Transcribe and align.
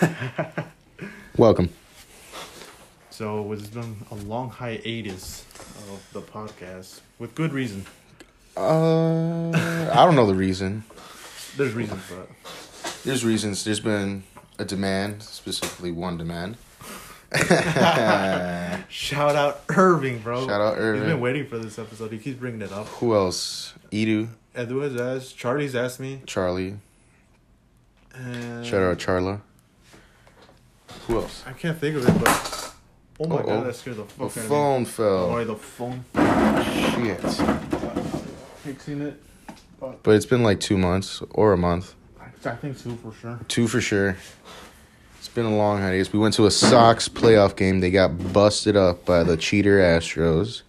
Welcome. 1.36 1.70
So 3.10 3.50
it's 3.52 3.66
been 3.68 3.96
a 4.10 4.14
long 4.14 4.50
hiatus 4.50 5.44
of 5.90 6.06
the 6.12 6.20
podcast 6.20 7.00
with 7.18 7.34
good 7.34 7.52
reason. 7.52 7.86
Uh, 8.56 9.50
I 9.50 10.04
don't 10.04 10.16
know 10.16 10.26
the 10.26 10.34
reason. 10.34 10.84
There's 11.56 11.72
reasons 11.74 12.02
for 12.02 12.20
it. 12.22 12.28
There's 13.04 13.24
reasons. 13.24 13.64
There's 13.64 13.80
been 13.80 14.24
a 14.58 14.64
demand, 14.64 15.22
specifically 15.22 15.92
one 15.92 16.18
demand. 16.18 16.56
Shout 18.88 19.36
out 19.36 19.62
Irving, 19.68 20.18
bro. 20.20 20.46
Shout 20.46 20.60
out 20.60 20.74
He's 20.74 20.82
Irving. 20.82 21.04
been 21.08 21.20
waiting 21.20 21.46
for 21.46 21.58
this 21.58 21.78
episode. 21.78 22.12
He 22.12 22.18
keeps 22.18 22.38
bringing 22.38 22.62
it 22.62 22.72
up. 22.72 22.86
Who 22.88 23.14
else? 23.14 23.74
Edu, 23.90 24.28
Edu 24.54 24.82
has 24.82 24.96
asked. 24.96 25.36
Charlie's 25.36 25.74
asked 25.74 26.00
me. 26.00 26.20
Charlie. 26.26 26.76
And 28.14 28.64
Shout 28.64 28.82
out 28.82 28.98
Charla. 28.98 29.40
Who 31.06 31.16
else? 31.18 31.42
I 31.46 31.52
can't 31.52 31.78
think 31.78 31.96
of 31.96 32.08
it, 32.08 32.20
but 32.22 32.72
oh 33.20 33.26
my 33.28 33.36
Uh-oh. 33.36 33.42
god, 33.46 33.66
that 33.66 33.76
scared 33.76 33.96
the 33.96 34.02
The 34.02 34.08
fuck 34.08 34.22
out 34.30 34.36
of 34.36 34.42
me. 34.42 34.48
phone 34.48 34.84
fell. 34.84 35.44
the 35.44 35.54
phone. 35.56 36.04
Fell. 36.12 36.64
Shit. 36.64 37.20
Fixing 38.64 39.00
it. 39.02 39.22
But 40.02 40.10
it's 40.12 40.26
been 40.26 40.42
like 40.42 40.58
two 40.60 40.78
months 40.78 41.22
or 41.30 41.52
a 41.52 41.56
month. 41.58 41.94
I 42.44 42.54
think 42.54 42.78
two 42.80 42.96
for 42.96 43.12
sure. 43.12 43.38
Two 43.48 43.66
for 43.68 43.80
sure. 43.80 44.16
It's 45.18 45.28
been 45.28 45.46
a 45.46 45.56
long 45.56 45.78
hiatus. 45.80 46.12
We 46.12 46.18
went 46.20 46.34
to 46.34 46.46
a 46.46 46.50
Sox 46.50 47.08
playoff 47.08 47.56
game. 47.56 47.80
They 47.80 47.90
got 47.90 48.32
busted 48.32 48.76
up 48.76 49.04
by 49.04 49.22
the 49.24 49.36
cheater 49.36 49.78
Astros. 49.78 50.62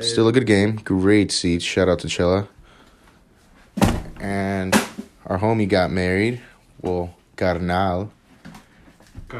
Still 0.00 0.28
a 0.28 0.32
good 0.32 0.46
game. 0.46 0.76
Great 0.76 1.32
seats. 1.32 1.64
Shout 1.64 1.88
out 1.88 2.00
to 2.00 2.08
Chilla. 2.08 2.48
And 4.20 4.74
our 5.26 5.38
homie 5.38 5.68
got 5.68 5.90
married. 5.90 6.40
Well, 6.82 7.14
Carnal. 7.36 8.10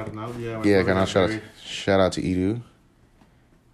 Carnal, 0.03 0.41
yeah. 0.41 0.63
Yeah, 0.65 0.83
Carnal. 0.83 1.07
Shout 1.07 1.31
out, 1.31 1.41
shout 1.63 2.01
out 2.01 2.13
to 2.13 2.23
Edu. 2.23 2.61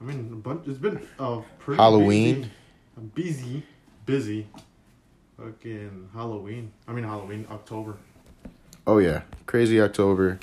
I 0.00 0.04
mean, 0.04 0.30
a 0.32 0.36
bunch. 0.36 0.66
It's 0.66 0.78
been 0.78 1.06
uh, 1.18 1.40
pretty 1.58 1.80
Halloween. 1.80 2.50
Busy, 3.14 3.62
busy, 4.06 4.46
busy. 4.46 4.46
Fucking 5.38 6.10
Halloween. 6.12 6.72
I 6.86 6.92
mean 6.92 7.04
Halloween, 7.04 7.46
October. 7.50 7.96
Oh, 8.86 8.98
yeah. 8.98 9.22
Crazy 9.46 9.80
October. 9.80 10.38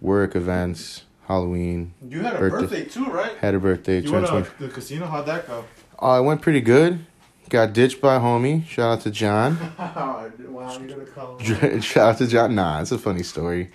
Work 0.00 0.36
events. 0.36 1.02
Halloween. 1.26 1.92
You 2.08 2.20
had 2.20 2.36
a 2.36 2.38
Birthday. 2.38 2.60
birthday, 2.60 2.84
too, 2.86 3.04
right? 3.06 3.36
Had 3.38 3.54
a 3.54 3.58
birthday. 3.58 4.00
You 4.00 4.12
went 4.12 4.26
to 4.26 4.32
20 4.32 4.48
the 4.60 4.68
casino. 4.68 5.06
How'd 5.06 5.26
that 5.26 5.46
go? 5.46 5.64
Uh, 6.00 6.20
it 6.20 6.24
went 6.24 6.40
pretty 6.40 6.60
good. 6.60 7.04
Got 7.50 7.72
ditched 7.72 8.00
by 8.00 8.16
a 8.16 8.20
homie. 8.20 8.66
Shout 8.66 8.98
out 8.98 9.00
to 9.02 9.10
John. 9.10 9.58
wow, 9.78 10.30
you're 10.78 10.88
gonna 10.88 11.04
call 11.06 11.38
him. 11.38 11.80
Shout 11.82 12.14
out 12.14 12.18
to 12.18 12.26
John. 12.26 12.54
Nah, 12.54 12.80
it's 12.80 12.92
a 12.92 12.98
funny 12.98 13.22
story. 13.22 13.70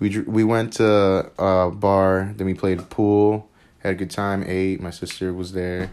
We 0.00 0.20
we 0.20 0.44
went 0.44 0.74
to 0.74 1.30
a 1.38 1.70
bar, 1.70 2.32
then 2.36 2.46
we 2.46 2.54
played 2.54 2.90
pool, 2.90 3.48
had 3.78 3.92
a 3.92 3.94
good 3.94 4.10
time, 4.10 4.44
ate. 4.46 4.80
My 4.80 4.90
sister 4.90 5.32
was 5.32 5.52
there, 5.52 5.90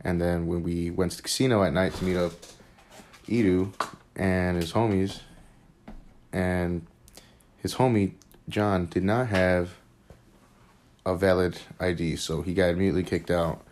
and 0.00 0.20
then 0.20 0.46
when 0.46 0.62
we 0.62 0.90
went 0.90 1.12
to 1.12 1.18
the 1.18 1.22
casino 1.22 1.62
at 1.62 1.72
night 1.72 1.94
to 1.94 2.04
meet 2.04 2.16
up, 2.16 2.32
Edu 3.28 3.72
and 4.14 4.56
his 4.56 4.72
homies, 4.72 5.20
and 6.32 6.86
his 7.58 7.74
homie 7.74 8.12
John 8.48 8.86
did 8.86 9.04
not 9.04 9.28
have 9.28 9.74
a 11.04 11.14
valid 11.14 11.58
ID, 11.78 12.16
so 12.16 12.42
he 12.42 12.54
got 12.54 12.70
immediately 12.70 13.02
kicked 13.02 13.30
out, 13.30 13.62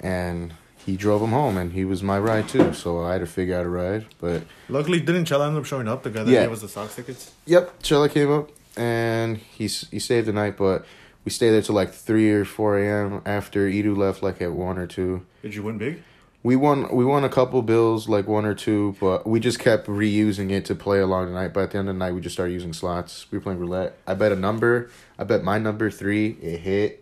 and 0.00 0.54
he 0.86 0.96
drove 0.96 1.20
him 1.22 1.30
home, 1.30 1.56
and 1.56 1.72
he 1.72 1.84
was 1.84 2.02
my 2.02 2.18
ride 2.18 2.48
too. 2.48 2.72
So 2.72 3.02
I 3.04 3.12
had 3.12 3.18
to 3.20 3.26
figure 3.26 3.56
out 3.58 3.66
a 3.66 3.68
ride, 3.68 4.06
but. 4.20 4.42
Luckily, 4.68 5.00
didn't 5.00 5.26
Chella 5.26 5.48
end 5.48 5.56
up 5.56 5.64
showing 5.64 5.88
up? 5.88 6.02
The 6.02 6.10
guy 6.10 6.24
that 6.24 6.30
Yeah. 6.30 6.42
gave 6.42 6.52
us 6.52 6.60
the 6.62 6.68
Sox 6.68 6.94
tickets. 6.96 7.32
Yep, 7.46 7.82
Chella 7.82 8.08
came 8.08 8.30
up 8.30 8.50
and 8.76 9.36
he 9.38 9.66
he 9.66 9.98
stayed 9.98 10.26
the 10.26 10.32
night, 10.32 10.56
but 10.56 10.84
we 11.24 11.30
stayed 11.30 11.50
there 11.50 11.62
till 11.62 11.74
like 11.74 11.92
three 11.92 12.30
or 12.30 12.44
four 12.44 12.78
a.m. 12.78 13.20
after 13.26 13.68
Edu 13.68 13.96
left, 13.96 14.22
like 14.22 14.40
at 14.40 14.52
one 14.52 14.78
or 14.78 14.86
two. 14.86 15.22
Did 15.42 15.54
you 15.54 15.62
win 15.62 15.78
big? 15.78 16.02
We 16.42 16.56
won 16.56 16.88
we 16.96 17.04
won 17.04 17.22
a 17.24 17.28
couple 17.28 17.60
bills, 17.60 18.08
like 18.08 18.26
one 18.26 18.46
or 18.46 18.54
two, 18.54 18.96
but 18.98 19.26
we 19.26 19.40
just 19.40 19.58
kept 19.58 19.86
reusing 19.86 20.50
it 20.50 20.64
to 20.66 20.74
play 20.74 20.98
along 21.00 21.26
the 21.26 21.34
night. 21.34 21.52
But 21.52 21.64
at 21.64 21.70
the 21.72 21.78
end 21.78 21.90
of 21.90 21.94
the 21.94 21.98
night, 21.98 22.14
we 22.14 22.22
just 22.22 22.34
started 22.34 22.54
using 22.54 22.72
slots. 22.72 23.26
We 23.30 23.36
were 23.36 23.42
playing 23.42 23.58
roulette. 23.58 23.98
I 24.06 24.14
bet 24.14 24.32
a 24.32 24.36
number. 24.36 24.88
I 25.18 25.24
bet 25.24 25.44
my 25.44 25.58
number 25.58 25.90
three. 25.90 26.38
It 26.40 26.60
hit. 26.60 26.99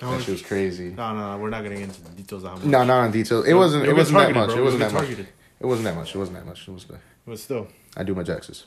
That 0.00 0.20
shit 0.20 0.28
was 0.32 0.42
crazy. 0.42 0.90
No, 0.90 1.14
no, 1.14 1.32
no, 1.32 1.38
we're 1.42 1.50
not 1.50 1.62
getting 1.62 1.80
into 1.82 2.00
the 2.02 2.10
details 2.10 2.44
of 2.44 2.50
how 2.50 2.56
much. 2.56 2.64
No, 2.64 2.84
not 2.84 3.00
on 3.04 3.10
detail. 3.12 3.42
It 3.42 3.48
You'll- 3.50 3.58
wasn't. 3.58 3.86
It 3.86 3.94
wasn't 3.94 4.18
that 4.18 4.34
much. 4.34 4.48
bro. 4.50 4.58
It 4.58 4.62
wasn't 4.64 4.80
that 4.82 4.92
get 4.92 5.00
much. 5.00 5.26
It 5.60 5.66
wasn't 5.66 5.84
that 5.86 5.96
much. 5.96 6.14
It 6.14 6.18
wasn't 6.18 6.36
that 6.38 6.46
much. 6.46 6.68
It 6.68 6.70
was. 6.72 6.84
The, 6.84 6.98
But 7.26 7.38
still. 7.38 7.68
I 7.96 8.02
do 8.04 8.14
my 8.14 8.22
taxes. 8.22 8.66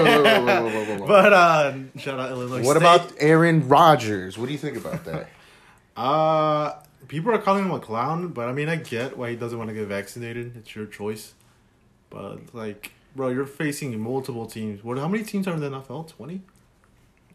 But 0.00 1.32
uh, 1.32 1.74
shout 1.98 2.20
out 2.20 2.30
Illinois. 2.30 2.64
What 2.64 2.76
State. 2.76 2.76
about 2.76 3.12
Aaron 3.18 3.68
Rodgers? 3.68 4.38
What 4.38 4.46
do 4.46 4.52
you 4.52 4.58
think 4.58 4.76
about 4.76 5.04
that? 5.04 5.28
Uh, 5.96 6.76
people 7.08 7.30
are 7.30 7.36
calling 7.38 7.62
him 7.64 7.72
a 7.72 7.80
clown, 7.80 8.28
but 8.28 8.48
I 8.48 8.52
mean, 8.52 8.70
I 8.70 8.76
get 8.76 9.18
why 9.18 9.30
he 9.30 9.36
doesn't 9.36 9.58
want 9.58 9.68
to 9.68 9.74
get 9.74 9.86
vaccinated. 9.86 10.56
It's 10.56 10.74
your 10.74 10.86
choice. 10.86 11.34
But 12.08 12.54
like, 12.54 12.92
bro, 13.14 13.28
you're 13.28 13.44
facing 13.44 14.00
multiple 14.00 14.46
teams. 14.46 14.82
What? 14.82 14.96
How 14.96 15.08
many 15.08 15.24
teams 15.24 15.46
are 15.46 15.52
in 15.52 15.60
the 15.60 15.68
NFL? 15.68 16.08
Twenty. 16.16 16.40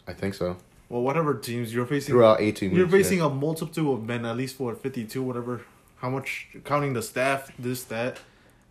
I 0.07 0.13
think 0.13 0.33
so. 0.33 0.57
Well, 0.89 1.01
whatever 1.01 1.33
teams 1.33 1.73
you're 1.73 1.85
facing. 1.85 2.13
Throughout 2.13 2.41
18. 2.41 2.75
You're 2.75 2.87
facing 2.87 3.19
yeah. 3.19 3.25
a 3.25 3.29
multitude 3.29 3.87
of 3.87 4.03
men, 4.03 4.25
at 4.25 4.37
least 4.37 4.55
for 4.55 4.75
fifty-two, 4.75 5.23
whatever. 5.23 5.61
How 5.97 6.09
much? 6.09 6.47
Counting 6.63 6.93
the 6.93 7.01
staff, 7.01 7.51
this, 7.57 7.83
that. 7.85 8.19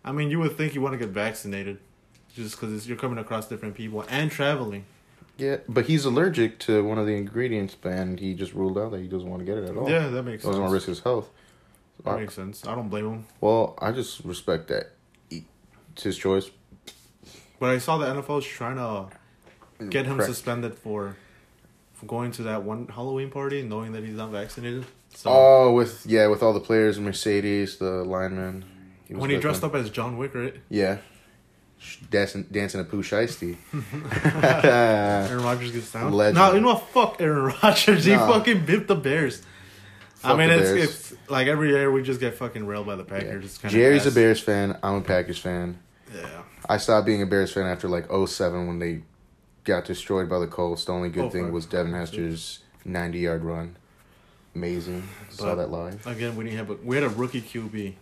I 0.03 0.11
mean, 0.11 0.29
you 0.29 0.39
would 0.39 0.55
think 0.55 0.75
you 0.75 0.81
want 0.81 0.93
to 0.93 0.97
get 0.97 1.09
vaccinated, 1.09 1.79
just 2.33 2.59
because 2.59 2.87
you're 2.87 2.97
coming 2.97 3.17
across 3.17 3.47
different 3.47 3.75
people 3.75 4.05
and 4.09 4.31
traveling. 4.31 4.85
Yeah, 5.37 5.57
but 5.67 5.87
he's 5.87 6.05
allergic 6.05 6.59
to 6.59 6.83
one 6.83 6.97
of 6.97 7.05
the 7.05 7.15
ingredients, 7.15 7.75
and 7.83 8.19
he 8.19 8.33
just 8.33 8.53
ruled 8.53 8.77
out 8.77 8.91
that 8.91 9.01
he 9.01 9.07
doesn't 9.07 9.29
want 9.29 9.41
to 9.41 9.45
get 9.45 9.57
it 9.57 9.69
at 9.69 9.75
all. 9.75 9.89
Yeah, 9.89 10.07
that 10.07 10.23
makes 10.23 10.43
Doesn't 10.43 10.53
sense. 10.53 10.59
want 10.61 10.69
to 10.69 10.73
risk 10.73 10.87
his 10.87 10.99
health. 11.01 11.29
That 12.05 12.19
makes 12.19 12.33
sense. 12.33 12.65
I 12.65 12.75
don't 12.75 12.87
blame 12.87 13.05
him. 13.09 13.25
Well, 13.41 13.77
I 13.81 13.91
just 13.91 14.23
respect 14.23 14.67
that. 14.69 14.91
It's 15.29 16.03
his 16.03 16.17
choice. 16.17 16.51
But 17.59 17.69
I 17.71 17.79
saw 17.79 17.97
the 17.97 18.05
NFL's 18.05 18.45
trying 18.45 18.77
to 18.77 19.85
get 19.87 20.05
him 20.05 20.17
Correct. 20.17 20.29
suspended 20.29 20.75
for 20.75 21.17
going 22.07 22.31
to 22.33 22.43
that 22.43 22.63
one 22.63 22.87
Halloween 22.87 23.29
party, 23.29 23.61
knowing 23.61 23.91
that 23.93 24.03
he's 24.03 24.15
not 24.15 24.29
vaccinated. 24.31 24.85
So 25.15 25.29
Oh, 25.31 25.73
with 25.73 26.05
yeah, 26.05 26.27
with 26.27 26.43
all 26.43 26.53
the 26.53 26.59
players, 26.59 26.99
Mercedes, 26.99 27.77
the 27.77 28.03
lineman. 28.03 28.65
was 29.09 29.19
when 29.19 29.29
he 29.29 29.37
dressed 29.37 29.61
them. 29.61 29.69
up 29.71 29.75
as 29.75 29.89
John 29.89 30.17
Wick, 30.17 30.33
right? 30.35 30.55
Yeah. 30.69 30.97
Dancing, 32.09 32.43
dancing 32.51 32.81
a 32.81 32.83
Pooh 32.83 33.03
Shiesty. 33.03 33.57
Aaron 34.63 35.43
Rodgers 35.43 35.71
gets 35.71 35.91
down. 35.91 36.11
Legend. 36.13 36.35
No, 36.37 36.53
you 36.53 36.61
know 36.61 36.73
what? 36.73 36.87
Fuck 36.89 37.21
Aaron 37.21 37.53
Rodgers. 37.63 38.05
He 38.05 38.13
No. 38.15 38.27
fucking 38.27 38.65
bipped 38.65 38.87
the 38.87 38.95
Bears. 38.95 39.41
I 40.23 40.35
mean, 40.35 40.49
it's, 40.49 40.63
Bears. 40.71 40.83
it's 41.11 41.29
like 41.29 41.47
every 41.47 41.69
year 41.69 41.91
we 41.91 42.01
just 42.01 42.19
get 42.19 42.35
fucking 42.35 42.65
railed 42.65 42.87
by 42.87 42.95
the 42.95 43.03
Packers. 43.03 43.45
It's 43.45 43.57
kind 43.59 43.71
Jerry's 43.71 44.05
a 44.07 44.11
Bears 44.11 44.39
fan. 44.39 44.77
I'm 44.81 44.95
a 44.95 45.01
Packers 45.01 45.37
fan. 45.37 45.77
Yeah. 46.13 46.41
I 46.67 46.77
stopped 46.77 47.05
being 47.05 47.21
a 47.21 47.27
Bears 47.27 47.51
fan 47.51 47.65
after 47.67 47.87
like 47.87 48.07
07 48.11 48.65
when 48.67 48.79
they 48.79 49.01
got 49.65 49.83
destroyed 49.85 50.29
by 50.29 50.39
the 50.39 50.47
Colts. 50.47 50.85
The 50.85 50.93
only 50.93 51.09
good 51.09 51.25
Oh, 51.25 51.29
thing 51.29 51.51
was 51.51 51.65
Devin 51.65 51.93
Hester's 51.93 52.59
90 52.85 53.19
yard 53.19 53.43
run. 53.43 53.75
Amazing. 54.55 55.03
Saw 55.29 55.55
that 55.55 55.69
live. 55.69 56.05
Again, 56.07 56.35
we 56.37 56.45
didn't 56.45 56.57
have 56.59 56.69
a 56.69 56.73
we 56.75 56.95
had 56.95 57.03
a 57.03 57.09
rookie 57.09 57.41
QB. 57.41 57.93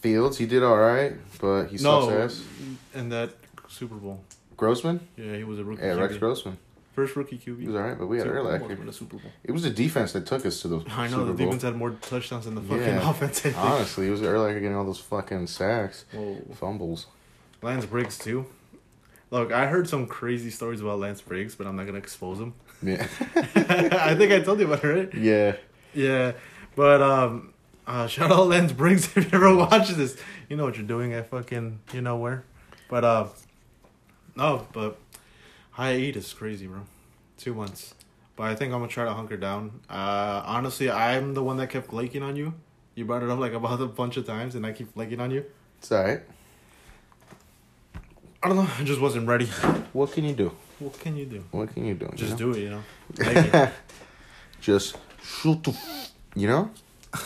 Fields, 0.00 0.38
he 0.38 0.46
did 0.46 0.62
all 0.62 0.78
right, 0.78 1.14
but 1.40 1.66
he 1.66 1.76
sucks 1.78 2.06
No, 2.06 2.10
ass. 2.10 2.42
in 2.94 3.08
that 3.10 3.30
Super 3.68 3.94
Bowl. 3.96 4.20
Grossman? 4.56 5.00
Yeah, 5.16 5.36
he 5.36 5.44
was 5.44 5.58
a 5.58 5.64
rookie. 5.64 5.82
Yeah, 5.82 5.94
Rex 5.94 6.14
QB. 6.14 6.18
Grossman. 6.20 6.58
First 6.94 7.16
rookie 7.16 7.38
QB. 7.38 7.60
He 7.60 7.66
was 7.66 7.76
all 7.76 7.82
right, 7.82 7.98
but 7.98 8.06
we 8.06 8.18
had 8.18 8.26
almost 8.28 8.68
the 8.86 8.92
Super 8.92 9.16
Bowl. 9.18 9.30
It 9.44 9.52
was 9.52 9.62
the 9.62 9.70
defense 9.70 10.12
that 10.12 10.26
took 10.26 10.44
us 10.44 10.60
to 10.62 10.68
the 10.68 10.80
I 10.90 11.04
know 11.08 11.10
Super 11.18 11.24
the 11.24 11.32
Bowl. 11.32 11.46
defense 11.46 11.62
had 11.62 11.76
more 11.76 11.90
touchdowns 12.02 12.44
than 12.46 12.54
the 12.54 12.60
fucking 12.62 12.82
Yeah. 12.82 13.10
offense. 13.10 13.46
Honestly, 13.56 14.08
it 14.08 14.10
was 14.10 14.22
early 14.22 14.54
getting 14.54 14.74
all 14.74 14.84
those 14.84 14.98
fucking 15.00 15.46
sacks, 15.46 16.04
Whoa. 16.12 16.38
fumbles. 16.54 17.06
Lance 17.62 17.84
Briggs 17.86 18.18
too. 18.18 18.46
Look, 19.30 19.52
I 19.52 19.66
heard 19.66 19.88
some 19.88 20.06
crazy 20.06 20.50
stories 20.50 20.80
about 20.80 20.98
Lance 20.98 21.20
Briggs, 21.20 21.54
but 21.54 21.66
I'm 21.66 21.76
not 21.76 21.86
gonna 21.86 21.98
expose 21.98 22.38
him. 22.40 22.54
Yeah, 22.82 23.06
I 23.20 24.14
think 24.16 24.32
I 24.32 24.40
told 24.40 24.58
you 24.58 24.66
about 24.66 24.84
it, 24.84 24.88
right? 24.88 25.14
yeah. 25.14 25.56
Yeah, 25.92 26.32
but 26.76 27.02
um, 27.02 27.52
uh, 27.86 28.06
shout 28.06 28.30
out 28.30 28.46
Lance 28.48 28.72
Briggs 28.72 29.04
if 29.16 29.32
you 29.32 29.38
ever 29.38 29.54
watch 29.54 29.88
this. 29.90 30.16
You 30.48 30.56
know 30.56 30.64
what 30.64 30.76
you're 30.76 30.86
doing 30.86 31.12
at 31.12 31.30
fucking 31.30 31.80
you 31.92 32.00
know 32.00 32.16
where, 32.16 32.44
but 32.88 33.04
uh, 33.04 33.26
no, 34.34 34.66
but 34.72 34.98
hiatus 35.72 36.26
is 36.26 36.32
crazy, 36.32 36.66
bro. 36.66 36.80
Two 37.38 37.54
months, 37.54 37.94
but 38.36 38.44
I 38.44 38.54
think 38.54 38.72
I'm 38.72 38.80
gonna 38.80 38.90
try 38.90 39.04
to 39.04 39.12
hunker 39.12 39.36
down. 39.36 39.80
Uh, 39.88 40.42
honestly, 40.44 40.90
I'm 40.90 41.34
the 41.34 41.42
one 41.42 41.56
that 41.58 41.70
kept 41.70 41.88
flaking 41.90 42.22
on 42.22 42.36
you. 42.36 42.54
You 42.96 43.04
brought 43.04 43.22
it 43.22 43.30
up 43.30 43.38
like 43.38 43.52
about 43.52 43.80
a 43.80 43.86
bunch 43.86 44.16
of 44.16 44.26
times, 44.26 44.54
and 44.56 44.66
I 44.66 44.72
keep 44.72 44.92
flaking 44.92 45.20
on 45.20 45.30
you. 45.30 45.44
It's 45.78 45.92
all 45.92 46.02
right. 46.02 46.20
I 48.42 48.48
don't 48.48 48.56
know. 48.56 48.68
I 48.78 48.84
just 48.84 49.00
wasn't 49.00 49.28
ready. 49.28 49.46
What 49.92 50.12
can 50.12 50.24
you 50.24 50.34
do? 50.34 50.52
What 50.78 50.98
can 50.98 51.16
you 51.16 51.26
do? 51.26 51.44
What 51.50 51.74
can 51.74 51.84
you 51.84 51.94
do? 51.94 52.10
Just 52.14 52.38
you 52.38 52.46
know? 52.46 52.52
do 52.54 52.58
it, 52.58 52.62
you 52.62 52.70
know. 52.70 52.82
It. 53.18 53.70
Just 54.62 54.96
shoot 55.22 55.62
the, 55.62 55.70
f- 55.72 56.12
you 56.34 56.46
know. 56.48 56.70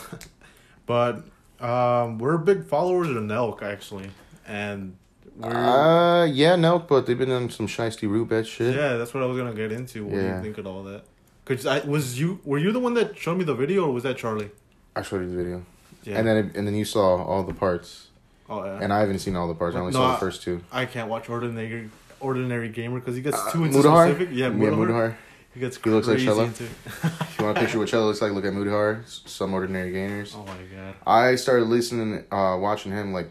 But 0.85 1.23
um, 1.59 2.19
we're 2.19 2.37
big 2.37 2.65
followers 2.65 3.07
of 3.09 3.15
Nelk 3.17 3.63
actually, 3.63 4.11
and 4.47 4.95
Where- 5.37 5.51
Uh, 5.55 6.25
yeah, 6.25 6.55
no, 6.55 6.77
but 6.79 7.05
they've 7.07 7.17
been 7.17 7.31
on 7.31 7.49
some 7.49 7.67
shiesty 7.67 8.07
root 8.07 8.29
bet 8.29 8.45
shit. 8.45 8.75
yeah, 8.75 8.93
that's 8.97 9.13
what 9.13 9.23
I 9.23 9.25
was 9.25 9.35
gonna 9.37 9.55
get 9.55 9.71
into. 9.71 10.05
What 10.05 10.13
do 10.19 10.21
you 10.21 10.41
think 10.41 10.57
of 10.59 10.67
all 10.67 10.83
that? 10.83 11.03
Cause 11.45 11.65
I 11.65 11.79
was 11.79 12.19
you. 12.19 12.39
Were 12.45 12.57
you 12.59 12.71
the 12.71 12.79
one 12.79 12.93
that 12.95 13.17
showed 13.17 13.37
me 13.37 13.43
the 13.45 13.55
video, 13.55 13.85
or 13.85 13.91
was 13.93 14.03
that 14.03 14.17
Charlie? 14.17 14.51
I 14.95 15.01
showed 15.01 15.21
you 15.21 15.29
the 15.31 15.35
video, 15.43 15.63
Yeah. 16.03 16.17
and 16.19 16.27
then 16.27 16.37
it, 16.37 16.55
and 16.55 16.67
then 16.67 16.75
you 16.75 16.85
saw 16.85 17.23
all 17.23 17.43
the 17.43 17.53
parts, 17.53 18.07
oh 18.49 18.63
yeah. 18.65 18.79
and 18.81 18.91
I 18.93 18.99
haven't 18.99 19.19
seen 19.19 19.35
all 19.35 19.47
the 19.47 19.53
parts. 19.55 19.75
I 19.75 19.79
only 19.79 19.93
No, 19.93 19.99
saw 19.99 20.11
the 20.13 20.17
first 20.19 20.41
two. 20.43 20.61
I 20.71 20.85
can't 20.85 21.09
watch 21.09 21.29
ordinary 21.29 21.89
ordinary 22.19 22.69
gamer 22.69 22.99
because 22.99 23.15
he 23.15 23.21
gets 23.21 23.37
Uh, 23.37 23.51
too 23.51 23.65
into 23.65 23.77
Mutahar? 23.79 24.07
specific. 24.09 24.29
Yeah, 24.35 24.47
Yeah, 24.47 24.53
Mutahar. 24.53 24.77
Mutahar. 24.87 25.15
He 25.53 25.59
gets 25.61 25.77
He 25.81 25.89
looks 25.89 26.07
like 26.07 26.19
into. 26.19 26.63
If 26.65 27.35
you 27.39 27.45
want 27.45 27.57
a 27.57 27.61
picture 27.61 27.79
what 27.79 27.87
Cello 27.87 28.07
looks 28.07 28.21
like, 28.21 28.33
look 28.33 28.43
at 28.45 28.51
Mutahar. 28.53 29.03
s- 29.03 29.21
Some 29.25 29.53
Ordinary 29.53 29.91
Gamers. 29.93 30.35
Oh 30.35 30.43
my 30.45 30.53
god. 30.75 30.95
I 31.07 31.35
started 31.35 31.65
listening, 31.65 32.23
uh, 32.31 32.57
watching 32.59 32.91
him 32.91 33.13
like 33.13 33.29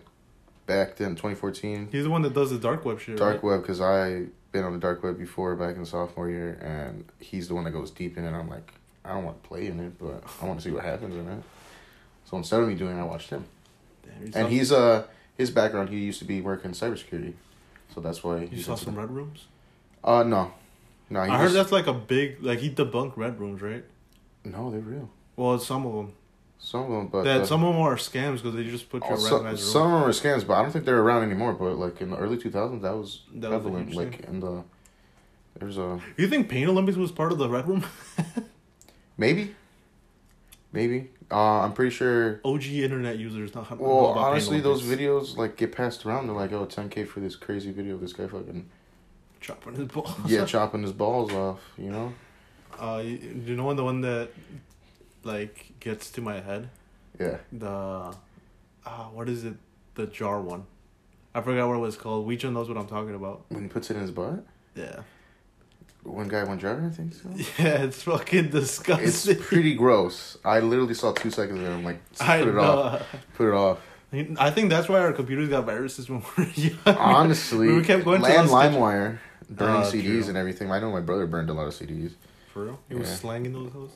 back 0.67 0.97
then, 0.97 1.11
2014, 1.11 1.89
He's 1.93 2.05
the 2.05 2.11
one 2.11 2.23
that 2.23 2.33
does 2.33 2.51
the 2.51 2.57
dark 2.59 2.85
web 2.87 2.99
shit. 2.99 3.19
dark 3.19 3.35
right? 3.35 3.45
web, 3.45 3.61
because 3.63 3.81
I 3.83 4.27
been 4.53 4.65
on 4.65 4.73
the 4.73 4.79
dark 4.79 5.03
web 5.03 5.19
before 5.19 5.55
back 5.57 5.77
in 5.77 5.85
sophomore 5.85 6.31
year, 6.31 6.59
and 6.63 7.05
he's 7.19 7.49
the 7.49 7.55
one 7.55 7.65
that 7.65 7.73
goes 7.73 7.91
deep 7.91 8.17
in 8.17 8.25
it. 8.25 8.33
I'm 8.33 8.49
like, 8.49 8.73
I 9.05 9.11
don't 9.13 9.25
want 9.25 9.43
to 9.43 9.47
play 9.49 9.67
in 9.67 9.79
it, 9.81 9.99
but 9.99 10.23
I 10.41 10.47
want 10.47 10.59
to 10.61 10.65
see 10.65 10.71
what 10.71 10.85
happens 10.85 11.15
in 11.15 11.29
it. 11.29 11.43
So 12.31 12.39
instead 12.39 12.61
of 12.61 12.69
me 12.69 12.75
doing, 12.75 12.97
it, 12.97 13.01
I 13.01 13.05
watched 13.05 13.29
him, 13.29 13.45
Damn, 14.05 14.45
and 14.45 14.53
he's 14.53 14.71
uh 14.73 15.07
his 15.37 15.51
background. 15.51 15.89
He 15.91 15.99
used 15.99 16.19
to 16.21 16.25
be 16.25 16.41
working 16.41 16.71
in 16.71 16.75
cybersecurity, 16.77 17.35
so 17.95 18.01
that's 18.01 18.23
why. 18.23 18.41
You 18.43 18.47
he's 18.49 18.67
saw 18.67 18.75
some 18.75 18.95
red 18.97 19.11
rooms. 19.11 19.47
Uh 20.03 20.23
no, 20.23 20.53
no. 21.11 21.23
He 21.25 21.31
I 21.31 21.39
heard 21.39 21.53
that's 21.53 21.73
like 21.73 21.87
a 21.87 21.93
big 21.95 22.43
like 22.43 22.59
he 22.61 22.71
debunked 22.71 23.17
red 23.17 23.39
rooms, 23.41 23.63
right? 23.63 23.85
no, 24.45 24.71
they're 24.71 24.81
real. 24.81 25.09
Well, 25.37 25.59
some 25.59 25.87
of 25.87 25.95
them. 25.95 26.13
Some 26.59 26.83
of 26.85 26.91
them, 26.91 27.09
but 27.09 27.25
that 27.25 27.41
uh, 27.43 27.47
some 27.47 27.63
of 27.65 27.75
them 27.75 27.83
are 27.83 27.97
scams 27.97 28.37
because 28.37 28.55
they 28.55 28.65
just 28.65 28.89
put 28.89 29.03
your 29.05 29.15
Oh, 29.15 29.17
so- 29.17 29.55
some 29.57 29.93
of 29.93 30.01
them 30.01 30.09
are 30.09 30.13
scams, 30.13 30.47
but 30.47 30.55
I 30.55 30.63
don't 30.63 30.71
think 30.71 30.85
they're 30.87 31.01
around 31.01 31.23
anymore. 31.25 31.53
But 31.53 31.75
like 31.77 32.01
in 32.01 32.11
the 32.11 32.17
early 32.17 32.37
2000s, 32.39 32.81
that 32.83 32.97
was 32.97 33.21
That 33.35 33.49
prevalent. 33.49 33.89
huge 33.89 33.97
like 33.97 34.21
in 34.21 34.41
the 34.41 34.65
there's 35.59 35.77
a 35.79 36.01
You 36.17 36.27
think 36.29 36.49
Pain 36.49 36.69
Olympics 36.69 36.97
was 36.97 37.13
part 37.13 37.33
of 37.33 37.39
the 37.39 37.49
red 37.51 37.69
room? 37.69 37.85
maybe, 39.19 39.55
maybe. 40.73 41.11
Uh, 41.31 41.61
I'm 41.61 41.73
pretty 41.73 41.91
sure. 41.91 42.41
OG 42.45 42.65
internet 42.67 43.19
users 43.19 43.55
not. 43.55 43.79
Well, 43.79 44.07
honestly, 44.19 44.61
those 44.61 44.83
videos 44.83 45.37
like 45.37 45.57
get 45.57 45.73
passed 45.73 46.05
around. 46.05 46.27
They're 46.27 46.37
like, 46.37 46.53
oh, 46.53 46.67
10k 46.67 47.07
for 47.07 47.21
this 47.21 47.37
crazy 47.37 47.73
video. 47.73 47.95
of 47.95 48.01
This 48.01 48.13
guy 48.13 48.27
fucking 48.27 48.69
chopping 49.41 49.75
his 49.75 49.89
balls. 49.89 50.15
yeah, 50.27 50.45
chopping 50.45 50.83
his 50.83 50.93
balls 50.93 51.33
off. 51.33 51.61
You 51.79 51.91
know. 51.91 52.15
Uh, 52.79 53.03
you, 53.05 53.43
you 53.47 53.57
know 53.57 53.73
the 53.75 53.85
one 53.85 54.01
that, 54.01 54.31
like, 55.23 55.73
gets 55.81 56.11
to 56.11 56.21
my 56.21 56.41
head. 56.41 56.71
Yeah. 57.21 57.39
The, 57.53 57.69
uh, 57.69 59.05
what 59.13 59.29
is 59.29 59.45
it? 59.45 59.55
The 59.95 60.07
jar 60.07 60.41
one. 60.41 60.67
I 61.35 61.41
forgot 61.41 61.69
what 61.69 61.77
it 61.77 61.81
was 61.81 61.97
called. 61.97 62.29
Wicho 62.29 62.53
knows 62.53 62.69
what 62.69 62.77
I'm 62.77 62.87
talking 62.87 63.15
about. 63.15 63.45
When 63.49 63.63
he 63.63 63.69
puts 63.69 63.91
it 63.91 63.95
in 63.97 64.03
his 64.03 64.11
butt. 64.11 64.45
Yeah. 64.75 65.03
One 66.05 66.29
guy, 66.29 66.45
one 66.45 66.59
driver. 66.59 66.87
I 66.87 66.91
think 66.91 67.15
so. 67.15 67.29
Yeah, 67.63 67.83
it's 67.85 68.03
fucking 68.03 68.51
disgusting. 68.51 69.09
It's 69.35 69.47
pretty 69.47 69.75
gross. 69.75 70.37
I 70.45 70.61
literally 70.61 70.95
saw 70.95 71.13
two 71.13 71.31
seconds 71.31 71.59
of 71.61 71.65
it. 71.67 71.71
I'm 71.71 71.83
like, 71.85 71.99
put 72.19 72.29
I 72.29 72.37
it 72.43 72.55
know. 72.55 72.61
off. 72.61 73.17
Put 73.35 73.49
it 73.49 73.55
off. 73.55 73.79
I 74.39 74.51
think 74.53 74.71
that's 74.71 74.89
why 74.89 75.01
our 75.01 75.13
computers 75.13 75.49
got 75.49 75.65
viruses 75.65 76.09
when 76.09 76.23
we 76.37 76.45
were 76.45 76.51
young. 76.55 76.79
Honestly, 76.99 77.69
we 77.73 77.83
kept 77.83 78.05
going 78.05 78.21
to 78.23 78.27
and 78.29 78.49
those 78.49 78.63
kitchen- 78.63 78.75
LimeWire 78.81 79.19
burning 79.51 79.77
Ah, 79.77 79.85
CDs 79.85 80.03
true. 80.21 80.29
and 80.29 80.37
everything. 80.37 80.71
I 80.71 80.79
know 80.79 80.93
my 80.93 81.01
brother 81.01 81.27
burned 81.27 81.51
a 81.51 81.53
lot 81.55 81.67
of 81.67 81.75
CDs. 81.75 82.13
For 82.53 82.65
real? 82.67 82.81
He 82.89 82.95
was 82.95 83.09
Yeah. 83.09 83.15
slanging 83.17 83.53
those 83.55 83.73
hoes? 83.73 83.91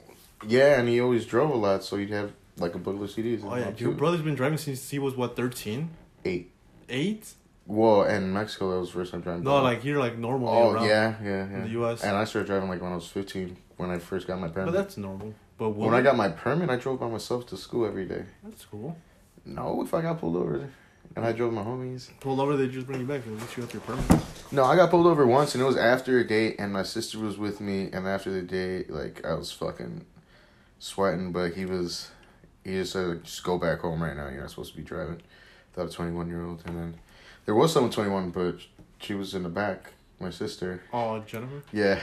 Yeah, 0.46 0.78
and 0.80 0.88
he 0.88 1.00
always 1.00 1.24
drove 1.26 1.50
a 1.50 1.56
lot, 1.56 1.84
so 1.84 1.96
he'd 1.96 2.10
have 2.10 2.32
like 2.56 2.74
a 2.74 2.78
booklet 2.78 3.10
of 3.10 3.16
CDs. 3.16 3.42
Oh, 3.44 3.54
yeah. 3.54 3.66
Your 3.66 3.72
two- 3.74 3.92
brother's 3.92 4.22
been 4.22 4.34
driving 4.34 4.58
since 4.58 4.90
he 4.90 4.98
was, 4.98 5.14
what, 5.14 5.36
13? 5.36 5.90
eight. 6.24 6.50
8? 6.88 7.34
Well, 7.68 8.02
and 8.02 8.24
in 8.24 8.32
Mexico, 8.32 8.70
that 8.70 8.80
was 8.80 8.88
the 8.88 8.94
first 8.94 9.12
time 9.12 9.20
driving. 9.20 9.44
No, 9.44 9.62
like 9.62 9.82
here, 9.82 9.98
like 9.98 10.16
normally 10.16 10.56
oh 10.56 10.84
yeah, 10.86 11.16
yeah, 11.22 11.28
yeah. 11.28 11.42
in 11.42 11.62
the 11.64 11.68
U.S. 11.70 12.02
And 12.02 12.16
I 12.16 12.24
started 12.24 12.46
driving 12.46 12.70
like 12.70 12.80
when 12.80 12.92
I 12.92 12.94
was 12.94 13.06
fifteen, 13.06 13.58
when 13.76 13.90
I 13.90 13.98
first 13.98 14.26
got 14.26 14.40
my 14.40 14.48
permit. 14.48 14.72
but 14.72 14.78
that's 14.78 14.96
normal. 14.96 15.34
But 15.58 15.70
when 15.70 15.92
I 15.92 16.00
got 16.00 16.16
my 16.16 16.30
permit, 16.30 16.70
I 16.70 16.76
drove 16.76 16.98
by 16.98 17.08
myself 17.08 17.46
to 17.48 17.58
school 17.58 17.84
every 17.84 18.06
day. 18.06 18.24
That's 18.42 18.64
cool. 18.64 18.96
No, 19.44 19.82
if 19.82 19.92
I 19.92 20.00
got 20.00 20.18
pulled 20.18 20.36
over, 20.36 20.70
and 21.14 21.26
I 21.26 21.32
drove 21.32 21.52
my 21.52 21.62
homies. 21.62 22.08
Pulled 22.20 22.40
over, 22.40 22.56
they 22.56 22.68
just 22.68 22.86
bring 22.86 23.00
you 23.00 23.06
back. 23.06 23.20
At 23.26 23.32
least 23.32 23.56
you 23.56 23.64
got 23.64 23.74
your 23.74 23.82
permit. 23.82 24.22
No, 24.50 24.64
I 24.64 24.74
got 24.74 24.90
pulled 24.90 25.06
over 25.06 25.26
once, 25.26 25.54
and 25.54 25.62
it 25.62 25.66
was 25.66 25.76
after 25.76 26.18
a 26.18 26.26
date, 26.26 26.56
and 26.58 26.72
my 26.72 26.82
sister 26.82 27.18
was 27.18 27.36
with 27.36 27.60
me, 27.60 27.90
and 27.92 28.08
after 28.08 28.30
the 28.30 28.40
date, 28.40 28.88
like 28.90 29.26
I 29.26 29.34
was 29.34 29.52
fucking 29.52 30.06
sweating, 30.78 31.32
but 31.32 31.52
he 31.52 31.66
was, 31.66 32.10
he 32.64 32.72
just 32.72 32.92
said, 32.94 33.24
just 33.24 33.44
go 33.44 33.58
back 33.58 33.80
home 33.80 34.02
right 34.02 34.16
now. 34.16 34.28
You're 34.28 34.40
not 34.40 34.50
supposed 34.50 34.70
to 34.72 34.76
be 34.78 34.84
driving. 34.84 35.20
A 35.76 35.86
twenty 35.86 36.10
one 36.10 36.28
year 36.28 36.44
old, 36.44 36.60
and 36.66 36.76
then 36.76 36.94
there 37.48 37.54
was 37.54 37.72
someone 37.72 37.90
twenty 37.90 38.10
one, 38.10 38.28
but 38.28 38.56
she 39.00 39.14
was 39.14 39.34
in 39.34 39.42
the 39.42 39.48
back. 39.48 39.94
My 40.20 40.28
sister. 40.28 40.82
Oh, 40.92 41.18
Jennifer? 41.20 41.62
Yeah, 41.72 41.98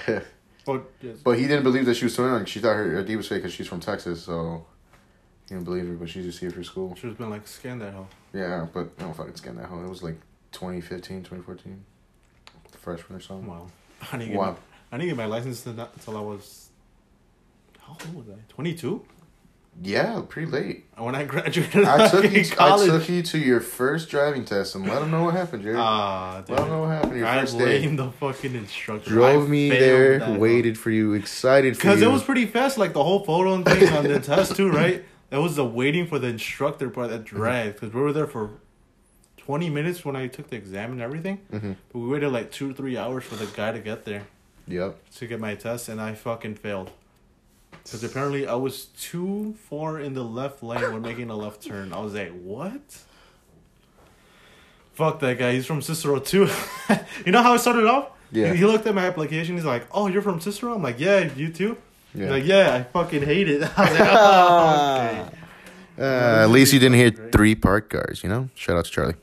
Oh, 0.68 0.82
yes. 1.02 1.18
but 1.24 1.38
he 1.38 1.44
didn't 1.48 1.62
believe 1.62 1.86
that 1.86 1.94
she 1.94 2.06
was 2.06 2.16
twenty 2.16 2.32
one. 2.32 2.46
She 2.48 2.60
thought 2.60 2.74
her 2.76 3.00
ID 3.00 3.16
was 3.16 3.28
fake 3.28 3.44
because 3.44 3.54
she's 3.54 3.68
from 3.68 3.80
Texas, 3.80 4.24
so 4.24 4.66
he 5.48 5.54
didn't 5.54 5.66
believe 5.66 5.86
her. 5.88 5.94
But 5.94 6.10
she's 6.10 6.26
just 6.26 6.40
here 6.40 6.50
for 6.50 6.64
school. 6.64 6.96
Should 6.96 7.10
have 7.10 7.18
been 7.20 7.30
like, 7.30 7.48
scan 7.48 7.78
that 7.78 7.94
hell. 7.94 8.08
Yeah, 8.34 8.66
but 8.74 8.90
I 8.98 9.04
don't 9.04 9.16
fucking 9.16 9.36
scan 9.36 9.56
that 9.58 9.68
home. 9.68 9.86
It 9.86 9.90
was 9.90 10.02
like 10.02 10.16
2015, 10.54 11.20
2014. 11.20 11.86
freshman 12.80 13.20
or 13.20 13.22
something. 13.22 13.46
Wow. 13.48 13.68
I 14.12 14.18
didn't 14.18 14.32
get, 14.32 14.40
Wow. 14.40 14.52
my, 14.52 14.96
I 14.96 14.98
didn't 14.98 15.10
get 15.10 15.18
my 15.18 15.26
license 15.28 15.64
until 15.68 15.86
until 15.94 16.18
I 16.18 16.22
was. 16.22 16.70
How 17.82 17.92
old 18.08 18.16
was 18.16 18.26
I? 18.30 18.40
22? 18.50 19.06
Yeah, 19.84 20.22
pretty 20.28 20.50
late. 20.50 20.86
When 20.98 21.16
I 21.16 21.24
graduated 21.34 21.84
I 21.84 22.08
took 22.08 22.32
you. 22.32 22.46
I 22.60 22.86
took 22.86 23.10
you 23.10 23.22
to 23.22 23.38
your 23.38 23.60
first 23.60 24.10
driving 24.10 24.46
test 24.46 24.74
and 24.76 24.88
let 24.88 25.00
them 25.02 25.12
know 25.12 25.26
what 25.26 25.34
happened, 25.36 25.64
Jared. 25.64 25.78
Ah, 25.78 26.42
dude. 26.42 26.50
let 26.52 26.58
them 26.60 26.70
know 26.70 26.82
what 26.82 26.90
happened 26.92 27.18
your 27.18 27.28
I 27.28 27.42
first 27.42 27.58
day. 27.58 27.86
the 27.86 28.12
fucking 28.12 28.56
instructor. 28.56 29.10
Drove 29.10 29.46
I 29.46 29.48
me 29.50 29.70
there, 29.70 30.20
that 30.20 30.40
waited 30.40 30.78
for 30.78 30.92
you, 30.92 31.14
excited 31.14 31.76
for 31.78 31.88
you. 31.88 31.90
Because 31.94 32.02
it 32.02 32.10
was 32.12 32.24
pretty 32.24 32.46
fast, 32.46 32.78
like 32.78 32.94
the 32.94 33.04
whole 33.04 33.26
photo 33.26 33.54
and 33.56 33.66
thing 33.66 33.90
on 33.90 34.06
the 34.06 34.20
test 34.20 34.56
too, 34.56 34.70
right? 34.82 35.04
It 35.32 35.38
was 35.38 35.56
the 35.58 35.66
waiting 35.66 36.08
for 36.08 36.20
the 36.20 36.28
instructor 36.28 36.90
part 36.90 37.10
that 37.10 37.26
dragged. 37.26 37.76
Because 37.76 37.94
we 37.94 38.00
were 38.02 38.14
there 38.14 38.28
for 38.28 38.52
twenty 39.38 39.70
minutes 39.70 40.06
when 40.06 40.16
I 40.16 40.28
took 40.28 40.50
the 40.50 40.56
exam 40.56 40.94
and 40.94 41.02
everything, 41.02 41.38
hmm 41.52 41.74
but 41.92 42.00
we 42.00 42.08
waited 42.08 42.30
like 42.32 42.52
two 42.52 42.70
or 42.72 42.74
three 42.74 42.98
hours 42.98 43.24
for 43.26 43.36
the 43.36 43.46
guy 43.48 43.72
to 43.74 43.80
get 43.80 44.06
there 44.06 44.24
Yep. 44.68 44.98
to 45.18 45.28
get 45.28 45.40
my 45.40 45.54
test, 45.56 45.90
and 45.90 46.00
I 46.02 46.14
fucking 46.14 46.56
failed. 46.56 46.92
Because 47.84 48.04
apparently 48.04 48.48
I 48.48 48.56
was 48.56 48.86
too 48.86 49.56
far 49.70 50.00
in 50.00 50.14
the 50.14 50.24
left 50.24 50.64
lane 50.64 50.92
when 50.94 51.02
making 51.02 51.30
a 51.30 51.36
left 51.36 51.62
turn. 51.64 51.94
I 51.94 52.00
was 52.00 52.14
like, 52.14 52.32
what? 52.32 52.82
Fuck 54.94 55.20
that 55.20 55.38
guy. 55.38 55.54
He's 55.54 55.66
from 55.66 55.82
Cicero 55.82 56.20
too. 56.20 56.48
you 57.26 57.32
know 57.32 57.44
how 57.44 57.54
I 57.54 57.58
started 57.58 57.86
off? 57.86 58.10
Yeah. 58.32 58.54
He 58.54 58.66
looked 58.66 58.88
at 58.88 58.96
my 58.96 59.06
application. 59.06 59.56
He's 59.56 59.66
like, 59.66 59.86
"Oh, 59.92 60.08
you're 60.08 60.22
from 60.22 60.40
Cicero." 60.40 60.74
I'm 60.74 60.82
like, 60.82 61.00
"Yeah, 61.00 61.30
you 61.36 61.52
too." 61.52 61.78
Yeah. 62.14 62.30
like, 62.30 62.46
"Yeah, 62.46 62.74
I 62.74 62.84
fucking 62.84 63.24
hate 63.24 63.50
it." 63.50 63.62
I 63.78 63.82
was 63.82 64.00
like, 64.00 64.10
"Oh, 65.98 66.02
Uh, 66.04 66.44
at 66.44 66.50
least 66.50 66.74
you 66.74 66.80
didn't 66.80 66.96
hear 66.96 67.12
three 67.12 67.56
park 67.56 67.90
cars, 67.90 68.24
you 68.24 68.30
know? 68.30 68.50
Shout 68.56 68.78
out 68.78 68.86
to 68.86 68.92
Charlie. 68.92 69.16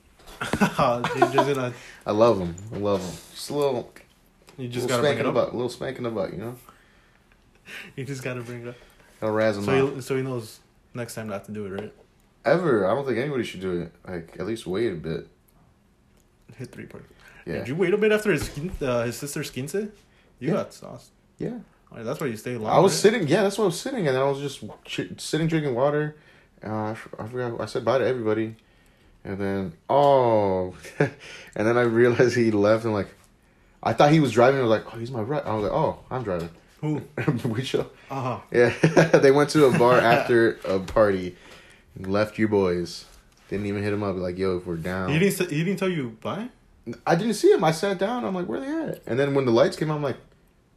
okay." 0.43 1.37
gonna, 1.37 1.73
I 2.07 2.13
love 2.13 2.39
him. 2.39 2.55
I 2.73 2.79
love 2.79 3.01
him. 3.03 3.15
Just 3.35 3.51
a 3.51 3.55
little, 3.55 3.93
you 4.59 4.69
just 4.69 4.87
little 4.87 4.89
gotta 4.89 5.09
spank 5.09 5.21
in 5.21 5.27
the 5.27 5.33
butt. 5.33 5.49
A 5.53 5.57
little 5.57 5.69
spank 5.69 5.99
in 5.99 6.05
the 6.05 6.11
butt, 6.11 6.33
you 6.33 6.39
know? 6.39 6.57
You 7.97 8.05
just 8.05 8.23
gotta 8.23 8.41
bring 8.43 8.63
it 8.63 8.69
up. 8.69 8.75
Gotta 9.21 9.33
razz 9.33 9.57
him 9.59 9.65
So 9.65 9.89
up. 9.89 9.95
he, 9.95 10.01
so 10.01 10.17
he 10.17 10.23
knows 10.23 10.61
next 10.95 11.15
time 11.15 11.29
not 11.29 11.45
to 11.47 11.53
do 11.53 11.67
it, 11.67 11.71
right? 11.81 11.93
Ever. 12.45 12.87
I 12.87 12.95
don't 12.95 13.07
think 13.07 13.19
anybody 13.19 13.45
should 13.45 13.61
do 13.61 13.83
it. 13.83 13.93
Like, 14.07 14.37
at 14.39 14.47
least 14.47 14.67
wait 14.67 14.93
a 14.93 14.97
bit. 14.97 15.29
Hit 16.57 16.71
three 16.73 16.87
parts. 16.87 17.07
Yeah. 17.47 17.59
Did 17.59 17.69
you 17.69 17.75
wait 17.77 17.95
a 17.95 17.97
bit 17.99 18.13
after 18.13 18.33
his 18.33 18.43
skin, 18.47 18.71
uh, 18.81 19.05
his 19.05 19.17
sister's 19.17 19.51
quince? 19.51 19.75
You 19.75 19.91
Yeah. 20.41 20.53
got 20.55 20.75
sauce. 20.75 21.11
Yeah. 21.39 21.59
That's 21.95 22.21
why 22.21 22.27
you 22.29 22.37
stayed 22.37 22.57
long. 22.57 22.73
I 22.73 22.79
was 22.79 22.93
right? 22.93 22.99
sitting, 23.13 23.29
yeah, 23.29 23.43
that's 23.43 23.59
why 23.59 23.65
I 23.65 23.67
was 23.67 23.79
sitting, 23.81 24.09
and 24.09 24.17
I 24.17 24.25
was 24.25 24.41
just 24.41 24.65
ch- 24.85 25.11
sitting 25.21 25.47
drinking 25.47 25.75
water. 25.75 26.17
Uh, 26.65 26.69
I, 26.69 26.91
f- 26.93 27.09
I 27.19 27.27
forgot, 27.27 27.61
I 27.61 27.67
said 27.67 27.85
bye 27.85 27.99
to 27.99 28.07
everybody. 28.07 28.57
And 29.25 29.39
then, 29.39 29.73
oh, 29.91 30.75
and 30.99 31.11
then 31.55 31.77
I 31.77 31.83
realized 31.83 32.35
he 32.35 32.51
left, 32.51 32.85
and 32.85 32.93
like, 32.95 33.09
I 33.83 33.93
thought 33.93 34.11
he 34.11 34.21
was 34.21 34.33
driving. 34.33 34.61
I 34.61 34.63
was 34.63 34.71
like, 34.71 34.95
oh, 34.95 34.99
he's 34.99 35.11
my 35.11 35.21
right. 35.21 35.45
I 35.45 35.55
was 35.55 35.65
like, 35.65 35.73
oh, 35.73 35.99
I'm 36.11 36.23
driving. 36.23 36.49
Who? 36.83 37.01
Uh 37.17 37.85
huh. 38.11 38.41
Yeah, 38.51 38.69
they 39.23 39.31
went 39.31 39.49
to 39.51 39.65
a 39.65 39.79
bar 39.79 39.99
after 39.99 40.59
a 40.67 40.79
party. 40.81 41.37
Left 41.97 42.39
your 42.39 42.49
boys. 42.49 43.07
Didn't 43.49 43.67
even 43.67 43.83
hit 43.83 43.93
him 43.93 44.03
up 44.03 44.17
like, 44.17 44.37
yo, 44.37 44.59
if 44.59 44.67
we're 44.67 44.77
down. 44.77 45.11
He 45.11 45.19
didn't. 45.19 45.51
He 45.51 45.65
didn't 45.65 45.79
tell 45.79 45.89
you 45.89 46.17
bye. 46.21 46.49
I 47.07 47.15
didn't 47.15 47.35
see 47.35 47.51
him. 47.53 47.63
I 47.65 47.71
sat 47.71 47.99
down. 47.99 48.25
I'm 48.25 48.35
like, 48.35 48.47
where 48.47 48.61
they 48.61 48.67
at? 48.67 49.03
And 49.07 49.19
then 49.19 49.35
when 49.35 49.45
the 49.47 49.53
lights 49.53 49.77
came, 49.77 49.91
on, 49.91 49.97
I'm 49.99 50.03
like, 50.03 50.17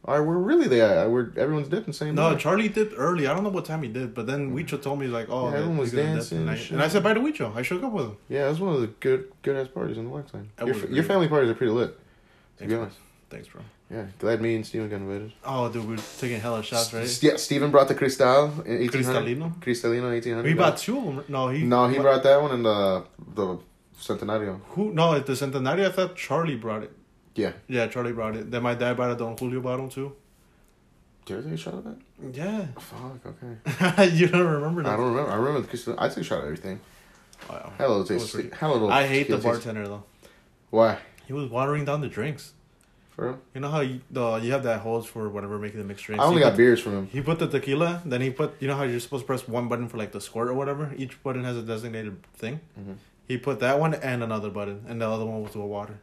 all 0.04 0.16
right, 0.18 0.26
where 0.26 0.38
really 0.38 0.68
they 0.68 0.80
at? 0.80 1.10
We're 1.10 1.32
everyone's 1.36 1.68
dipping 1.68 1.92
same. 1.92 2.14
No, 2.14 2.30
bar. 2.30 2.38
Charlie 2.38 2.68
dipped 2.68 2.94
early. 2.96 3.26
I 3.26 3.34
don't 3.34 3.42
know 3.42 3.50
what 3.50 3.64
time 3.64 3.82
he 3.82 3.88
did, 3.88 4.14
but 4.14 4.26
then 4.26 4.54
Wicho 4.54 4.80
told 4.80 5.00
me 5.00 5.08
like, 5.08 5.26
oh, 5.28 5.50
Yeah, 5.50 5.56
everyone 5.56 5.78
was 5.78 5.92
dancing 5.92 6.38
and 6.38 6.50
I, 6.50 6.54
and 6.54 6.80
I 6.82 6.88
said 6.88 7.02
bye 7.02 7.12
to 7.14 7.20
Wicho. 7.20 7.54
I 7.56 7.62
shook 7.62 7.82
up 7.82 7.92
with 7.92 8.06
him. 8.06 8.16
Yeah, 8.28 8.46
it 8.46 8.50
was 8.50 8.60
one 8.60 8.74
of 8.74 8.80
the 8.80 8.86
good 8.86 9.32
good 9.42 9.56
ass 9.56 9.68
parties 9.68 9.98
in 9.98 10.08
the. 10.08 10.16
That 10.56 10.66
Your, 10.66 10.68
was 10.68 10.76
fa- 10.76 10.86
great. 10.86 10.94
your 10.94 11.04
family 11.04 11.28
parties 11.28 11.50
are 11.50 11.54
pretty 11.54 11.72
lit. 11.72 11.90
To 11.90 11.98
Thanks, 12.58 12.70
be 12.70 12.74
bro. 12.76 12.82
honest. 12.84 12.98
Thanks, 13.30 13.48
bro. 13.48 13.62
Yeah, 13.90 14.06
glad 14.18 14.40
me 14.40 14.56
and 14.56 14.66
Steven 14.66 14.88
got 14.88 14.96
invited. 14.96 15.32
Oh, 15.44 15.68
dude, 15.68 15.86
we're 15.88 15.96
taking 16.18 16.40
hella 16.40 16.62
shots, 16.62 16.92
right? 16.92 17.04
S- 17.04 17.22
Yeah, 17.22 17.36
Steven 17.36 17.70
brought 17.70 17.86
the 17.86 17.94
Cristal 17.94 18.46
in 18.66 18.78
1800. 18.80 18.90
Cristalino. 18.90 19.60
Cristalino 19.60 20.10
1800. 20.10 20.44
We 20.44 20.54
bought 20.54 20.76
two 20.78 20.98
of 20.98 21.04
them. 21.04 21.24
No, 21.28 21.48
he. 21.48 21.62
No, 21.62 21.86
he 21.88 21.98
brought 21.98 22.22
that 22.24 22.42
one 22.42 22.50
and 22.50 22.64
the 22.64 23.04
the 23.34 23.58
Centenario. 24.00 24.60
Who? 24.70 24.92
No, 24.92 25.16
the 25.20 25.32
Centenario, 25.34 25.86
I 25.86 25.92
thought 25.92 26.16
Charlie 26.16 26.56
brought 26.56 26.82
it. 26.82 26.92
Yeah. 27.36 27.52
Yeah, 27.68 27.86
Charlie 27.86 28.12
brought 28.12 28.34
it. 28.34 28.50
Then 28.50 28.62
my 28.64 28.74
dad 28.74 28.96
bought 28.96 29.12
a 29.12 29.14
Don 29.16 29.36
Julio 29.36 29.60
bottle 29.60 29.88
too. 29.88 30.16
Did 31.24 31.38
I 31.38 31.42
take 31.42 31.52
a 31.52 31.56
shot 31.56 31.74
of 31.74 31.84
that? 31.84 31.96
Yeah. 32.32 32.66
Fuck. 32.80 33.20
Okay. 33.26 34.08
you 34.16 34.26
don't 34.28 34.46
remember 34.46 34.82
that? 34.82 34.92
I 34.94 34.96
don't 34.96 35.10
remember. 35.12 35.30
I 35.30 35.36
remember 35.36 35.60
because 35.60 35.86
I 35.88 36.08
took 36.08 36.18
a 36.18 36.24
shot 36.24 36.38
of 36.38 36.44
everything. 36.44 36.80
Wow. 37.48 37.72
Hello, 37.78 38.02
taste. 38.04 38.34
Hello. 38.58 38.88
I 38.88 39.06
hate 39.06 39.28
the 39.28 39.38
bartender 39.38 39.86
though. 39.86 40.04
Why? 40.70 40.98
He 41.26 41.32
was 41.32 41.48
watering 41.50 41.84
down 41.84 42.00
the 42.00 42.08
drinks. 42.08 42.52
For 43.16 43.26
real? 43.28 43.38
You 43.54 43.60
know 43.62 43.70
how 43.70 43.80
you, 43.80 44.00
the 44.10 44.36
you 44.36 44.52
have 44.52 44.62
that 44.64 44.80
hose 44.80 45.06
for 45.06 45.28
whatever 45.30 45.58
making 45.58 45.80
the 45.80 45.86
mixed 45.86 46.04
drinks. 46.04 46.22
I 46.22 46.26
only 46.28 46.40
got 46.42 46.50
put, 46.50 46.56
beers 46.58 46.80
from 46.80 46.92
him. 46.92 47.06
He 47.08 47.22
put 47.22 47.38
the 47.38 47.48
tequila, 47.48 48.02
then 48.04 48.20
he 48.20 48.30
put 48.30 48.52
you 48.60 48.68
know 48.68 48.76
how 48.76 48.82
you're 48.84 49.00
supposed 49.00 49.22
to 49.22 49.26
press 49.26 49.48
one 49.48 49.68
button 49.68 49.88
for 49.88 49.96
like 49.96 50.12
the 50.12 50.20
squirt 50.20 50.48
or 50.48 50.54
whatever. 50.54 50.92
Each 50.98 51.20
button 51.22 51.42
has 51.44 51.56
a 51.56 51.62
designated 51.62 52.22
thing. 52.34 52.60
Mhm. 52.78 52.96
He 53.26 53.38
put 53.38 53.58
that 53.60 53.80
one 53.80 53.94
and 53.94 54.22
another 54.22 54.50
button, 54.50 54.84
and 54.86 55.00
the 55.00 55.08
other 55.08 55.24
one 55.24 55.42
was 55.42 55.52
the 55.52 55.60
water. 55.60 55.98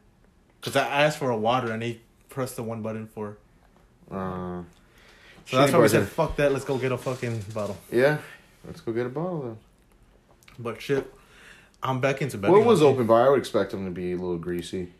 Cause 0.62 0.76
I 0.76 0.88
asked 0.88 1.20
for 1.20 1.30
a 1.30 1.38
water, 1.38 1.72
and 1.72 1.84
he 1.84 2.02
pressed 2.30 2.56
the 2.56 2.64
one 2.64 2.82
button 2.82 3.08
for. 3.08 3.38
Uh, 4.12 4.64
So 5.46 5.58
that's 5.58 5.72
why 5.74 5.80
we 5.80 5.88
said, 5.90 6.08
"Fuck 6.08 6.38
that, 6.38 6.52
let's 6.52 6.66
go 6.66 6.78
get 6.78 6.92
a 6.92 6.98
fucking 6.98 7.46
bottle." 7.54 7.78
Yeah. 7.92 8.18
Let's 8.66 8.82
go 8.82 8.92
get 8.94 9.06
a 9.06 9.10
bottle 9.10 9.42
then. 9.42 9.58
But 10.58 10.82
shit, 10.82 11.14
I'm 11.84 12.00
back 12.00 12.22
into 12.22 12.38
betting. 12.38 12.56
What 12.56 12.66
was 12.66 12.82
open 12.82 13.06
bar? 13.06 13.28
I 13.28 13.30
would 13.30 13.40
expect 13.40 13.72
them 13.72 13.86
to 13.86 13.92
be 13.92 14.14
a 14.14 14.16
little 14.16 14.38
greasy. 14.38 14.94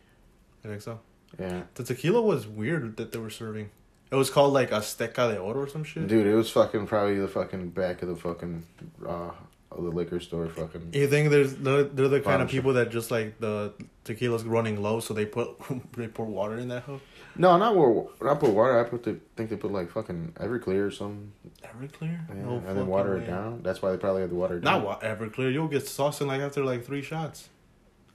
I 0.64 0.68
think 0.68 0.82
so. 0.82 1.00
Yeah. 1.38 1.62
The 1.74 1.84
tequila 1.84 2.22
was 2.22 2.46
weird 2.46 2.96
that 2.96 3.12
they 3.12 3.18
were 3.18 3.30
serving. 3.30 3.70
It 4.10 4.16
was 4.16 4.30
called 4.30 4.52
like 4.52 4.70
Azteca 4.70 5.32
de 5.32 5.38
Oro 5.38 5.62
or 5.62 5.68
some 5.68 5.82
shit. 5.84 6.06
Dude, 6.06 6.26
it 6.26 6.34
was 6.34 6.50
fucking 6.50 6.86
probably 6.86 7.18
the 7.18 7.26
fucking 7.28 7.70
back 7.70 8.02
of 8.02 8.08
the 8.08 8.16
fucking 8.16 8.64
uh 9.06 9.30
of 9.72 9.82
the 9.82 9.90
liquor 9.90 10.20
store 10.20 10.48
fucking 10.48 10.90
You 10.92 11.08
think 11.08 11.30
there's 11.30 11.56
they're, 11.56 11.82
they're 11.82 12.06
the 12.06 12.20
kind 12.20 12.40
of 12.40 12.48
people 12.48 12.74
that 12.74 12.90
just 12.92 13.10
like 13.10 13.40
the 13.40 13.72
tequila's 14.04 14.44
running 14.44 14.80
low, 14.80 15.00
so 15.00 15.14
they 15.14 15.26
put 15.26 15.48
they 15.96 16.06
pour 16.06 16.26
water 16.26 16.56
in 16.58 16.68
that 16.68 16.84
hoe. 16.84 17.00
No, 17.36 17.56
not 17.58 17.74
war 17.74 18.08
not 18.22 18.38
put 18.38 18.50
water, 18.50 18.78
I 18.78 18.88
put 18.88 19.02
the 19.02 19.18
think 19.34 19.50
they 19.50 19.56
put 19.56 19.72
like 19.72 19.90
fucking 19.90 20.34
Everclear 20.36 20.86
or 20.86 20.90
something. 20.92 21.32
Everclear, 21.64 22.20
Yeah, 22.28 22.34
No 22.44 22.62
and 22.68 22.78
then 22.78 22.86
water 22.86 23.16
way. 23.16 23.24
it 23.24 23.26
down. 23.26 23.62
That's 23.64 23.82
why 23.82 23.90
they 23.90 23.96
probably 23.96 24.20
had 24.20 24.30
the 24.30 24.36
water 24.36 24.60
down. 24.60 24.82
Not 24.82 24.86
wa- 24.86 25.00
Everclear. 25.00 25.52
You'll 25.52 25.66
get 25.66 25.88
sauce 25.88 26.20
in 26.20 26.28
like 26.28 26.40
after 26.40 26.64
like 26.64 26.84
three 26.84 27.02
shots. 27.02 27.48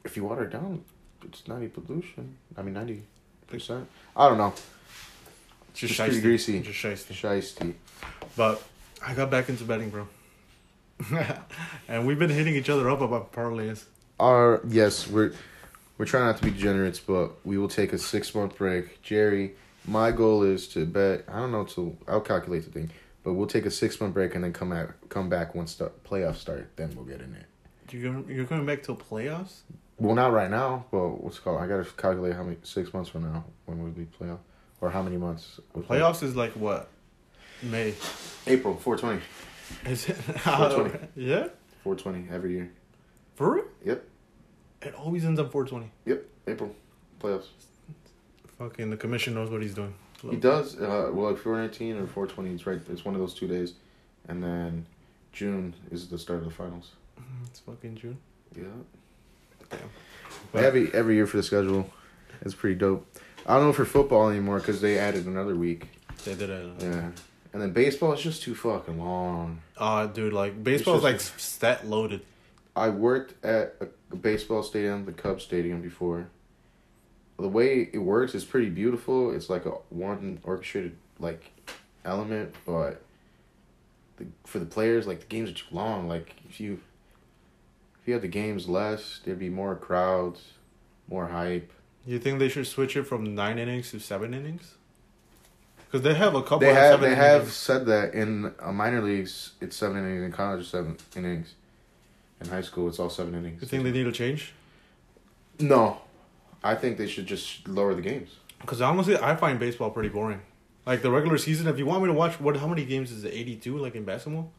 if 0.06 0.16
you 0.16 0.24
water 0.24 0.44
it 0.46 0.52
down, 0.52 0.86
it's 1.24 1.48
ninety 1.48 1.68
pollution. 1.68 2.38
I 2.58 2.62
mean 2.62 2.74
ninety 2.74 3.04
percent. 3.48 3.88
I 4.16 4.28
don't 4.30 4.38
know. 4.38 4.54
Just 5.74 5.92
It's 5.92 6.00
pretty 6.00 6.18
shiesty. 6.20 6.22
greasy. 6.22 6.60
Just 6.62 6.80
shiesty. 6.80 7.14
Shiesty. 7.14 7.74
But 8.36 8.62
I 9.06 9.14
got 9.14 9.30
back 9.30 9.50
into 9.50 9.64
betting, 9.64 9.90
bro. 9.90 10.08
and 11.88 12.06
we've 12.06 12.20
been 12.20 12.30
hitting 12.30 12.56
each 12.56 12.70
other 12.70 12.90
up 12.90 13.02
about 13.02 13.32
parlays. 13.32 13.86
Our 14.20 14.62
yes, 14.68 15.08
we're 15.08 15.34
we're 15.98 16.06
trying 16.06 16.26
not 16.26 16.38
to 16.38 16.44
be 16.44 16.52
degenerates, 16.52 17.00
but 17.00 17.46
we 17.46 17.58
will 17.58 17.70
take 17.70 17.94
a 17.94 17.98
six 17.98 18.34
month 18.36 18.58
break. 18.58 19.02
Jerry, 19.02 19.56
my 19.86 20.12
goal 20.12 20.44
is 20.44 20.68
to 20.70 20.86
bet. 20.86 21.24
I 21.28 21.38
don't 21.40 21.52
know 21.52 21.64
till 21.64 21.98
I'll 22.08 22.20
calculate 22.22 22.66
the 22.66 22.72
thing, 22.72 22.90
but 23.24 23.34
we'll 23.34 23.48
take 23.48 23.66
a 23.66 23.72
six 23.72 24.00
month 24.02 24.14
break 24.14 24.36
and 24.36 24.44
then 24.44 24.52
come 24.54 24.72
out 24.74 24.92
come 25.08 25.30
back 25.30 25.56
once 25.56 25.76
the 25.76 25.92
playoffs 26.06 26.38
start. 26.38 26.70
Then 26.76 26.92
we'll 26.96 27.06
get 27.06 27.22
in 27.22 27.34
it. 27.34 27.46
You're 27.92 28.12
going, 28.14 28.36
you're 28.36 28.46
going 28.46 28.66
back 28.66 28.84
till 28.84 28.96
playoffs? 28.98 29.62
Well, 30.00 30.16
not 30.16 30.32
right 30.32 30.50
now, 30.50 30.86
but 30.92 31.22
what's 31.24 31.38
it 31.38 31.44
called? 31.44 31.62
I 31.62 31.68
gotta 31.68 31.84
calculate 31.98 32.34
how 32.34 32.44
many 32.44 32.58
six 32.64 32.94
months 32.94 33.10
from 33.10 33.24
now 33.24 33.44
when 33.66 33.84
would 33.84 33.96
be 33.96 34.06
playoff, 34.06 34.40
or 34.82 34.90
how 34.90 35.02
many 35.02 35.18
months? 35.18 35.60
would 35.74 35.86
play- 35.86 36.00
Playoffs 36.00 36.24
is 36.24 36.36
like 36.36 36.54
what? 36.54 36.90
May. 37.62 37.94
April 38.48 38.76
four 38.78 38.96
twenty. 38.98 39.22
Is 39.86 40.08
it? 40.10 40.14
420. 40.18 41.08
yeah? 41.16 41.48
Four 41.84 41.96
twenty 41.96 42.26
every 42.32 42.54
year. 42.54 42.72
For 43.36 43.54
real? 43.56 43.66
Yep. 43.86 44.04
It 44.82 44.94
always 44.96 45.26
ends 45.26 45.40
up 45.40 45.52
420. 45.52 45.92
Yep. 46.06 46.26
April 46.48 46.76
playoffs. 47.22 47.48
Fucking 48.58 48.90
the 48.90 48.98
commission 48.98 49.34
knows 49.34 49.50
what 49.50 49.62
he's 49.62 49.74
doing. 49.74 49.94
He 50.30 50.36
does. 50.36 50.76
Uh, 50.78 51.10
well, 51.14 51.32
like 51.32 51.38
four 51.40 51.58
nineteen 51.58 51.98
or 51.98 52.08
four 52.08 52.28
twenty. 52.28 52.52
It's 52.54 52.66
right. 52.66 52.80
It's 52.90 53.06
one 53.06 53.16
of 53.16 53.22
those 53.22 53.34
two 53.34 53.48
days, 53.48 53.74
and 54.28 54.44
then 54.44 54.86
June 55.32 55.74
is 55.92 56.08
the 56.10 56.18
start 56.18 56.40
of 56.40 56.46
the 56.46 56.52
finals. 56.52 56.92
It's 57.46 57.60
fucking 57.60 57.96
June. 57.96 58.18
Yeah. 58.56 58.64
Damn. 59.70 59.80
every 60.54 60.94
every 60.94 61.16
year 61.16 61.28
for 61.28 61.38
the 61.38 61.44
schedule, 61.44 61.90
it's 62.42 62.54
pretty 62.54 62.76
dope. 62.76 63.06
I 63.46 63.56
don't 63.56 63.68
know 63.68 63.74
for 63.74 63.86
football 63.86 64.30
anymore 64.30 64.60
because 64.60 64.82
they 64.82 64.98
added 65.00 65.26
another 65.26 65.56
week. 65.56 65.88
They 66.26 66.36
did 66.36 66.50
it. 66.50 66.72
Yeah. 66.80 67.12
And 67.52 67.62
then 67.62 67.72
baseball 67.72 68.14
is 68.14 68.22
just 68.22 68.44
too 68.44 68.54
fucking 68.54 69.00
long. 69.00 69.62
Uh, 69.78 70.06
dude, 70.06 70.34
like 70.34 70.64
baseball 70.64 70.98
is 70.98 71.04
like 71.04 71.16
just- 71.16 71.40
stat 71.40 71.88
loaded. 71.88 72.22
I 72.76 72.90
worked 72.90 73.44
at 73.44 73.76
a, 73.82 73.88
a 74.12 74.16
baseball 74.16 74.64
stadium, 74.64 75.06
the 75.06 75.12
Cubs 75.12 75.44
Stadium, 75.44 75.82
before. 75.82 76.28
The 77.38 77.48
way 77.48 77.90
it 77.92 77.98
works 77.98 78.36
is 78.36 78.46
pretty 78.46 78.70
beautiful. 78.70 79.32
It's 79.32 79.50
like 79.50 79.66
a 79.66 79.72
one 79.90 80.40
orchestrated 80.44 80.96
like 81.20 81.52
element, 82.06 82.54
but 82.66 83.02
the, 84.18 84.26
for 84.46 84.60
the 84.60 84.66
players, 84.66 85.08
like 85.08 85.22
the 85.22 85.26
games 85.26 85.50
are 85.50 85.54
too 85.54 85.66
long. 85.72 86.08
Like 86.08 86.36
if 86.50 86.60
you 86.60 86.80
if 88.02 88.08
you 88.08 88.14
had 88.14 88.22
the 88.22 88.28
games 88.28 88.68
less, 88.68 89.20
there'd 89.24 89.40
be 89.40 89.50
more 89.50 89.76
crowds, 89.76 90.42
more 91.08 91.28
hype. 91.28 91.72
You 92.06 92.20
think 92.20 92.40
they 92.40 92.50
should 92.50 92.68
switch 92.68 92.96
it 92.96 93.04
from 93.04 93.36
nine 93.36 93.60
innings 93.60 93.92
to 93.92 94.00
seven 94.00 94.34
innings? 94.34 94.76
Because 95.86 96.02
they 96.04 96.14
have 96.14 96.36
a 96.36 96.42
couple. 96.42 96.60
They 96.60 96.70
of 96.70 96.76
have 96.76 97.02
they 97.02 97.16
have 97.16 97.42
innings. 97.42 97.54
said 97.54 97.86
that 97.88 98.14
in 98.14 98.54
uh, 98.60 98.72
minor 98.72 99.02
leagues 99.02 99.54
it's 99.60 99.76
seven 99.76 99.98
innings, 99.98 100.24
in 100.24 100.32
college 100.32 100.62
it's 100.62 100.70
seven 100.70 100.98
innings, 101.16 101.54
in 102.40 102.48
high 102.48 102.62
school 102.62 102.88
it's 102.88 103.00
all 103.00 103.10
seven 103.10 103.36
innings. 103.36 103.62
You 103.62 103.68
think 103.68 103.84
they 103.84 103.92
need 103.92 104.04
to 104.04 104.12
change? 104.12 104.54
No, 105.60 106.00
I 106.64 106.76
think 106.76 106.98
they 106.98 107.08
should 107.08 107.26
just 107.26 107.68
lower 107.68 107.94
the 107.96 108.02
games. 108.02 108.30
Because 108.62 108.82
honestly, 108.82 109.18
I 109.18 109.36
find 109.36 109.60
baseball 109.60 109.90
pretty 109.90 110.10
boring. 110.10 110.42
Like 110.86 111.02
the 111.02 111.12
regular 111.12 111.38
season, 111.38 111.68
if 111.68 111.78
you 111.78 111.86
want 111.86 112.02
me 112.04 112.08
to 112.08 112.14
watch, 112.14 112.40
what? 112.40 112.56
How 112.58 112.68
many 112.68 112.86
games 112.86 113.12
is 113.12 113.24
it? 113.24 113.34
Eighty-two, 113.34 113.78
like 113.78 113.96
in 113.96 114.06
basketball, 114.06 114.52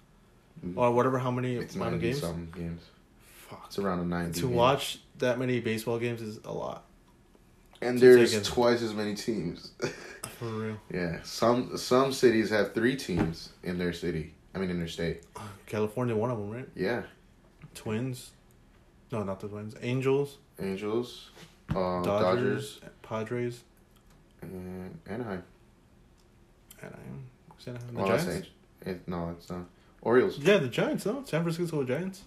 or 0.76 0.90
whatever. 0.92 1.18
How 1.18 1.30
many 1.30 1.56
It's 1.56 1.74
ninety 1.74 1.98
games? 1.98 2.20
some 2.20 2.48
games. 2.54 2.82
Fuck. 3.50 3.64
It's 3.66 3.78
around 3.78 3.98
a 4.00 4.04
ninety. 4.04 4.40
To 4.40 4.46
game. 4.46 4.54
watch 4.56 5.00
that 5.18 5.38
many 5.38 5.60
baseball 5.60 5.98
games 5.98 6.22
is 6.22 6.38
a 6.44 6.52
lot. 6.52 6.84
and 7.82 7.98
to 7.98 8.04
there's 8.04 8.48
twice 8.48 8.80
as 8.80 8.94
many 8.94 9.14
teams. 9.14 9.72
For 10.38 10.46
real. 10.46 10.76
yeah, 10.92 11.18
some 11.24 11.76
some 11.76 12.12
cities 12.12 12.48
have 12.50 12.72
three 12.72 12.96
teams 12.96 13.50
in 13.62 13.76
their 13.78 13.92
city. 13.92 14.34
I 14.54 14.58
mean, 14.58 14.70
in 14.70 14.78
their 14.78 14.88
state. 14.88 15.22
California, 15.66 16.14
one 16.16 16.30
of 16.30 16.38
them, 16.38 16.50
right? 16.50 16.68
Yeah, 16.76 17.02
Twins. 17.74 18.30
No, 19.12 19.22
not 19.24 19.40
the 19.40 19.48
Twins. 19.48 19.74
Angels, 19.82 20.38
Angels, 20.60 21.30
uh, 21.70 21.74
Dodgers, 22.02 22.76
Dodgers, 22.76 22.80
Padres, 23.02 23.60
and 24.42 24.98
Anaheim. 25.08 25.42
Anaheim. 26.80 27.24
Is 27.58 27.66
Anaheim 27.66 27.94
the 27.94 28.02
Well, 28.02 28.06
Giants? 28.18 28.46
It, 28.86 29.08
no, 29.08 29.34
it's 29.36 29.50
not. 29.50 29.66
Orioles. 30.02 30.38
Yeah, 30.38 30.58
the 30.58 30.68
Giants. 30.68 31.04
No, 31.06 31.22
San 31.26 31.42
Francisco 31.42 31.82
Giants. 31.84 32.22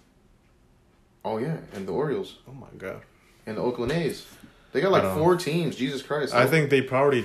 Oh 1.24 1.38
yeah, 1.38 1.56
and 1.72 1.86
the 1.88 1.92
Orioles 1.92 2.36
Oh 2.48 2.52
my 2.52 2.66
god. 2.78 3.00
and 3.46 3.56
the 3.56 3.62
Oakland 3.62 3.92
A's. 3.92 4.26
They 4.72 4.80
got 4.80 4.88
I 4.88 4.90
like 4.92 5.02
don't 5.02 5.18
four 5.18 5.36
teams. 5.36 5.76
Jesus 5.76 6.02
Christ! 6.02 6.34
I 6.34 6.46
think 6.46 6.68
they 6.70 6.82
probably, 6.82 7.24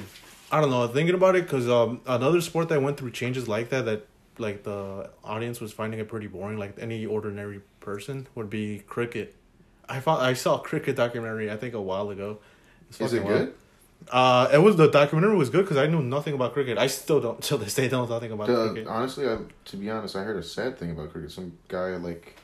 I 0.51 0.61
don't 0.61 0.69
know. 0.69 0.87
Thinking 0.87 1.15
about 1.15 1.35
it, 1.35 1.43
because 1.43 1.67
um, 1.67 1.99
another 2.05 2.41
sport 2.41 2.69
that 2.69 2.81
went 2.81 2.97
through 2.97 3.11
changes 3.11 3.47
like 3.47 3.69
that, 3.69 3.85
that 3.85 4.05
like 4.37 4.63
the 4.63 5.09
audience 5.23 5.59
was 5.59 5.73
finding 5.73 5.99
it 5.99 6.07
pretty 6.07 6.27
boring. 6.27 6.57
Like 6.59 6.75
any 6.79 7.05
ordinary 7.05 7.61
person 7.79 8.27
would 8.35 8.49
be 8.49 8.79
cricket. 8.87 9.35
I 9.89 9.99
thought 9.99 10.19
I 10.21 10.33
saw 10.33 10.57
a 10.57 10.61
cricket 10.61 10.95
documentary. 10.95 11.49
I 11.49 11.57
think 11.57 11.73
a 11.73 11.81
while 11.81 12.11
ago. 12.11 12.37
It's 12.89 13.01
Is 13.01 13.13
it 13.13 13.17
fucking 13.21 13.31
wild. 13.33 13.45
good? 13.47 13.53
Uh, 14.11 14.49
it 14.53 14.59
was 14.59 14.75
the 14.77 14.87
documentary 14.89 15.35
was 15.35 15.49
good 15.49 15.63
because 15.65 15.77
I 15.77 15.87
knew 15.87 16.01
nothing 16.01 16.33
about 16.35 16.53
cricket. 16.53 16.77
I 16.77 16.85
still 16.87 17.19
don't 17.19 17.41
till 17.47 17.57
this 17.57 17.73
day 17.73 17.89
don't 17.89 18.07
know 18.07 18.13
nothing 18.15 18.31
about 18.31 18.47
The- 18.47 18.67
cricket. 18.69 18.87
honestly, 18.87 19.27
I, 19.27 19.39
to 19.65 19.75
be 19.77 19.89
honest, 19.89 20.15
I 20.15 20.23
heard 20.23 20.37
a 20.37 20.43
sad 20.43 20.77
thing 20.77 20.91
about 20.91 21.11
cricket. 21.11 21.31
Some 21.31 21.57
guy, 21.67 21.95
like 21.97 22.35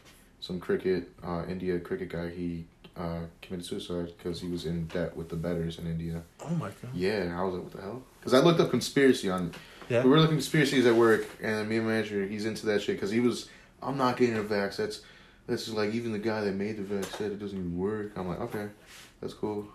some 0.46 0.60
cricket, 0.60 1.10
uh, 1.25 1.44
India 1.50 1.80
cricket 1.80 2.10
guy, 2.10 2.30
he 2.30 2.66
uh, 2.96 3.22
committed 3.42 3.66
suicide 3.66 4.14
because 4.16 4.40
he 4.40 4.48
was 4.48 4.66
in 4.66 4.86
debt 4.88 5.16
with 5.18 5.28
the 5.28 5.36
betters 5.36 5.80
in 5.80 5.88
India. 5.88 6.22
Oh 6.44 6.50
my 6.52 6.68
god. 6.68 6.92
Yeah, 6.94 7.36
I 7.36 7.44
was 7.44 7.56
like, 7.56 7.64
what 7.64 7.72
the 7.74 7.82
hell? 7.82 8.04
Because 8.20 8.36
I 8.36 8.40
looked 8.40 8.60
up 8.60 8.70
conspiracy 8.70 9.30
on. 9.30 9.52
Yeah. 9.90 10.04
We 10.04 10.10
were 10.12 10.20
looking 10.20 10.36
conspiracies 10.36 10.86
at 10.86 10.94
work, 10.94 11.28
and 11.42 11.68
me 11.68 11.78
and 11.78 11.88
my 11.88 11.94
manager, 11.94 12.25
he's 12.25 12.46
into 12.46 12.68
that 12.68 12.82
shit 12.84 12.96
because 12.96 13.10
he 13.10 13.20
was, 13.20 13.50
I'm 13.82 13.98
not 13.98 14.18
getting 14.18 14.38
a 14.38 14.44
vax. 14.44 14.78
That's, 14.78 15.02
that's 15.48 15.68
like 15.70 15.94
even 15.94 16.12
the 16.12 16.20
guy 16.20 16.42
that 16.42 16.54
made 16.54 16.78
the 16.78 16.84
vax 16.84 17.06
said 17.18 17.32
it 17.32 17.40
doesn't 17.40 17.58
even 17.58 17.75
work. 17.75 18.12
I'm 18.16 18.28
like, 18.28 18.40
okay, 18.42 18.68
that's 19.22 19.34
cool. 19.34 19.68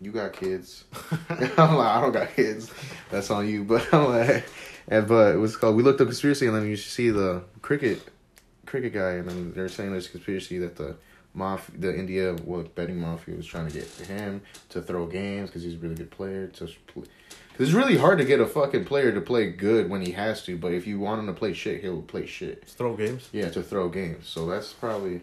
You 0.00 0.10
got 0.12 0.32
kids. 0.32 0.84
I'm 1.28 1.76
like, 1.76 1.86
I 1.86 2.00
don't 2.00 2.12
got 2.12 2.34
kids. 2.34 2.72
That's 3.10 3.30
on 3.30 3.46
you. 3.46 3.64
But 3.68 3.92
I'm 3.92 4.08
like, 4.08 4.44
and 4.88 5.06
but 5.06 5.34
it 5.34 5.38
was 5.38 5.54
called. 5.54 5.76
We 5.76 5.82
looked 5.82 6.00
up 6.00 6.06
conspiracy, 6.06 6.46
and 6.46 6.56
then 6.56 6.66
you 6.66 6.76
see 6.76 7.10
the 7.10 7.42
cricket, 7.60 8.00
cricket 8.68 8.92
guy, 8.92 9.12
and 9.12 9.28
then 9.28 9.52
they're 9.52 9.68
saying 9.68 9.92
there's 9.92 10.06
a 10.06 10.10
conspiracy 10.10 10.58
that 10.58 10.76
the 10.76 10.96
mafia, 11.34 11.78
the 11.78 11.96
India 11.96 12.34
what 12.44 12.74
betting 12.74 13.00
mafia 13.00 13.34
was 13.34 13.46
trying 13.46 13.66
to 13.66 13.72
get 13.72 13.86
him 14.06 14.42
to 14.68 14.80
throw 14.80 15.06
games 15.06 15.50
because 15.50 15.62
he's 15.62 15.74
a 15.74 15.78
really 15.78 15.94
good 15.94 16.10
player. 16.10 16.46
To 16.48 16.68
because 16.94 17.08
it's 17.58 17.72
really 17.72 17.96
hard 17.96 18.18
to 18.18 18.24
get 18.24 18.40
a 18.40 18.46
fucking 18.46 18.84
player 18.84 19.10
to 19.12 19.20
play 19.20 19.50
good 19.50 19.90
when 19.90 20.02
he 20.02 20.12
has 20.12 20.44
to. 20.44 20.56
But 20.56 20.72
if 20.72 20.86
you 20.86 21.00
want 21.00 21.20
him 21.20 21.26
to 21.26 21.32
play 21.32 21.52
shit, 21.52 21.80
he'll 21.80 22.02
play 22.02 22.26
shit. 22.26 22.62
Just 22.62 22.78
throw 22.78 22.96
games. 22.96 23.28
Yeah, 23.32 23.50
to 23.50 23.62
throw 23.62 23.88
games. 23.88 24.28
So 24.28 24.46
that's 24.46 24.72
probably 24.72 25.22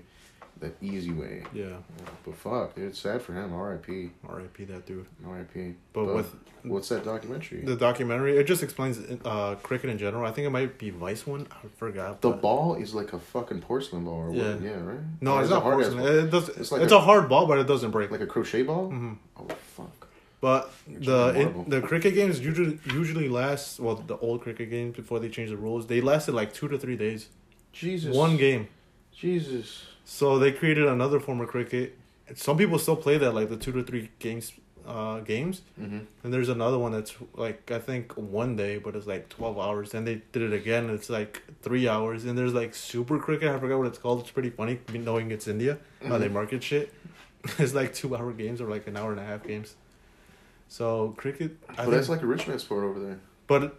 the 0.60 0.72
easy 0.82 1.12
way. 1.12 1.44
Yeah, 1.54 1.78
But 2.26 2.36
fuck, 2.36 2.76
dude, 2.76 2.86
it's 2.90 3.00
sad 3.00 3.22
for 3.22 3.34
him. 3.34 3.54
R.I.P. 3.54 4.12
R.I.P. 4.28 4.64
that 4.66 4.86
dude. 4.86 5.06
R.I.P. 5.28 5.76
But, 5.94 6.06
But 6.06 6.16
with 6.16 6.36
What's 6.64 6.90
that 6.90 7.04
documentary? 7.06 7.62
the 7.62 7.76
documentary, 7.76 8.38
it 8.38 8.46
just 8.46 8.64
explains 8.64 8.98
uh, 9.24 9.56
cricket 9.62 9.90
in 9.92 9.98
general. 9.98 10.26
I 10.26 10.32
think 10.32 10.48
it 10.48 10.50
might 10.50 10.80
be 10.80 10.90
Vice 10.90 11.28
one. 11.28 11.46
I 11.52 11.68
forgot. 11.78 12.22
The 12.22 12.32
ball 12.32 12.76
is 12.76 12.96
like 12.96 13.14
a 13.14 13.20
fucking 13.20 13.62
porcelain 13.62 14.06
ball, 14.06 14.16
or 14.16 14.34
Yeah. 14.34 14.54
what? 14.54 14.62
Yeah, 14.62 14.72
right. 14.84 15.00
No, 15.22 15.38
it's 15.38 15.46
is 15.46 15.52
it 15.52 15.54
not 15.54 15.64
porcelain. 15.64 16.00
It 16.08 16.32
does. 16.32 16.50
It's 16.50 16.58
It's, 16.58 16.72
like 16.72 16.90
a, 16.90 16.96
a- 16.96 17.00
hard 17.00 17.30
ball, 17.30 17.46
but 17.48 17.60
it 17.60 17.68
doesn't 17.68 17.92
break. 17.92 18.10
Like 18.10 18.22
a 18.22 18.26
crochet 18.28 18.64
ball. 18.64 18.88
hmm 18.90 19.14
Oh 19.38 19.48
fuck. 19.76 20.08
But 20.42 20.72
It's 20.90 21.06
the 21.06 21.28
it, 21.42 21.70
the 21.70 21.82
cricket 21.82 22.14
games 22.16 22.40
usually 22.40 22.80
usually 22.86 23.30
last. 23.30 23.80
Well, 23.80 23.96
the 23.96 24.18
old 24.18 24.42
cricket 24.42 24.70
games 24.70 24.96
before 24.96 25.20
they 25.20 25.30
changed 25.30 25.52
the 25.54 25.58
rules, 25.58 25.86
they 25.88 26.02
lasted 26.02 26.34
like 26.34 26.54
two 26.54 26.68
to 26.70 26.78
three 26.80 26.96
days. 26.98 27.30
Jesus. 27.74 28.16
One 28.16 28.38
game. 28.38 28.68
Jesus. 29.12 29.86
So 30.06 30.38
they 30.40 30.52
created 30.52 30.86
another 30.88 31.20
form 31.20 31.42
of 31.42 31.48
cricket. 31.48 31.98
Some 32.36 32.58
people 32.58 32.80
still 32.80 32.96
play 32.96 33.18
that, 33.18 33.32
like 33.34 33.50
the 33.50 33.58
two 33.58 33.72
to 33.74 33.84
three 33.84 34.10
games, 34.20 34.54
uh, 34.88 35.20
games. 35.20 35.62
Mm-hmm. 35.82 36.00
And 36.24 36.34
there's 36.34 36.50
another 36.50 36.78
one 36.78 36.92
that's 36.92 37.14
like 37.36 37.70
I 37.72 37.80
think 37.80 38.14
one 38.14 38.56
day, 38.56 38.78
but 38.78 38.96
it's 38.96 39.08
like 39.08 39.30
twelve 39.30 39.58
hours. 39.60 39.92
Then 39.92 40.06
they 40.06 40.22
did 40.32 40.42
it 40.44 40.54
again. 40.54 40.90
It's 40.90 41.10
like 41.10 41.42
three 41.62 41.88
hours. 41.88 42.26
And 42.26 42.38
there's 42.38 42.54
like 42.54 42.74
super 42.76 43.18
cricket. 43.20 43.50
I 43.50 43.60
forgot 43.60 43.78
what 43.80 43.88
it's 43.88 43.98
called. 43.98 44.22
It's 44.22 44.32
pretty 44.32 44.50
funny 44.52 44.80
knowing 44.94 45.32
it's 45.32 45.48
India 45.48 45.78
how 46.08 46.18
they 46.18 46.28
Mhm. 46.30 46.34
market 46.34 46.64
shit. 46.64 46.94
it's 47.60 47.74
like 47.74 47.94
two 47.94 48.16
hour 48.16 48.32
games 48.32 48.62
or 48.62 48.70
like 48.70 48.88
an 48.88 48.98
hour 48.98 49.12
and 49.12 49.20
a 49.20 49.24
half 49.26 49.44
games. 49.44 49.76
So 50.68 51.14
cricket, 51.18 51.58
I 51.70 51.74
But 51.74 51.78
think, 51.84 51.92
that's 51.94 52.10
like 52.10 52.22
a 52.24 52.26
rich 52.28 52.48
man 52.48 52.58
sport 52.60 52.84
over 52.84 53.00
there. 53.00 53.20
but 53.48 53.78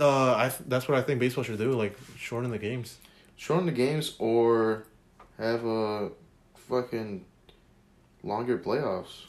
uh, 0.00 0.34
I 0.34 0.52
that's 0.68 0.88
what 0.88 0.96
I 0.98 1.02
think 1.02 1.18
baseball 1.20 1.42
should 1.44 1.58
do. 1.58 1.72
Like 1.72 1.96
shorten 2.16 2.50
the 2.50 2.58
games. 2.58 2.98
Shorten 3.36 3.66
the 3.66 3.72
games 3.72 4.14
or 4.20 4.84
have 5.38 5.64
a 5.64 6.10
fucking 6.68 7.24
longer 8.22 8.58
playoffs. 8.58 9.24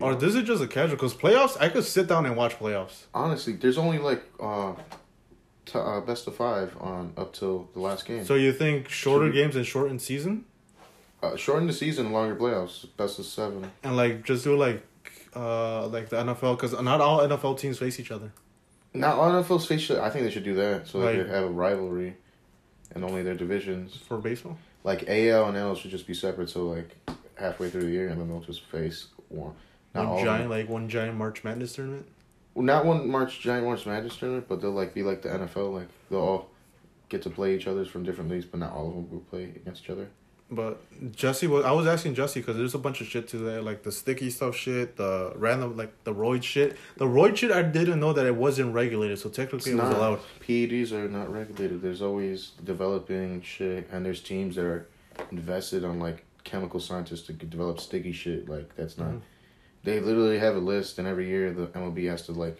Or 0.00 0.14
this 0.14 0.34
is 0.36 0.44
just 0.44 0.62
a 0.62 0.68
casual 0.68 0.96
because 0.96 1.14
playoffs. 1.14 1.60
I 1.60 1.68
could 1.68 1.84
sit 1.84 2.06
down 2.06 2.24
and 2.24 2.36
watch 2.36 2.56
playoffs. 2.58 3.04
Honestly, 3.12 3.54
there's 3.54 3.78
only 3.78 3.98
like 3.98 4.22
uh, 4.38 4.74
t- 5.66 5.78
uh 5.78 6.00
best 6.02 6.28
of 6.28 6.36
five 6.36 6.76
on 6.80 7.12
up 7.16 7.32
till 7.32 7.68
the 7.74 7.80
last 7.80 8.06
game. 8.06 8.24
So 8.24 8.34
you 8.34 8.52
think 8.52 8.88
shorter 8.88 9.26
Should 9.26 9.34
games 9.34 9.56
and 9.56 9.66
shortened 9.66 10.00
season, 10.00 10.44
uh, 11.20 11.34
shorten 11.36 11.66
the 11.66 11.72
season, 11.72 12.12
longer 12.12 12.36
playoffs, 12.36 12.86
best 12.96 13.18
of 13.18 13.24
seven. 13.24 13.70
and 13.82 13.96
like 13.96 14.24
just 14.24 14.44
do 14.44 14.56
like 14.56 14.84
uh 15.34 15.88
like 15.88 16.08
the 16.10 16.16
NFL 16.16 16.56
because 16.56 16.80
not 16.80 17.00
all 17.00 17.18
NFL 17.18 17.58
teams 17.58 17.78
face 17.78 17.98
each 17.98 18.12
other. 18.12 18.32
Now 18.94 19.16
NFL's 19.18 19.66
face 19.66 19.90
I 19.90 20.10
think 20.10 20.24
they 20.24 20.30
should 20.30 20.44
do 20.44 20.54
that 20.54 20.86
so 20.86 21.00
they 21.00 21.16
could 21.16 21.28
have 21.28 21.44
a 21.44 21.50
rivalry, 21.50 22.16
and 22.94 23.04
only 23.04 23.22
their 23.24 23.34
divisions. 23.34 23.96
For 23.96 24.16
baseball, 24.18 24.56
Like 24.88 25.04
AL 25.06 25.48
and 25.48 25.56
L 25.58 25.74
should 25.74 25.90
just 25.90 26.06
be 26.06 26.14
separate. 26.14 26.48
So 26.48 26.66
like 26.66 26.96
halfway 27.34 27.68
through 27.68 27.82
the 27.82 27.90
year, 27.90 28.08
and 28.08 28.18
then 28.18 28.26
they'll 28.26 28.40
just 28.40 28.62
face 28.62 29.08
one. 29.28 29.52
Not 29.94 30.14
one 30.14 30.24
giant 30.24 30.48
like 30.48 30.66
one 30.66 30.88
giant 30.88 31.18
March 31.18 31.44
Madness 31.44 31.74
tournament. 31.74 32.06
Well, 32.54 32.64
not 32.64 32.86
one 32.86 33.06
March 33.10 33.38
Giant 33.40 33.66
March 33.66 33.84
Madness 33.84 34.16
tournament, 34.16 34.46
but 34.48 34.62
they'll 34.62 34.70
like 34.70 34.94
be 34.94 35.02
like 35.02 35.20
the 35.20 35.28
NFL. 35.28 35.74
Like 35.74 35.88
they'll 36.08 36.20
all 36.20 36.50
get 37.10 37.20
to 37.22 37.30
play 37.30 37.54
each 37.54 37.66
other's 37.66 37.88
from 37.88 38.02
different 38.02 38.30
leagues, 38.30 38.46
but 38.46 38.60
not 38.60 38.72
all 38.72 38.88
of 38.88 38.94
them 38.94 39.10
will 39.10 39.20
play 39.20 39.44
against 39.44 39.84
each 39.84 39.90
other. 39.90 40.08
But 40.50 40.80
Jesse 41.14 41.46
was 41.46 41.64
I 41.66 41.72
was 41.72 41.86
asking 41.86 42.14
Jesse 42.14 42.40
because 42.40 42.56
there's 42.56 42.74
a 42.74 42.78
bunch 42.78 43.02
of 43.02 43.06
shit 43.06 43.28
to 43.28 43.36
there 43.36 43.60
like 43.60 43.82
the 43.82 43.92
sticky 43.92 44.30
stuff 44.30 44.56
shit, 44.56 44.96
the 44.96 45.32
random 45.36 45.76
like 45.76 45.92
the 46.04 46.14
roid 46.14 46.42
shit. 46.42 46.76
The 46.96 47.04
roid 47.04 47.36
shit 47.36 47.52
I 47.52 47.60
didn't 47.62 48.00
know 48.00 48.14
that 48.14 48.24
it 48.24 48.34
wasn't 48.34 48.72
regulated, 48.72 49.18
so 49.18 49.28
technically 49.28 49.72
It's 49.72 49.80
it 49.80 49.82
was 49.82 49.90
not. 49.90 49.96
allowed. 49.98 50.20
PEDs 50.40 50.92
are 50.92 51.06
not 51.08 51.30
regulated. 51.30 51.82
There's 51.82 52.00
always 52.00 52.52
developing 52.64 53.42
shit, 53.42 53.88
and 53.92 54.06
there's 54.06 54.22
teams 54.22 54.56
that 54.56 54.64
are 54.64 54.86
invested 55.30 55.84
on 55.84 56.00
like 56.00 56.24
chemical 56.44 56.80
scientists 56.80 57.22
to 57.26 57.34
develop 57.34 57.78
sticky 57.78 58.12
shit. 58.12 58.48
Like 58.48 58.74
that's 58.74 58.96
not. 58.96 59.08
Mhm. 59.10 59.20
They 59.84 60.00
literally 60.00 60.38
have 60.38 60.56
a 60.56 60.60
list, 60.60 60.98
and 60.98 61.06
every 61.06 61.28
year 61.28 61.52
the 61.52 61.66
MLB 61.66 62.06
has 62.08 62.22
to 62.22 62.32
like 62.32 62.58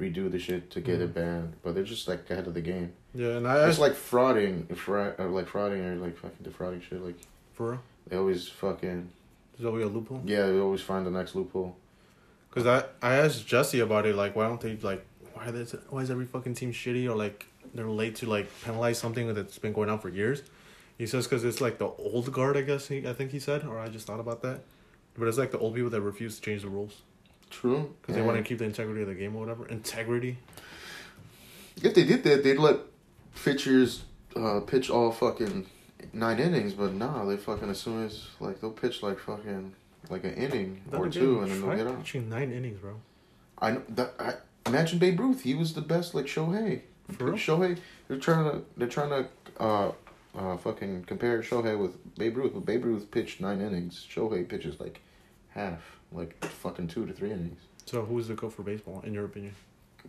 redo 0.00 0.30
the 0.30 0.38
shit 0.38 0.70
to 0.72 0.80
get 0.80 0.98
Mhm. 0.98 1.02
it 1.04 1.14
banned. 1.14 1.52
But 1.62 1.74
they're 1.74 1.84
just 1.84 2.06
like 2.08 2.28
ahead 2.30 2.46
of 2.46 2.54
the 2.54 2.60
game. 2.60 2.92
Yeah, 3.14 3.36
and 3.36 3.46
I 3.48 3.60
It's 3.66 3.70
asked 3.72 3.80
like 3.80 3.92
frauding, 3.94 4.74
fra- 4.76 5.14
or 5.18 5.26
like 5.28 5.46
frauding 5.48 5.84
or 5.84 5.96
like 5.96 6.16
fucking 6.18 6.42
defrauding 6.42 6.80
shit. 6.82 7.00
Like 7.02 7.16
for 7.54 7.70
real. 7.72 7.80
they 8.08 8.16
always 8.16 8.48
fucking 8.48 9.08
There's 9.56 9.66
always 9.66 9.84
a 9.84 9.88
loophole. 9.88 10.22
yeah, 10.26 10.46
they 10.46 10.58
always 10.58 10.82
find 10.82 11.06
the 11.06 11.10
next 11.10 11.34
loophole. 11.34 11.76
Cause 12.50 12.66
I 12.66 12.84
I 13.02 13.16
asked 13.16 13.46
Jesse 13.46 13.80
about 13.80 14.06
it. 14.06 14.14
Like, 14.16 14.34
why 14.36 14.46
don't 14.48 14.60
they 14.60 14.76
like 14.76 15.04
why 15.34 15.46
is 15.48 15.74
why 15.90 16.02
is 16.02 16.10
every 16.10 16.26
fucking 16.26 16.54
team 16.54 16.72
shitty 16.72 17.06
or 17.10 17.14
like 17.14 17.46
they're 17.74 17.88
late 17.88 18.14
to 18.16 18.26
like 18.26 18.48
penalize 18.62 18.98
something 18.98 19.32
that's 19.34 19.58
been 19.58 19.72
going 19.72 19.88
on 19.90 19.98
for 19.98 20.08
years? 20.08 20.42
He 20.98 21.06
says 21.06 21.26
because 21.26 21.44
it's 21.44 21.60
like 21.60 21.76
the 21.78 21.88
old 21.88 22.32
guard. 22.32 22.56
I 22.56 22.62
guess 22.62 22.88
he 22.88 23.06
I 23.06 23.12
think 23.12 23.30
he 23.32 23.38
said, 23.38 23.64
or 23.66 23.78
I 23.78 23.88
just 23.88 24.06
thought 24.06 24.20
about 24.20 24.40
that. 24.42 24.60
But 25.18 25.28
it's 25.28 25.36
like 25.38 25.50
the 25.50 25.58
old 25.58 25.74
people 25.74 25.90
that 25.90 26.00
refuse 26.02 26.36
to 26.36 26.42
change 26.42 26.62
the 26.62 26.68
rules 26.68 27.02
True. 27.50 27.94
because 28.00 28.14
they 28.16 28.22
want 28.22 28.36
to 28.36 28.42
keep 28.42 28.58
the 28.58 28.64
integrity 28.64 29.02
of 29.02 29.08
the 29.08 29.14
game 29.14 29.34
or 29.36 29.40
whatever. 29.40 29.66
Integrity. 29.66 30.38
If 31.82 31.94
they 31.94 32.04
did 32.04 32.24
that, 32.24 32.42
they'd 32.42 32.58
let 32.58 32.78
pitchers 33.44 34.04
uh, 34.34 34.60
pitch 34.60 34.90
all 34.90 35.12
fucking 35.12 35.66
nine 36.12 36.38
innings, 36.38 36.74
but 36.74 36.94
nah, 36.94 37.24
they 37.24 37.36
fucking 37.36 37.70
as 37.70 37.78
soon 37.80 38.04
as 38.04 38.26
like 38.40 38.60
they'll 38.60 38.70
pitch 38.70 39.02
like 39.02 39.18
fucking 39.18 39.74
like 40.08 40.24
an 40.24 40.34
inning 40.34 40.82
Then 40.90 41.00
or 41.00 41.08
two, 41.08 41.40
and 41.40 41.50
then 41.50 41.60
they'll 41.60 41.76
get 41.76 41.86
out. 41.86 41.98
pitching 41.98 42.28
nine 42.28 42.52
innings, 42.52 42.78
bro. 42.80 42.94
I 43.58 43.72
know 43.72 43.82
that. 43.90 44.14
I 44.18 44.34
imagine 44.66 44.98
Babe 44.98 45.18
Ruth. 45.20 45.42
He 45.42 45.54
was 45.54 45.74
the 45.74 45.80
best, 45.80 46.14
like 46.14 46.26
Shohei. 46.26 46.82
For 47.12 47.26
real? 47.26 47.34
Shohei. 47.34 47.78
They're 48.08 48.18
trying 48.18 48.50
to. 48.50 48.62
They're 48.76 48.88
trying 48.88 49.10
to. 49.10 49.28
Uh, 49.62 49.92
uh, 50.36 50.56
fucking 50.58 51.02
compare 51.04 51.40
Shohei 51.40 51.78
with 51.78 52.14
Babe 52.16 52.36
Ruth. 52.36 52.52
But 52.52 52.66
Babe 52.66 52.84
Ruth 52.84 53.10
pitched 53.10 53.40
nine 53.40 53.60
innings. 53.60 54.06
Shohei 54.08 54.46
pitches 54.46 54.78
like 54.78 55.00
half, 55.50 55.80
like 56.12 56.44
fucking 56.44 56.88
two 56.88 57.06
to 57.06 57.12
three 57.12 57.30
innings. 57.30 57.60
So 57.86 58.04
who's 58.04 58.28
the 58.28 58.34
goat 58.34 58.50
for 58.52 58.62
baseball 58.62 59.02
in 59.04 59.14
your 59.14 59.24
opinion? 59.24 59.54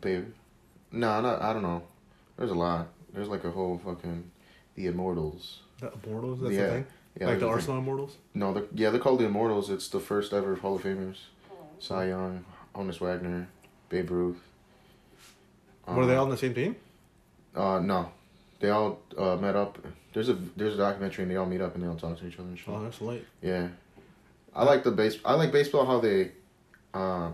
Babe. 0.02 0.26
No, 0.92 1.22
not. 1.22 1.42
I 1.42 1.54
don't 1.54 1.64
know. 1.64 1.84
There's 2.38 2.52
a 2.52 2.56
lot. 2.56 2.88
There's 3.14 3.28
like 3.28 3.44
a 3.44 3.52
whole 3.52 3.80
fucking 3.84 4.30
the 4.76 4.88
Immortals. 4.88 5.60
The 5.80 5.92
Immortals. 6.04 6.40
That's 6.42 6.54
Yeah. 6.54 6.66
the 6.66 6.72
thing. 6.72 6.86
Yeah, 7.20 7.28
like 7.28 7.40
the 7.40 7.46
a 7.46 7.48
thing. 7.48 7.54
Arsenal 7.56 7.78
Immortals. 7.80 8.16
No, 8.36 8.54
they're, 8.54 8.66
yeah, 8.74 8.90
they're 8.92 9.00
called 9.00 9.20
the 9.20 9.26
Immortals. 9.26 9.70
It's 9.70 9.88
the 9.90 10.00
first 10.00 10.34
ever 10.34 10.56
Hall 10.56 10.76
of 10.76 10.84
Famers. 10.84 11.18
Cy 11.80 12.08
Young, 12.10 12.44
Honus 12.76 13.00
Wagner, 13.00 13.48
Babe 13.90 14.10
Ruth. 14.12 14.38
Were 15.88 16.06
they 16.06 16.14
Um, 16.14 16.20
all 16.20 16.26
on 16.26 16.32
the 16.32 16.38
same 16.38 16.54
team? 16.54 16.76
Uh, 17.56 17.80
no, 17.80 18.12
they 18.60 18.70
all 18.70 19.00
uh, 19.18 19.36
met 19.38 19.56
up. 19.56 19.78
There's 20.14 20.30
a 20.30 20.34
there's 20.56 20.74
a 20.74 20.78
documentary 20.78 21.24
and 21.24 21.32
they 21.32 21.36
all 21.38 21.46
meet 21.46 21.62
up 21.62 21.76
and 21.76 21.84
they 21.84 21.88
all 21.88 21.96
talk 21.96 22.18
to 22.20 22.28
each 22.28 22.40
other 22.40 22.48
and 22.50 22.58
shit. 22.58 22.68
Oh, 22.70 22.84
that's 22.84 23.02
late. 23.02 23.26
Yeah, 23.42 23.70
I 24.58 24.64
like 24.64 24.84
the 24.84 24.92
base. 24.92 25.18
I 25.24 25.36
like 25.36 25.52
baseball 25.52 25.86
how 25.86 26.00
they, 26.00 26.32
uh, 26.94 27.30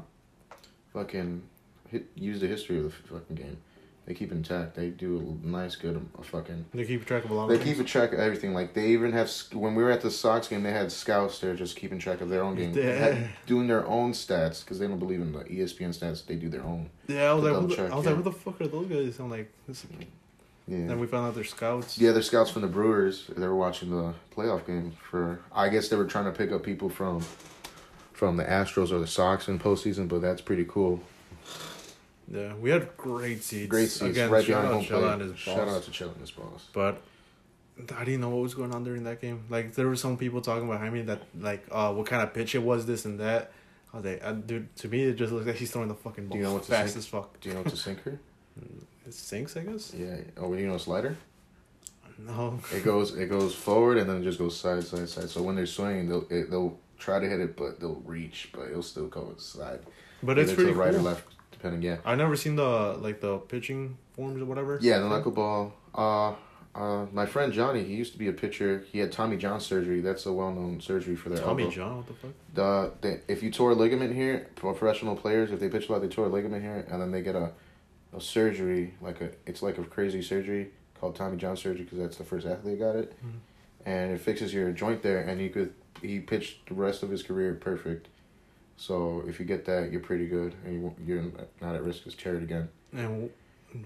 fucking 0.92 1.42
hit, 1.90 2.06
use 2.16 2.42
the 2.42 2.48
history 2.48 2.78
of 2.78 2.84
the 2.84 2.92
fucking 3.20 3.36
game. 3.38 3.58
They 4.06 4.14
keep 4.14 4.34
intact. 4.34 4.76
They 4.76 4.90
do 4.90 5.40
a 5.42 5.48
nice, 5.48 5.78
good, 5.78 5.96
uh, 5.96 6.22
fucking. 6.24 6.66
They 6.74 6.84
keep 6.86 7.06
track 7.06 7.24
of 7.24 7.32
a 7.32 7.34
lot. 7.34 7.48
They 7.48 7.58
keep 7.58 7.80
a 7.80 7.86
track 7.86 8.12
of 8.12 8.20
everything. 8.20 8.54
Like 8.54 8.74
they 8.74 8.88
even 8.90 9.14
have 9.14 9.32
when 9.54 9.76
we 9.76 9.84
were 9.84 9.92
at 9.92 10.02
the 10.02 10.12
Sox 10.12 10.50
game, 10.50 10.62
they 10.64 10.74
had 10.74 10.92
scouts 10.92 11.40
there 11.40 11.56
just 11.56 11.78
keeping 11.78 12.00
track 12.00 12.20
of 12.20 12.28
their 12.28 12.44
own 12.44 12.56
game, 12.56 12.74
Yeah. 12.78 13.28
doing 13.46 13.68
their 13.68 13.88
own 13.88 14.12
stats 14.12 14.62
because 14.62 14.78
they 14.80 14.88
don't 14.88 15.00
believe 15.00 15.22
in 15.22 15.32
the 15.32 15.46
ESPN 15.46 15.98
stats. 15.98 16.26
They 16.26 16.36
do 16.36 16.50
their 16.50 16.64
own. 16.64 16.90
Yeah, 17.08 17.32
I 17.32 17.34
was 17.34 17.44
like, 17.46 17.54
the, 17.54 17.60
I 17.94 17.96
was 17.96 18.04
yeah. 18.06 18.12
like, 18.12 18.18
who 18.18 18.24
the 18.24 18.32
fuck 18.34 18.60
are 18.60 18.68
those 18.68 18.88
guys? 18.88 19.20
I'm 19.20 19.30
like, 19.30 19.50
this. 19.70 19.86
Yeah. 20.68 20.88
Then 20.88 21.00
we 21.00 21.08
found 21.08 21.28
out 21.28 21.36
they're 21.36 21.44
scouts. 21.44 21.98
Yeah, 21.98 22.12
they're 22.14 22.22
scouts 22.22 22.50
from 22.50 22.62
the 22.62 22.70
Brewers. 22.70 23.28
They 23.36 23.46
were 23.48 23.56
watching 23.56 23.90
the 23.90 24.14
playoff 24.36 24.66
game 24.66 24.94
for. 25.10 25.40
I 25.52 25.70
guess 25.70 25.90
they 25.90 25.98
were 25.98 26.06
trying 26.06 26.26
to 26.26 26.32
pick 26.32 26.52
up 26.52 26.64
people 26.64 26.90
from, 26.90 27.24
from 28.14 28.38
the 28.38 28.46
Astros 28.46 28.92
or 28.92 29.00
the 29.00 29.08
Sox 29.08 29.48
in 29.50 29.60
postseason. 29.60 30.08
But 30.08 30.22
that's 30.22 30.42
pretty 30.42 30.66
cool. 30.66 31.04
Yeah, 32.32 32.54
we 32.56 32.70
had 32.70 32.96
great 32.96 33.44
seats. 33.44 33.70
Great 33.70 33.90
seats 33.90 34.02
Again, 34.02 34.32
right 34.32 34.46
shout 34.46 34.62
behind 34.64 34.68
out 34.68 34.74
home 34.74 34.86
plate. 35.02 35.12
and 35.14 35.22
his 35.32 35.40
Shout 35.40 35.68
out 35.68 35.84
to 35.84 35.92
Chill 35.92 36.10
and 36.10 36.22
his 36.22 36.32
boss. 36.32 36.68
But 36.72 37.02
I 37.98 38.06
didn't 38.06 38.22
know 38.22 38.30
what 38.30 38.42
was 38.44 38.54
going 38.54 38.74
on 38.74 38.86
during 38.86 39.04
that 39.04 39.20
game. 39.20 39.44
Like 39.50 39.74
there 39.74 39.88
were 39.88 39.98
some 39.98 40.16
people 40.18 40.40
talking 40.40 40.68
behind 40.70 40.94
me 40.94 41.02
that 41.02 41.24
like, 41.38 41.66
uh, 41.70 41.92
what 41.94 42.08
kind 42.08 42.22
of 42.24 42.34
pitch 42.34 42.56
it 42.56 42.64
was, 42.64 42.86
this 42.86 43.04
and 43.04 43.20
that. 43.20 43.52
I 43.94 43.98
was 43.98 44.06
like, 44.06 44.22
uh, 44.24 44.32
dude, 44.32 44.74
to 44.78 44.88
me 44.88 45.04
it 45.04 45.16
just 45.16 45.34
looks 45.34 45.46
like 45.46 45.58
he's 45.58 45.72
throwing 45.72 45.90
the 45.90 45.94
fucking 45.96 46.28
ball 46.28 46.36
Do 46.36 46.38
you 46.38 46.44
know 46.46 46.54
what's 46.54 46.68
fast 46.68 46.94
sink? 46.94 46.98
as 47.00 47.08
fuck. 47.08 47.40
Do 47.42 47.50
you 47.50 47.56
know 47.56 47.62
what's 47.62 47.74
a 47.74 47.78
sinker? 47.78 48.20
It 49.06 49.14
sinks, 49.14 49.58
I 49.58 49.62
guess. 49.62 49.94
yeah. 49.94 50.18
Oh, 50.38 50.54
you 50.54 50.68
know 50.68 50.76
a 50.76 50.80
slider? 50.80 51.18
No. 52.20 52.60
It 52.74 52.84
goes 52.84 53.16
it 53.16 53.28
goes 53.30 53.56
forward 53.56 53.98
and 53.98 54.10
then 54.10 54.18
it 54.18 54.24
just 54.24 54.40
goes 54.40 54.58
side 54.58 54.84
side 54.84 55.10
side. 55.10 55.30
So 55.30 55.42
when 55.42 55.56
they're 55.56 55.66
swinging, 55.66 56.08
they'll 56.08 56.28
it, 56.30 56.50
they'll 56.52 56.78
try 56.98 57.20
to 57.20 57.28
hit 57.28 57.40
it, 57.40 57.58
but 57.58 57.80
they'll 57.80 58.02
reach, 58.06 58.50
but 58.54 58.68
it'll 58.70 58.84
still 58.84 59.08
go 59.08 59.34
side. 59.38 59.80
But 60.22 60.38
it's 60.38 60.54
pretty 60.54 60.70
to 60.70 60.74
the 60.76 60.80
right 60.80 60.92
cool. 60.92 61.02
or 61.02 61.10
left, 61.10 61.28
depending. 61.52 61.82
Yeah. 61.82 61.98
I 62.06 62.16
never 62.16 62.36
seen 62.36 62.56
the 62.56 62.98
like 63.00 63.20
the 63.20 63.40
pitching 63.40 63.98
forms 64.14 64.42
or 64.42 64.46
whatever. 64.46 64.80
Yeah, 64.82 65.00
the 65.00 65.06
knuckleball. 65.06 65.72
Uh, 65.96 66.36
uh, 66.76 67.06
my 67.12 67.26
friend 67.26 67.54
Johnny, 67.54 67.84
he 67.84 67.94
used 67.94 68.14
to 68.14 68.20
be 68.20 68.30
a 68.30 68.34
pitcher. 68.34 68.84
He 68.92 69.00
had 69.00 69.12
Tommy 69.12 69.38
John 69.38 69.60
surgery. 69.60 70.02
That's 70.02 70.26
a 70.26 70.34
well-known 70.34 70.82
surgery 70.82 71.16
for 71.16 71.30
their 71.30 71.38
Tommy 71.38 71.64
elbow. 71.64 71.76
John, 71.76 71.98
what 71.98 72.08
the 72.08 72.14
fuck? 72.14 72.32
The, 72.54 72.92
the 73.02 73.22
if 73.28 73.44
you 73.44 73.52
tore 73.52 73.72
a 73.72 73.76
ligament 73.76 74.16
here, 74.16 74.48
professional 74.56 75.16
players, 75.16 75.52
if 75.52 75.60
they 75.60 75.70
pitch 75.70 75.90
a 75.90 75.92
lot, 75.92 76.02
they 76.02 76.08
tore 76.08 76.26
a 76.26 76.30
ligament 76.30 76.64
here, 76.64 76.86
and 76.90 77.02
then 77.02 77.12
they 77.12 77.22
get 77.22 77.36
a, 77.36 77.52
a 78.16 78.22
surgery 78.22 78.94
like 79.02 79.22
a 79.22 79.30
it's 79.46 79.62
like 79.62 79.78
a 79.78 79.84
crazy 79.84 80.22
surgery 80.22 80.72
called 81.00 81.16
Tommy 81.16 81.38
John 81.38 81.58
surgery 81.58 81.84
because 81.84 81.98
that's 82.00 82.18
the 82.18 82.24
first 82.24 82.46
athlete 82.46 82.80
got 82.80 82.96
it, 82.96 83.14
Mhm. 83.26 83.40
and 83.86 84.12
it 84.14 84.22
fixes 84.22 84.54
your 84.54 84.72
joint 84.72 85.02
there, 85.02 85.20
and 85.22 85.40
he 85.42 85.50
could 85.50 85.74
he 86.02 86.20
pitched 86.20 86.68
the 86.68 86.74
rest 86.76 87.02
of 87.04 87.10
his 87.10 87.24
career 87.24 87.54
perfect. 87.56 88.08
So 88.78 89.24
if 89.28 89.40
you 89.40 89.46
get 89.46 89.66
that, 89.66 89.92
you're 89.92 90.02
pretty 90.02 90.28
good, 90.28 90.56
and 90.66 90.74
you, 90.82 90.96
you're 91.06 91.24
not 91.62 91.76
at 91.76 91.84
risk 91.84 92.06
of 92.06 92.18
tear 92.18 92.36
it 92.36 92.44
again 92.44 92.68
And, 92.92 93.30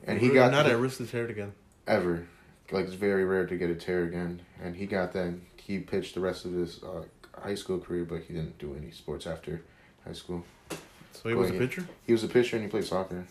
And 0.05 0.19
he 0.19 0.29
got 0.29 0.51
not 0.51 0.65
at 0.65 0.77
risk 0.79 0.97
to 0.97 1.05
tear 1.05 1.25
it 1.25 1.29
again. 1.31 1.53
ever. 1.85 2.25
Like 2.71 2.85
it's 2.85 2.95
very 2.95 3.23
rare 3.23 3.45
to 3.45 3.55
get 3.57 3.69
a 3.69 3.75
tear 3.75 4.03
again, 4.03 4.41
and 4.61 4.75
he 4.75 4.85
got 4.87 5.13
that. 5.13 5.33
He 5.57 5.79
pitched 5.79 6.15
the 6.15 6.21
rest 6.21 6.45
of 6.45 6.51
his 6.53 6.81
uh, 6.83 7.03
high 7.41 7.55
school 7.55 7.79
career, 7.79 8.03
but 8.05 8.21
he 8.23 8.33
didn't 8.33 8.57
do 8.57 8.75
any 8.75 8.91
sports 8.91 9.25
after 9.27 9.61
high 10.05 10.13
school. 10.13 10.43
So 11.13 11.29
he 11.29 11.35
was 11.35 11.49
a 11.49 11.53
pitcher. 11.53 11.87
He 12.05 12.11
was 12.13 12.23
a 12.23 12.27
pitcher 12.27 12.55
and 12.57 12.65
he 12.65 12.69
played 12.69 12.85
soccer. 12.85 13.25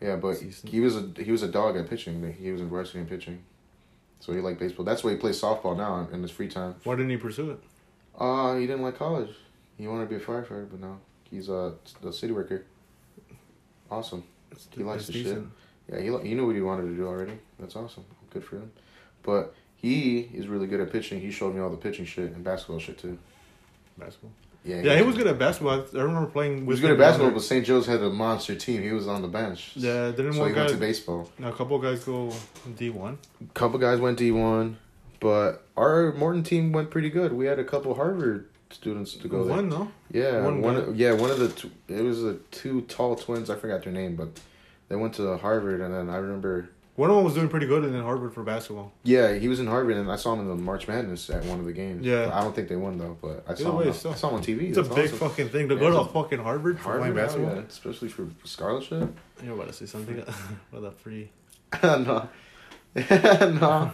Yeah, 0.00 0.16
but 0.16 0.40
Decent. 0.40 0.70
he 0.72 0.80
was 0.80 0.96
a 0.96 1.10
he 1.18 1.32
was 1.32 1.42
a 1.42 1.48
dog 1.48 1.76
at 1.76 1.88
pitching. 1.88 2.34
He 2.38 2.52
was 2.52 2.60
in 2.60 2.68
varsity 2.68 2.98
in 2.98 3.06
pitching, 3.06 3.42
so 4.20 4.32
he 4.32 4.40
liked 4.40 4.60
baseball. 4.60 4.84
That's 4.84 5.02
why 5.02 5.12
he 5.12 5.16
plays 5.16 5.40
softball 5.40 5.76
now 5.76 6.06
in 6.12 6.22
his 6.22 6.30
free 6.30 6.48
time. 6.48 6.74
Why 6.84 6.94
didn't 6.96 7.10
he 7.10 7.16
pursue 7.16 7.52
it? 7.52 7.60
Uh, 8.18 8.56
he 8.56 8.66
didn't 8.66 8.82
like 8.82 8.98
college. 8.98 9.30
He 9.78 9.86
wanted 9.86 10.08
to 10.08 10.16
be 10.16 10.22
a 10.22 10.26
firefighter, 10.26 10.68
but 10.70 10.80
now 10.80 10.98
he's 11.30 11.48
uh, 11.48 11.72
a 12.04 12.12
city 12.12 12.32
worker. 12.32 12.64
Awesome. 13.90 14.24
It's, 14.50 14.68
He 14.74 14.82
likes 14.82 15.06
the 15.06 15.12
shit. 15.12 15.38
Yeah, 15.90 16.00
he 16.00 16.28
he 16.28 16.34
knew 16.34 16.46
what 16.46 16.56
he 16.56 16.62
wanted 16.62 16.88
to 16.88 16.94
do 16.96 17.06
already. 17.06 17.38
That's 17.58 17.76
awesome. 17.76 18.04
Good 18.30 18.44
for 18.44 18.56
him. 18.56 18.72
But 19.22 19.54
he 19.76 20.20
is 20.34 20.46
really 20.46 20.66
good 20.66 20.80
at 20.80 20.90
pitching. 20.92 21.20
He 21.20 21.30
showed 21.30 21.54
me 21.54 21.60
all 21.60 21.70
the 21.70 21.76
pitching 21.76 22.04
shit 22.04 22.32
and 22.32 22.42
basketball 22.44 22.78
shit 22.80 22.98
too. 22.98 23.18
Basketball. 23.96 24.32
Yeah, 24.66 24.80
Yeah, 24.82 24.96
he 24.96 25.02
was 25.02 25.16
good 25.16 25.26
at 25.28 25.38
basketball. 25.38 25.84
I 25.94 25.98
remember 26.02 26.28
playing 26.28 26.58
He 26.58 26.64
was 26.64 26.80
good 26.80 26.90
at 26.90 26.98
basketball, 26.98 27.30
but 27.30 27.42
St. 27.42 27.64
Joe's 27.64 27.86
had 27.86 28.02
a 28.02 28.10
monster 28.10 28.54
team. 28.54 28.82
He 28.82 28.90
was 28.92 29.06
on 29.06 29.22
the 29.22 29.28
bench. 29.28 29.70
Yeah, 29.76 30.10
they 30.10 30.16
didn't 30.16 30.32
so 30.34 30.40
one 30.40 30.48
he 30.48 30.54
guy? 30.54 30.60
went 30.62 30.72
to 30.72 30.76
baseball. 30.78 31.30
a 31.42 31.52
couple 31.52 31.78
guys 31.78 32.04
go 32.04 32.32
D 32.76 32.90
one. 32.90 33.18
A 33.40 33.54
couple 33.54 33.78
guys 33.78 34.00
went 34.00 34.18
D 34.18 34.30
one, 34.32 34.78
but 35.20 35.64
our 35.76 36.12
Morton 36.12 36.42
team 36.42 36.72
went 36.72 36.90
pretty 36.90 37.10
good. 37.10 37.32
We 37.32 37.46
had 37.46 37.58
a 37.58 37.64
couple 37.64 37.94
Harvard 37.94 38.48
students 38.70 39.14
to 39.14 39.28
go 39.28 39.44
there. 39.44 39.54
One 39.56 39.68
no. 39.68 39.90
Yeah, 40.10 40.42
One 40.42 40.60
one. 40.60 40.74
guy. 40.86 40.92
yeah, 40.96 41.12
one 41.12 41.30
of 41.30 41.38
the 41.38 41.48
tw- 41.48 41.70
it 41.88 42.02
was 42.02 42.22
the 42.22 42.34
two 42.50 42.80
tall 42.82 43.14
twins. 43.14 43.48
I 43.50 43.54
forgot 43.56 43.84
their 43.84 43.92
name, 43.92 44.16
but 44.16 44.28
they 44.88 44.96
went 44.96 45.14
to 45.14 45.36
Harvard, 45.36 45.80
and 45.80 45.94
then 45.94 46.10
I 46.10 46.16
remember. 46.16 46.70
One 46.96 47.10
of 47.10 47.16
them 47.16 47.24
was 47.26 47.34
doing 47.34 47.48
pretty 47.50 47.66
good 47.66 47.84
in 47.84 48.00
Harvard 48.00 48.32
for 48.32 48.42
basketball. 48.42 48.90
Yeah, 49.02 49.34
he 49.34 49.48
was 49.48 49.60
in 49.60 49.66
Harvard, 49.66 49.96
and 49.96 50.10
I 50.10 50.16
saw 50.16 50.32
him 50.32 50.40
in 50.40 50.48
the 50.48 50.54
March 50.54 50.88
Madness 50.88 51.28
at 51.28 51.44
one 51.44 51.58
of 51.60 51.66
the 51.66 51.72
games. 51.74 52.06
Yeah. 52.06 52.30
I 52.32 52.40
don't 52.40 52.54
think 52.56 52.68
they 52.68 52.76
won 52.76 52.96
though, 52.96 53.18
but 53.20 53.44
I 53.46 53.52
Either 53.52 53.64
saw 53.64 53.78
way, 53.78 53.84
him. 53.88 53.92
still- 53.92 54.12
I 54.12 54.14
saw 54.14 54.28
him 54.30 54.36
on 54.36 54.42
TV. 54.42 54.68
It's 54.70 54.78
a 54.78 54.82
big 54.82 55.06
awesome. 55.12 55.18
fucking 55.18 55.48
thing 55.50 55.68
to 55.68 55.74
Yeah, 55.74 55.80
go 55.80 55.90
to 55.90 55.98
a- 56.00 56.06
fucking 56.06 56.38
Harvard 56.38 56.78
for 56.78 56.84
playing 56.98 57.14
Harvard, 57.14 57.16
hell 57.18 57.26
basketball. 57.26 57.54
yeah, 57.56 57.62
especially 57.68 58.08
for 58.08 58.26
scholarship. 58.44 59.14
You're 59.44 59.54
about 59.54 59.66
to 59.68 59.72
say 59.74 59.84
something 59.86 60.16
with 60.72 60.84
a 60.86 60.90
free. 60.90 61.28
no, 61.82 62.28
no, 62.94 63.92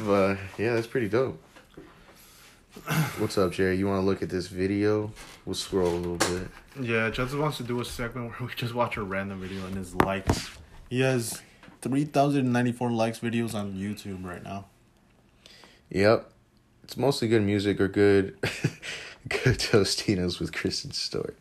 but 0.00 0.36
yeah, 0.56 0.74
that's 0.74 0.86
pretty 0.86 1.08
dope. 1.08 1.40
What's 3.18 3.36
up, 3.38 3.52
Jerry? 3.52 3.76
You 3.76 3.86
want 3.88 4.00
to 4.00 4.06
look 4.06 4.22
at 4.22 4.28
this 4.30 4.46
video? 4.48 5.12
We'll 5.44 5.54
scroll 5.54 5.88
a 5.88 5.96
little 5.96 6.16
bit. 6.18 6.48
Yeah, 6.80 7.10
Justin 7.10 7.40
wants 7.40 7.56
to 7.58 7.62
do 7.64 7.80
a 7.80 7.84
segment 7.84 8.30
where 8.30 8.48
we 8.48 8.54
just 8.54 8.74
watch 8.74 8.96
a 8.96 9.02
random 9.02 9.40
video 9.40 9.64
and 9.66 9.74
his 9.76 9.94
likes. 9.96 10.50
He 10.90 11.00
has 11.00 11.40
three 11.84 12.04
thousand 12.04 12.50
ninety 12.50 12.72
four 12.72 12.90
likes 12.90 13.18
videos 13.20 13.54
on 13.54 13.74
YouTube 13.74 14.24
right 14.24 14.42
now. 14.42 14.64
Yep. 15.90 16.30
It's 16.82 16.96
mostly 16.96 17.28
good 17.28 17.42
music 17.42 17.80
or 17.80 17.88
good 17.88 18.36
good 19.28 19.58
Tostinos 19.58 20.40
with 20.40 20.52
Kristen 20.52 20.92
Stewart. 20.92 21.36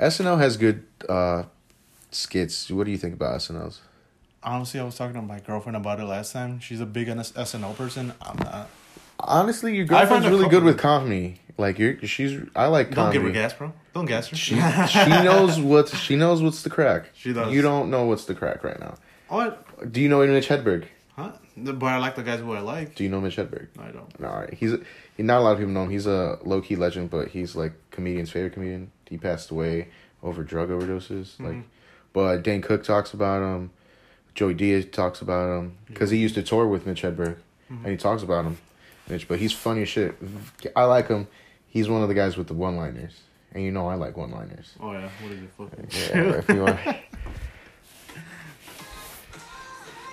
SNL 0.00 0.38
has 0.38 0.56
good 0.56 0.84
uh 1.08 1.44
skits. 2.10 2.70
What 2.70 2.84
do 2.84 2.90
you 2.92 2.98
think 2.98 3.14
about 3.14 3.38
SNL's? 3.40 3.80
Honestly, 4.42 4.78
I 4.78 4.84
was 4.84 4.96
talking 4.96 5.14
to 5.14 5.22
my 5.22 5.40
girlfriend 5.40 5.76
about 5.76 6.00
it 6.00 6.04
last 6.04 6.32
time. 6.32 6.60
She's 6.60 6.80
a 6.80 6.86
big 6.86 7.08
SNL 7.08 7.76
person. 7.76 8.12
I'm 8.22 8.36
not. 8.38 8.68
Honestly, 9.18 9.74
your 9.76 9.86
girlfriend's 9.86 10.26
really 10.28 10.44
co- 10.44 10.50
good 10.50 10.64
with 10.64 10.78
comedy. 10.78 11.40
Like 11.56 11.78
you're 11.78 11.98
she's 12.06 12.40
I 12.54 12.66
like 12.66 12.88
Don't 12.88 12.96
comedy. 12.96 13.18
give 13.18 13.26
her 13.26 13.32
gas, 13.32 13.52
bro. 13.52 13.72
Don't 13.94 14.06
gas 14.06 14.28
her. 14.28 14.36
She 14.36 14.54
she 14.56 15.08
knows 15.08 15.58
what's 15.70 15.96
she 15.98 16.16
knows 16.16 16.42
what's 16.42 16.62
the 16.62 16.70
crack. 16.70 17.10
She 17.14 17.32
does. 17.32 17.52
You 17.52 17.62
don't 17.62 17.90
know 17.90 18.04
what's 18.06 18.24
the 18.24 18.34
crack 18.34 18.64
right 18.64 18.78
now. 18.80 18.96
What? 19.28 19.63
Do 19.90 20.00
you 20.00 20.08
know 20.08 20.26
Mitch 20.26 20.48
Hedberg? 20.48 20.86
Huh? 21.16 21.32
But 21.56 21.86
I 21.86 21.98
like 21.98 22.16
the 22.16 22.22
guys 22.22 22.40
who 22.40 22.52
I 22.52 22.60
like. 22.60 22.96
Do 22.96 23.04
you 23.04 23.10
know 23.10 23.20
Mitch 23.20 23.36
Hedberg? 23.36 23.68
No, 23.76 23.82
I 23.82 23.90
don't. 23.92 24.20
No, 24.20 24.28
all 24.28 24.40
right. 24.40 24.52
He's 24.52 24.72
not 25.18 25.38
a 25.38 25.42
lot 25.42 25.52
of 25.52 25.58
people 25.58 25.72
know 25.72 25.84
him. 25.84 25.90
He's 25.90 26.06
a 26.06 26.38
low 26.44 26.60
key 26.60 26.76
legend, 26.76 27.10
but 27.10 27.28
he's 27.28 27.54
like 27.54 27.72
comedian's 27.90 28.30
favorite 28.30 28.54
comedian. 28.54 28.90
He 29.08 29.16
passed 29.16 29.50
away 29.50 29.88
over 30.22 30.42
drug 30.42 30.70
overdoses. 30.70 31.36
Mm-hmm. 31.36 31.46
Like, 31.46 31.56
but 32.12 32.42
Dane 32.42 32.62
Cook 32.62 32.82
talks 32.82 33.12
about 33.12 33.42
him. 33.42 33.70
Joey 34.34 34.54
Diaz 34.54 34.86
talks 34.90 35.20
about 35.20 35.56
him 35.56 35.78
because 35.86 36.10
he 36.10 36.18
used 36.18 36.34
to 36.34 36.42
tour 36.42 36.66
with 36.66 36.86
Mitch 36.86 37.02
Hedberg, 37.02 37.36
mm-hmm. 37.70 37.84
and 37.84 37.86
he 37.86 37.96
talks 37.96 38.24
about 38.24 38.44
him, 38.44 38.58
Mitch. 39.08 39.28
But 39.28 39.38
he's 39.38 39.52
funny 39.52 39.82
as 39.82 39.88
shit. 39.88 40.16
I 40.74 40.84
like 40.84 41.06
him. 41.06 41.28
He's 41.68 41.88
one 41.88 42.02
of 42.02 42.08
the 42.08 42.14
guys 42.14 42.36
with 42.36 42.48
the 42.48 42.54
one 42.54 42.76
liners, 42.76 43.20
and 43.52 43.62
you 43.62 43.70
know 43.70 43.86
I 43.86 43.94
like 43.94 44.16
one 44.16 44.32
liners. 44.32 44.74
Oh 44.80 44.90
yeah. 44.92 45.08
What 45.20 45.32
is 45.32 45.42
it? 45.42 45.50
Fucking. 45.56 45.88
Yeah, 45.90 46.32
if 46.38 46.48
you 46.48 46.64
want. 46.64 46.80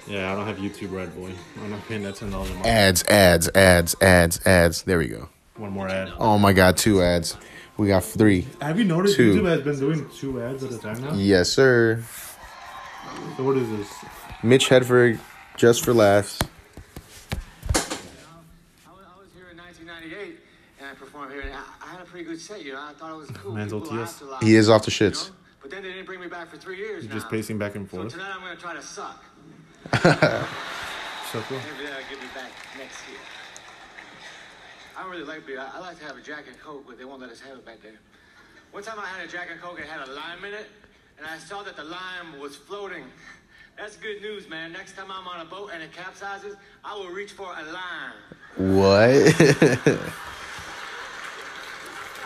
Yeah, 0.08 0.32
I 0.32 0.36
don't 0.36 0.46
have 0.48 0.58
YouTube 0.58 0.92
Red 0.92 1.16
Boy. 1.16 1.32
I'm 1.62 1.70
not 1.72 1.88
paying 1.88 2.04
that 2.04 2.16
ten 2.16 2.32
dollars 2.32 2.50
a 2.50 2.54
month. 2.56 2.66
ads, 2.66 3.04
ads, 3.04 3.50
ads, 3.56 3.96
ads, 4.02 4.46
ads. 4.46 4.84
There 4.84 4.98
we 4.98 5.08
go. 5.08 5.30
One 5.58 5.72
more 5.72 5.88
ad. 5.88 6.12
Oh 6.18 6.38
my 6.40 6.54
God, 6.54 6.76
two 6.78 7.02
ads. 7.02 7.38
We 7.78 7.88
got 7.88 8.04
three. 8.04 8.48
Have 8.62 8.78
you 8.80 8.86
noticed 8.86 9.16
Two. 9.16 9.36
YouTube 9.36 9.46
has 9.48 9.62
been 9.62 9.80
doing 9.80 10.10
two 10.16 10.42
ads 10.42 10.64
at 10.64 10.72
a 10.72 10.78
time 10.78 11.02
now? 11.02 11.14
Yes, 11.14 11.50
sir. 11.50 12.04
So 13.38 13.44
what 13.44 13.58
is 13.58 13.70
this? 13.70 13.88
Mitch 14.44 14.70
Hedberg, 14.70 15.20
just 15.58 15.84
for 15.86 15.94
laughs. 15.94 16.40
I 16.42 17.78
was, 18.92 19.28
here 19.36 19.50
in 19.52 19.58
1998, 19.58 20.40
and 20.80 20.90
I 20.90 20.94
performed 20.94 21.32
here, 21.32 21.42
and 21.42 21.54
I, 21.54 21.62
I 21.84 21.88
had 21.92 22.02
a 22.02 22.06
pretty 22.06 22.26
good 22.26 22.40
set. 22.40 22.64
You 22.64 22.74
know, 22.74 22.82
I 22.82 22.94
thought 22.94 23.12
it 23.14 23.18
was 23.18 23.30
cool. 23.32 23.54
Man's 23.54 23.72
People 23.74 23.88
OTS. 23.88 23.98
laughed 23.98 24.22
a 24.22 24.26
lot, 24.26 24.44
He 24.44 24.56
is 24.56 24.70
off 24.70 24.86
the 24.86 24.92
you 24.92 25.10
know? 25.10 25.12
shits. 25.16 25.32
But 25.62 25.70
then 25.72 25.84
they 25.84 25.90
didn't 25.90 26.06
bring 26.06 26.20
me 26.20 26.28
back 26.28 26.50
for 26.50 26.58
three 26.58 26.78
years. 26.78 27.04
You're 27.06 27.14
just 27.14 27.30
pacing 27.30 27.58
back 27.60 27.76
and 27.76 27.90
So 27.90 27.98
forth. 27.98 28.12
tonight 28.14 28.32
I'm 28.34 28.42
going 28.42 28.56
to 28.56 28.62
try 28.62 28.74
to 28.74 28.82
suck. 28.82 29.24
So 31.32 31.40
cool. 31.48 31.60
Maybe 31.60 31.88
they'll 31.88 32.10
give 32.10 32.20
me 32.20 32.28
back 32.36 32.52
next 32.78 33.08
year. 33.08 33.18
I 34.98 35.04
don't 35.04 35.12
really 35.12 35.24
like 35.24 35.48
beer. 35.48 35.62
I, 35.62 35.78
I 35.78 35.80
like 35.80 35.98
to 36.00 36.04
have 36.04 36.18
a 36.18 36.22
Jack 36.22 36.44
and 36.48 36.60
Coke, 36.60 36.84
but 36.86 36.98
they 36.98 37.06
won't 37.06 37.22
let 37.22 37.30
us 37.30 37.40
have 37.40 37.58
it 37.58 37.66
back 37.66 37.82
there. 37.82 37.94
One 38.72 38.84
time 38.84 39.00
I 39.00 39.06
had 39.06 39.26
a 39.26 39.32
Jack 39.32 39.48
and 39.50 39.58
Coke, 39.62 39.80
it 39.80 39.86
had 39.86 40.06
a 40.06 40.12
lime 40.12 40.44
in 40.44 40.54
it, 40.54 40.68
and 41.18 41.26
I 41.26 41.38
saw 41.38 41.64
that 41.64 41.78
the 41.78 41.86
lime 41.86 42.38
was 42.38 42.58
floating. 42.58 43.06
That's 43.78 43.96
good 43.96 44.22
news, 44.22 44.50
man. 44.50 44.74
Next 44.74 44.98
time 44.98 45.10
I'm 45.10 45.26
on 45.26 45.40
a 45.40 45.46
boat 45.46 45.72
and 45.74 45.82
it 45.82 45.94
capsizes, 45.94 46.58
I 46.84 46.96
will 46.96 47.08
reach 47.08 47.32
for 47.32 47.46
a 47.46 47.64
lime. 47.64 48.76
What? 48.76 49.10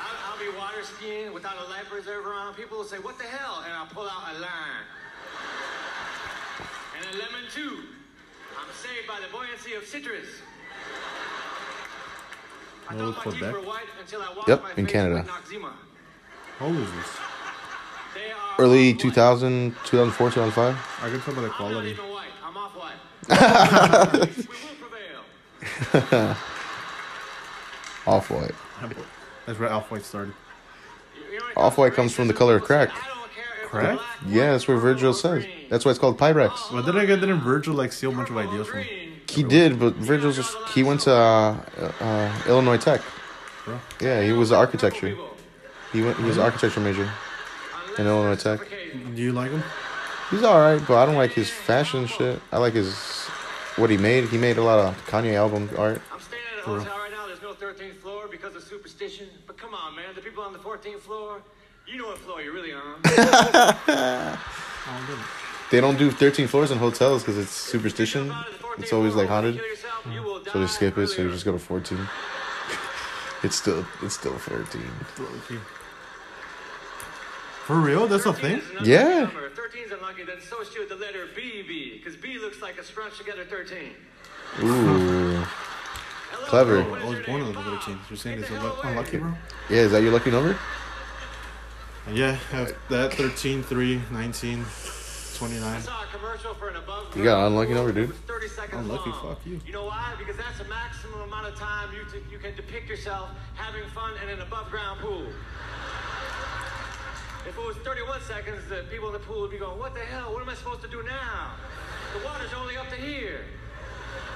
I'll, 0.01 0.17
I'll 0.25 0.39
be 0.39 0.49
water 0.57 0.81
skiing 0.81 1.31
without 1.31 1.57
a 1.63 1.69
life 1.69 1.85
preserver 1.91 2.33
on. 2.33 2.55
People 2.55 2.79
will 2.79 2.85
say, 2.85 2.97
"What 2.97 3.19
the 3.19 3.25
hell?" 3.25 3.61
And 3.63 3.71
I'll 3.73 3.85
pull 3.85 4.09
out 4.09 4.35
a 4.35 4.39
line 4.39 4.85
and 6.97 7.05
a 7.05 7.17
lemon 7.17 7.49
too. 7.53 7.79
I'm 8.57 8.71
saved 8.81 9.07
by 9.07 9.19
the 9.19 9.27
buoyancy 9.31 9.73
of 9.73 9.85
citrus. 9.85 10.25
I 12.87 12.93
thought 12.95 12.97
my 12.99 13.11
teeth 13.31 13.39
Quebec? 13.39 13.53
were 13.53 13.61
white 13.61 13.85
until 13.99 14.21
I 14.21 14.33
washed 14.35 14.47
Yep, 14.47 14.63
my 14.63 14.71
in 14.77 14.85
Canada. 14.85 15.15
with 15.15 15.27
How 16.59 16.65
old 16.67 16.77
is 16.77 16.91
this? 16.91 17.07
They 18.13 18.31
are 18.31 18.55
Early 18.59 18.89
off-white. 18.91 19.01
2000, 19.01 19.75
2004, 19.85 20.29
2005? 20.29 20.75
I 21.01 21.09
can 21.09 21.21
tell 21.21 21.33
by 21.33 21.41
the 21.41 21.47
I'm 21.47 21.49
not 21.51 21.57
quality. 21.57 21.89
even 21.91 22.09
white. 22.09 22.27
I'm 22.43 22.55
off 22.57 22.75
white. 22.75 22.99
we 24.37 24.45
will 24.45 24.75
prevail. 25.99 26.35
Off 28.07 28.29
white. 28.29 28.55
That's 29.47 29.59
where 29.59 29.71
off 29.71 29.89
white 29.91 30.03
started. 30.05 30.33
You 31.31 31.39
know, 31.39 31.45
Off-white 31.57 31.93
comes 31.93 32.13
from 32.13 32.27
the 32.27 32.33
color 32.33 32.55
of 32.57 32.61
people 32.67 32.77
say, 32.77 32.85
crack. 32.87 33.14
"I 33.75 33.81
don't 33.81 33.87
care 33.87 33.95
if 33.95 33.99
it's 33.99 34.05
Crack? 34.05 34.21
black, 34.21 34.35
Yeah, 34.35 34.51
that's 34.51 34.67
where 34.67 34.77
Virgil 34.77 35.13
says. 35.13 35.45
That's 35.69 35.85
why 35.85 35.91
it's 35.91 35.99
called 35.99 36.17
Pyrex. 36.17 36.71
Well, 36.71 36.83
did 36.83 36.97
I 36.97 37.05
get 37.05 37.19
didn't 37.19 37.41
Virgil 37.41 37.73
like 37.73 37.91
steal 37.91 38.11
a 38.11 38.15
bunch 38.15 38.29
of 38.29 38.37
ideas 38.37 38.67
from? 38.67 38.83
He 39.27 39.43
did, 39.43 39.79
but 39.79 39.95
Virgil's 39.95 40.37
just, 40.37 40.55
he 40.69 40.83
went 40.83 41.01
to 41.01 41.13
uh, 41.13 41.57
uh, 41.99 42.41
Illinois 42.47 42.77
Tech. 42.77 43.01
Bro. 43.65 43.79
Yeah, 43.99 44.21
he 44.21 44.31
was 44.31 44.51
architecture. 44.51 45.17
He 45.91 46.01
went. 46.01 46.17
He 46.17 46.23
was 46.23 46.37
architecture 46.37 46.79
major. 46.79 47.09
in 47.97 48.07
Illinois 48.07 48.35
Tech. 48.35 48.59
Do 49.15 49.21
you 49.21 49.31
like 49.31 49.51
him? 49.51 49.63
He's 50.31 50.43
all 50.43 50.59
right, 50.59 50.81
but 50.87 50.97
I 50.97 51.05
don't 51.05 51.15
like 51.15 51.31
his 51.31 51.49
fashion 51.49 52.07
shit. 52.07 52.39
I 52.51 52.57
like 52.57 52.73
his 52.73 52.95
what 53.77 53.89
he 53.89 53.97
made. 53.97 54.25
He 54.29 54.37
made 54.37 54.57
a 54.57 54.63
lot 54.63 54.79
of 54.79 55.05
Kanye 55.07 55.33
album 55.33 55.69
art. 55.77 56.01
I'm 56.11 56.19
staying 56.19 56.43
at 56.53 56.59
a 56.59 56.63
hotel 56.63 56.97
right 56.97 57.11
now. 57.11 57.27
There's 57.27 57.41
no 57.41 57.53
13th 57.53 57.95
floor 57.95 58.27
because 58.27 58.55
of 58.55 58.63
superstition. 58.63 59.27
But 59.47 59.57
come 59.57 59.73
on, 59.73 59.95
man. 59.95 60.15
The 60.15 60.21
people 60.21 60.43
on 60.43 60.53
the 60.53 60.59
14th 60.59 60.99
floor, 60.99 61.41
you 61.87 61.97
know 61.97 62.07
what 62.07 62.17
floor 62.19 62.41
you're 62.41 62.53
really 62.53 62.73
on. 62.73 64.37
They 65.71 65.81
don't 65.81 65.97
do 65.97 66.11
13 66.11 66.47
floors 66.47 66.69
in 66.69 66.77
hotels 66.77 67.23
because 67.23 67.37
it's 67.39 67.51
superstition. 67.51 68.31
It's 68.77 68.93
always 68.93 69.15
like 69.15 69.27
haunted, 69.27 69.59
so 70.51 70.59
they 70.59 70.67
skip 70.67 70.97
it. 70.97 71.07
So 71.07 71.23
you 71.23 71.31
just 71.31 71.43
go 71.43 71.53
to 71.53 71.59
14. 71.59 71.97
it's 73.43 73.55
still 73.55 73.85
it's 74.03 74.13
still 74.13 74.37
13. 74.37 74.81
For 77.65 77.75
real? 77.75 78.07
That's 78.07 78.27
a 78.27 78.33
thing? 78.33 78.61
Yeah. 78.83 79.31
13's 79.55 79.91
unlucky, 79.91 80.23
then 80.23 80.39
so 80.39 80.63
should 80.63 80.87
the 80.87 80.95
letter 80.95 81.25
BB, 81.35 81.97
because 81.97 82.15
B 82.15 82.37
looks 82.37 82.61
like 82.61 82.77
a 82.77 82.83
scrunched 82.83 83.17
together 83.17 83.43
13. 83.43 83.89
Ooh. 84.61 85.43
Clever. 86.45 86.77
Oh, 86.77 86.93
I 86.93 87.09
was 87.09 87.25
born 87.25 87.41
on 87.41 87.53
the 87.53 87.59
13th. 87.59 88.09
You're 88.09 88.17
saying 88.17 88.39
it's 88.39 88.51
unlucky, 88.51 88.87
unlucky, 88.87 89.17
bro? 89.17 89.33
Yeah, 89.69 89.77
is 89.77 89.91
that 89.93 90.03
your 90.03 90.11
lucky 90.11 90.29
number? 90.29 90.55
Yeah, 92.13 92.37
uh, 92.53 92.67
that 92.89 93.13
13, 93.13 93.63
3, 93.63 94.01
19, 94.11 94.65
29. 95.35 95.63
I 95.63 95.79
saw 95.79 96.03
a 96.03 96.05
commercial 96.15 96.53
for 96.53 96.69
an 96.69 96.75
above 96.75 97.15
You 97.17 97.23
got 97.23 97.47
an 97.47 97.53
ground 97.53 97.53
unlucky 97.53 97.73
pool 97.73 97.83
number, 97.83 97.91
dude. 98.07 98.15
30 98.27 98.47
seconds 98.47 98.81
Unlucky, 98.85 99.09
long. 99.09 99.35
fuck 99.35 99.45
you. 99.45 99.59
You 99.65 99.73
know 99.73 99.85
why? 99.85 100.13
Because 100.19 100.37
that's 100.37 100.59
the 100.59 100.65
maximum 100.65 101.21
amount 101.21 101.47
of 101.47 101.55
time 101.55 101.89
you, 101.93 102.05
t- 102.11 102.23
you 102.31 102.37
can 102.37 102.55
depict 102.55 102.89
yourself 102.89 103.29
having 103.55 103.83
fun 103.89 104.13
in 104.23 104.29
an 104.29 104.41
above 104.41 104.69
ground 104.69 104.99
pool. 104.99 105.25
If 107.47 107.57
it 107.57 107.65
was 107.65 107.75
31 107.77 108.21
seconds, 108.21 108.61
the 108.69 108.85
people 108.91 109.07
in 109.07 109.13
the 109.13 109.19
pool 109.19 109.41
would 109.41 109.51
be 109.51 109.57
going, 109.57 109.79
What 109.79 109.93
the 109.95 110.01
hell? 110.01 110.31
What 110.33 110.41
am 110.43 110.49
I 110.49 110.55
supposed 110.55 110.81
to 110.83 110.87
do 110.87 111.01
now? 111.03 111.53
The 112.17 112.23
water's 112.25 112.53
only 112.53 112.77
up 112.77 112.89
to 112.89 112.95
here. 112.95 113.41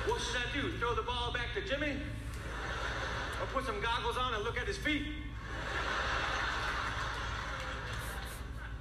What 0.07 0.21
should 0.21 0.37
I 0.41 0.61
do? 0.61 0.71
Throw 0.77 0.95
the 0.95 1.03
ball 1.03 1.31
back 1.33 1.53
to 1.53 1.61
Jimmy? 1.69 1.97
Or 3.41 3.45
put 3.53 3.65
some 3.65 3.79
goggles 3.79 4.17
on 4.17 4.33
and 4.33 4.43
look 4.43 4.57
at 4.57 4.65
his 4.67 4.77
feet? 4.77 5.03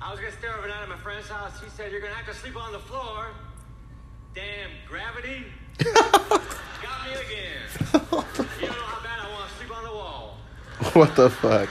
I 0.01 0.11
was 0.13 0.21
gonna 0.21 0.33
stay 0.33 0.47
overnight 0.49 0.83
at 0.83 0.89
my 0.89 0.97
friend's 0.97 1.29
house. 1.29 1.61
He 1.61 1.69
said, 1.71 1.91
You're 1.91 2.01
gonna 2.01 2.15
have 2.15 2.27
to 2.27 2.41
sleep 2.41 2.57
on 2.57 2.73
the 2.73 2.79
floor. 2.79 3.27
Damn 4.35 4.71
gravity. 4.87 5.45
Got 5.79 7.05
me 7.05 7.13
again. 7.15 7.67
You 8.61 8.67
don't 8.67 8.77
know 8.77 8.87
how 8.87 9.03
bad 9.03 9.19
I 9.21 9.31
want 9.33 9.51
to 9.51 9.57
sleep 9.57 9.77
on 9.77 9.85
the 9.85 9.91
wall. 9.91 10.39
what 10.93 11.17
the 11.17 11.29
fuck? 11.29 11.69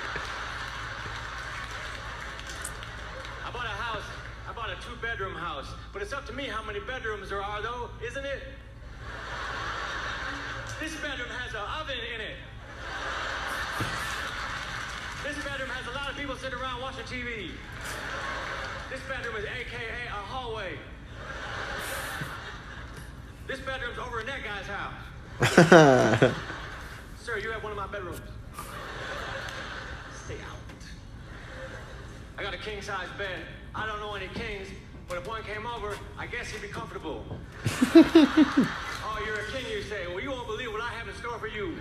I 3.46 3.52
bought 3.52 3.66
a 3.66 3.70
house. 3.70 4.04
I 4.50 4.54
bought 4.54 4.70
a 4.70 4.76
two 4.76 4.96
bedroom 5.02 5.34
house. 5.34 5.68
But 5.94 6.02
it's 6.02 6.12
up 6.12 6.26
to 6.28 6.34
me 6.34 6.44
how 6.46 6.64
many 6.64 6.82
bedrooms 6.82 7.30
there 7.30 7.42
are, 7.42 7.62
though, 7.62 7.90
isn't 8.06 8.26
it? 8.26 8.44
This 10.82 10.96
bedroom 10.98 11.30
has 11.30 11.52
an 11.52 11.62
oven 11.80 11.98
in 12.14 12.22
it. 12.22 12.36
This 15.24 15.44
bedroom 15.44 15.70
has 15.70 15.88
a 15.88 15.96
lot 15.98 16.12
of 16.12 16.18
people 16.18 16.36
sitting 16.36 16.60
around 16.60 16.82
watching 16.82 17.06
TV. 17.06 17.52
This 18.90 19.02
bedroom 19.08 19.36
is 19.36 19.46
AKA 19.46 20.08
a 20.08 20.12
hallway. 20.12 20.78
This 23.48 23.60
bedroom's 23.60 23.98
over 23.98 24.20
in 24.20 24.28
that 24.28 24.44
guy's 24.44 24.66
house. 24.68 24.94
Sir, 27.22 27.38
you 27.38 27.52
have 27.52 27.64
one 27.64 27.72
of 27.72 27.78
my 27.78 27.88
bedrooms. 27.88 28.20
Stay 30.26 30.36
out. 30.36 30.58
I 32.38 32.44
got 32.44 32.54
a 32.54 32.58
king 32.58 32.82
size 32.82 33.08
bed. 33.18 33.40
I 33.74 33.86
don't 33.86 34.00
know 34.00 34.14
any 34.16 34.28
kings, 34.30 34.68
but 35.08 35.18
if 35.18 35.28
one 35.28 35.44
came 35.44 35.66
over, 35.66 35.98
I 36.18 36.28
guess 36.28 36.50
he'd 36.50 36.62
be 36.62 36.68
comfortable. 36.68 37.24
oh, 37.96 39.24
you're 39.26 39.40
a 39.40 39.52
king, 39.52 39.72
you 39.72 39.84
say. 39.84 40.08
Well, 40.08 40.20
you 40.20 40.32
won't 40.32 40.48
believe 40.48 40.72
what 40.72 40.82
I 40.82 40.90
have 40.90 41.08
in 41.08 41.16
store 41.16 41.38
for 41.40 41.48
you. 41.48 41.78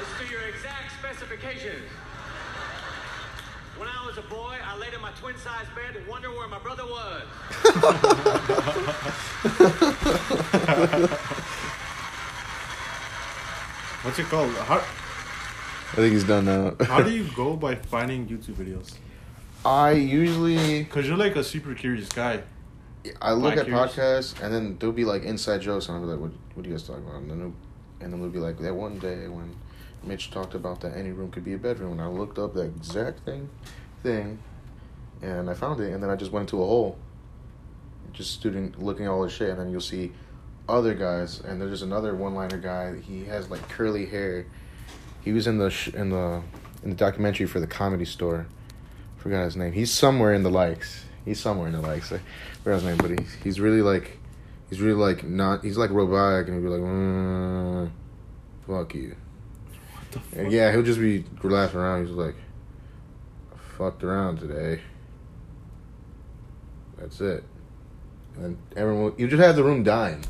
It's 0.00 0.20
to 0.20 0.32
your 0.32 0.42
exact 0.42 0.92
specifications. 0.98 1.84
When 3.76 3.88
I 3.88 4.06
was 4.06 4.18
a 4.18 4.22
boy, 4.22 4.56
I 4.64 4.76
laid 4.78 4.92
in 4.92 5.00
my 5.00 5.10
twin 5.12 5.36
size 5.38 5.66
bed 5.74 5.96
and 5.96 6.06
wondered 6.06 6.32
where 6.32 6.46
my 6.48 6.58
brother 6.58 6.84
was. 6.84 7.22
What's 14.02 14.18
it 14.18 14.26
called? 14.26 14.50
How, 14.54 14.78
I 14.78 15.94
think 15.96 16.12
he's 16.12 16.24
done 16.24 16.46
now. 16.46 16.74
how 16.86 17.02
do 17.02 17.10
you 17.10 17.28
go 17.36 17.56
by 17.56 17.76
finding 17.76 18.26
YouTube 18.26 18.54
videos? 18.54 18.94
I 19.64 19.92
usually 19.92 20.82
Because 20.82 21.06
you're 21.06 21.16
like 21.16 21.36
a 21.36 21.44
super 21.44 21.74
curious 21.74 22.08
guy. 22.08 22.42
I 23.20 23.32
look 23.32 23.56
at 23.56 23.68
Ears. 23.68 23.78
podcasts 23.94 24.42
and 24.42 24.52
then 24.52 24.76
there'll 24.78 24.92
be 24.92 25.04
like 25.04 25.22
inside 25.22 25.60
jokes 25.60 25.88
and 25.88 25.96
I'll 25.96 26.02
be 26.02 26.08
like, 26.08 26.20
what, 26.20 26.32
what 26.54 26.66
are 26.66 26.68
you 26.68 26.74
guys 26.74 26.86
talking 26.86 27.04
about? 27.04 27.16
And 27.16 27.30
then 27.30 27.38
it'll, 27.38 27.54
and 28.00 28.12
then 28.12 28.20
they'll 28.20 28.30
be 28.30 28.38
like, 28.38 28.58
that 28.58 28.74
one 28.74 28.98
day 28.98 29.28
when 29.28 29.54
Mitch 30.04 30.30
talked 30.30 30.54
about 30.54 30.80
that 30.80 30.96
any 30.96 31.12
room 31.12 31.30
could 31.30 31.44
be 31.44 31.54
a 31.54 31.58
bedroom, 31.58 31.92
and 31.92 32.00
I 32.00 32.06
looked 32.06 32.38
up 32.38 32.54
that 32.54 32.64
exact 32.64 33.20
thing, 33.20 33.48
thing, 34.02 34.38
and 35.20 35.48
I 35.48 35.54
found 35.54 35.80
it, 35.80 35.92
and 35.92 36.02
then 36.02 36.10
I 36.10 36.16
just 36.16 36.32
went 36.32 36.50
into 36.50 36.62
a 36.62 36.66
hole, 36.66 36.98
just 38.12 38.32
student 38.32 38.82
looking 38.82 39.08
all 39.08 39.22
this 39.22 39.32
shit, 39.32 39.50
and 39.50 39.58
then 39.58 39.70
you'll 39.70 39.80
see 39.80 40.12
other 40.68 40.94
guys, 40.94 41.40
and 41.40 41.60
there's 41.60 41.82
another 41.82 42.14
one-liner 42.14 42.58
guy. 42.58 42.98
He 43.00 43.24
has 43.24 43.50
like 43.50 43.68
curly 43.68 44.06
hair. 44.06 44.46
He 45.20 45.32
was 45.32 45.46
in 45.46 45.58
the 45.58 45.70
sh- 45.70 45.88
in 45.88 46.10
the 46.10 46.42
in 46.82 46.90
the 46.90 46.96
documentary 46.96 47.46
for 47.46 47.60
the 47.60 47.66
Comedy 47.66 48.04
Store. 48.04 48.46
Forgot 49.16 49.44
his 49.44 49.56
name. 49.56 49.72
He's 49.72 49.92
somewhere 49.92 50.34
in 50.34 50.42
the 50.42 50.50
likes. 50.50 51.04
He's 51.24 51.38
somewhere 51.38 51.68
in 51.68 51.74
the 51.74 51.80
likes. 51.80 52.12
I 52.12 52.20
forgot 52.64 52.82
his 52.82 52.84
name, 52.84 52.96
but 52.96 53.10
he, 53.10 53.18
he's 53.44 53.60
really 53.60 53.82
like, 53.82 54.18
he's 54.68 54.80
really 54.80 54.98
like 54.98 55.22
not. 55.22 55.62
He's 55.62 55.76
like 55.76 55.90
robotic, 55.90 56.48
and 56.48 56.60
he'll 56.60 56.70
be 56.70 56.76
like, 56.76 56.90
mm, 56.90 57.90
"Fuck 58.66 58.94
you." 58.94 59.14
What 59.64 59.72
the 59.72 59.78
fuck? 59.92 60.00
And 60.00 60.01
yeah, 60.48 60.70
he'll 60.72 60.82
just 60.82 61.00
be 61.00 61.24
laughing 61.42 61.80
around. 61.80 62.06
He's 62.06 62.14
like, 62.14 62.34
I 63.54 63.56
fucked 63.78 64.02
around 64.04 64.38
today. 64.38 64.80
That's 66.98 67.20
it. 67.20 67.44
And 68.38 68.56
everyone, 68.76 69.14
you 69.18 69.28
just 69.28 69.42
have 69.42 69.56
the 69.56 69.64
room 69.64 69.82
dying. 69.82 70.24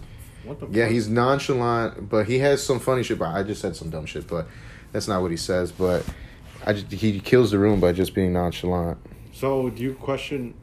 What 0.44 0.58
the 0.60 0.66
Yeah, 0.70 0.84
fuck? 0.84 0.92
he's 0.92 1.08
nonchalant, 1.08 2.08
but 2.08 2.26
he 2.26 2.38
has 2.40 2.62
some 2.64 2.80
funny 2.80 3.02
shit. 3.02 3.18
But 3.18 3.28
I 3.28 3.42
just 3.42 3.60
said 3.60 3.76
some 3.76 3.90
dumb 3.90 4.06
shit, 4.06 4.26
but 4.26 4.46
that's 4.90 5.06
not 5.06 5.22
what 5.22 5.30
he 5.30 5.36
says. 5.36 5.70
But 5.70 6.04
I 6.66 6.72
just, 6.72 6.90
he 6.90 7.20
kills 7.20 7.50
the 7.50 7.58
room 7.58 7.78
by 7.80 7.92
just 7.92 8.14
being 8.14 8.32
nonchalant. 8.32 8.98
So 9.32 9.70
do 9.70 9.82
you 9.82 9.94
question? 9.94 10.54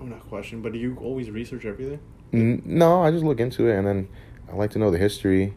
I'm 0.00 0.10
not 0.10 0.28
question, 0.28 0.60
but 0.60 0.72
do 0.72 0.78
you 0.78 0.96
always 1.00 1.30
research 1.30 1.64
everything? 1.64 2.00
N- 2.32 2.62
No, 2.64 3.02
I 3.02 3.10
just 3.10 3.24
look 3.24 3.40
into 3.40 3.68
it, 3.68 3.76
and 3.76 3.86
then 3.86 4.08
I 4.50 4.54
like 4.56 4.70
to 4.72 4.78
know 4.78 4.90
the 4.90 4.98
history. 4.98 5.54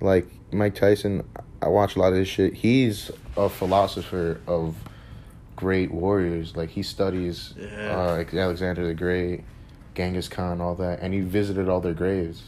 Like 0.00 0.26
Mike 0.52 0.74
Tyson, 0.74 1.26
I 1.60 1.68
watch 1.68 1.96
a 1.96 1.98
lot 1.98 2.08
of 2.12 2.18
this 2.18 2.28
shit. 2.28 2.54
He's 2.54 3.10
a 3.36 3.48
philosopher 3.48 4.40
of 4.46 4.76
great 5.56 5.90
warriors. 5.90 6.56
Like 6.56 6.70
he 6.70 6.82
studies 6.82 7.54
Yeah. 7.58 7.96
uh, 7.98 8.16
like 8.16 8.32
Alexander 8.32 8.86
the 8.86 8.94
Great, 8.94 9.42
Genghis 9.94 10.28
Khan, 10.28 10.60
all 10.60 10.74
that, 10.76 11.00
and 11.00 11.12
he 11.12 11.20
visited 11.20 11.68
all 11.68 11.80
their 11.80 11.94
graves. 11.94 12.42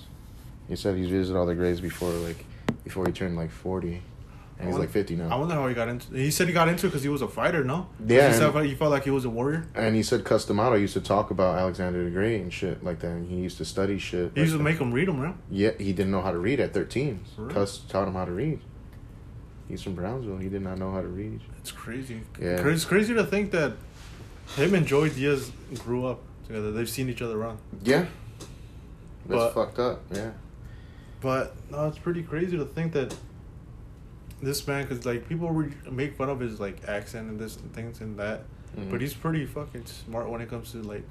He 0.68 0.77
said 0.77 0.96
he's 0.96 1.11
visited 1.11 1.37
all 1.38 1.46
their 1.46 1.57
graves 1.57 1.81
before 1.81 2.11
like 2.11 2.44
before 2.85 3.05
he 3.07 3.12
turned 3.12 3.37
like 3.37 3.51
forty, 3.51 4.01
and 4.61 4.68
he's 4.68 4.77
I 4.77 4.81
like 4.81 4.90
fifty 4.90 5.16
now. 5.16 5.29
I 5.29 5.35
wonder 5.35 5.55
how 5.57 5.66
he 5.66 5.75
got 5.75 5.88
into. 5.88 6.14
He 6.14 6.31
said 6.31 6.46
he 6.46 6.53
got 6.53 6.68
into 6.68 6.87
it 6.87 6.90
because 6.90 7.03
he 7.03 7.09
was 7.09 7.23
a 7.23 7.27
fighter. 7.29 7.64
no? 7.64 7.88
Yeah, 8.07 8.29
He, 8.29 8.35
said 8.38 8.64
he 8.64 8.77
felt 8.77 8.92
like 8.92 9.03
he 9.03 9.11
was 9.11 9.25
a 9.25 9.31
warrior. 9.31 9.66
And 9.75 9.96
he 9.96 10.05
said 10.05 10.25
Cus 10.25 10.44
D'Amato 10.44 10.77
used 10.77 10.94
to 10.94 11.01
talk 11.01 11.33
about 11.33 11.59
Alexander 11.59 12.05
the 12.05 12.11
Great 12.11 12.40
and 12.42 12.53
shit 12.53 12.85
like 12.85 13.01
that. 13.01 13.09
And 13.09 13.29
he 13.29 13.38
used 13.40 13.59
to 13.59 13.64
study 13.64 13.99
shit. 13.99 14.31
He 14.37 14.42
used 14.42 14.53
to 14.53 14.59
that. 14.59 14.62
make 14.62 14.79
him 14.79 14.92
read 14.92 15.09
them, 15.09 15.18
right? 15.18 15.35
Yeah, 15.51 15.73
he 15.77 15.92
didn't 15.92 16.12
know 16.12 16.23
how 16.23 16.31
to 16.31 16.38
read 16.38 16.61
at 16.61 16.73
13. 16.73 17.18
Really? 17.37 17.53
Cus 17.55 17.79
taught 17.79 18.07
him 18.07 18.14
how 18.14 18.25
to 18.27 18.33
read. 18.33 18.61
He's 19.70 19.83
from 19.83 19.94
Brownsville. 19.94 20.38
He 20.38 20.48
did 20.48 20.62
not 20.62 20.78
know 20.78 20.90
how 20.92 21.00
to 21.00 21.06
read. 21.06 21.40
It's 21.59 21.70
crazy. 21.70 22.22
Yeah. 22.40 22.66
It's 22.66 22.85
crazy 22.85 23.14
to 23.14 23.24
think 23.24 23.52
that 23.52 23.74
him 24.56 24.74
and 24.74 24.85
Joey 24.85 25.11
Diaz 25.11 25.52
grew 25.78 26.06
up 26.06 26.20
together. 26.46 26.72
They've 26.72 26.90
seen 26.90 27.09
each 27.09 27.22
other 27.22 27.38
run. 27.38 27.56
Yeah. 27.85 28.06
But- 29.28 29.38
That's 29.38 29.54
fucked 29.54 29.78
up. 29.78 30.02
Yeah. 30.12 30.33
But 31.20 31.54
no, 31.70 31.87
it's 31.87 31.98
pretty 31.98 32.22
crazy 32.22 32.56
to 32.56 32.64
think 32.64 32.92
that 32.94 33.14
this 34.42 34.66
man, 34.66 34.87
because 34.87 35.06
like 35.06 35.28
people 35.28 35.50
re- 35.50 35.72
make 35.90 36.16
fun 36.16 36.28
of 36.30 36.40
his 36.40 36.59
like 36.59 36.88
accent 36.88 37.28
and 37.30 37.38
this 37.38 37.56
and 37.59 37.72
things 37.74 38.00
and 38.00 38.18
that, 38.18 38.42
Mhm. 38.76 38.90
but 38.90 39.00
he's 39.00 39.14
pretty 39.14 39.44
fucking 39.46 39.85
smart 39.87 40.28
when 40.30 40.40
it 40.40 40.48
comes 40.48 40.72
to 40.72 40.78
like, 40.83 41.04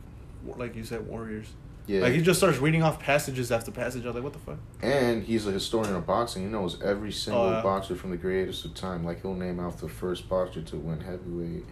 like 0.58 0.76
you 0.76 0.84
said, 0.84 1.08
warriors. 1.08 1.48
Yeah. 1.90 2.02
Like 2.02 2.14
he 2.14 2.22
just 2.22 2.38
starts 2.38 2.60
reading 2.60 2.84
off 2.84 3.00
passages 3.00 3.52
after 3.52 3.72
passage. 3.72 4.04
I 4.04 4.10
was 4.10 4.16
like, 4.16 4.24
what 4.24 4.34
the 4.34 4.40
fuck? 4.40 4.60
and 4.84 5.24
he's 5.24 5.48
a 5.48 5.52
historian 5.52 5.96
of 5.96 6.06
boxing. 6.06 6.44
He 6.44 6.48
knows 6.48 6.80
every 6.84 7.12
single 7.12 7.50
yeah. 7.50 7.64
boxer 7.64 7.96
from 7.96 8.12
the 8.12 8.18
greatest 8.18 8.64
of 8.64 8.76
time. 8.76 9.04
Like 9.04 9.24
he'll 9.24 9.34
name 9.34 9.60
out 9.60 9.80
the 9.80 9.90
first 9.90 10.30
boxer 10.30 10.62
to 10.62 10.78
win 10.78 11.02
heavyweight, 11.02 11.66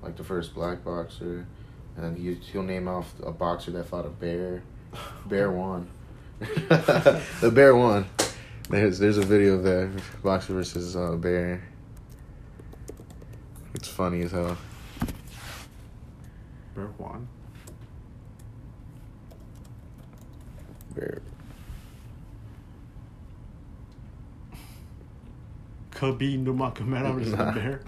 like 0.00 0.14
the 0.14 0.22
first 0.22 0.54
black 0.54 0.84
boxer, 0.84 1.48
and 1.96 2.04
then 2.04 2.14
he 2.14 2.34
he'll 2.52 2.62
name 2.62 2.86
off 2.86 3.14
a 3.24 3.32
boxer 3.32 3.72
that 3.72 3.88
fought 3.88 4.06
a 4.06 4.10
bear. 4.10 4.62
Bear 5.26 5.50
won. 5.50 5.90
the 6.38 7.50
bear 7.52 7.74
won. 7.74 8.06
There's 8.70 9.00
there's 9.00 9.18
a 9.18 9.26
video 9.26 9.54
of 9.54 9.64
that 9.64 9.90
boxer 10.22 10.52
versus 10.52 10.94
uh, 10.94 11.16
bear. 11.16 11.64
It's 13.74 13.88
funny 13.88 14.22
as 14.22 14.30
hell. 14.30 14.56
Bear 16.76 16.86
Juan. 16.96 17.26
Bear. 20.94 21.20
Khabib 25.92 26.44
Nurmagomedov 26.44 27.14
versus 27.16 27.32
Nah. 27.34 27.50
the 27.52 27.60
Bear. 27.60 27.80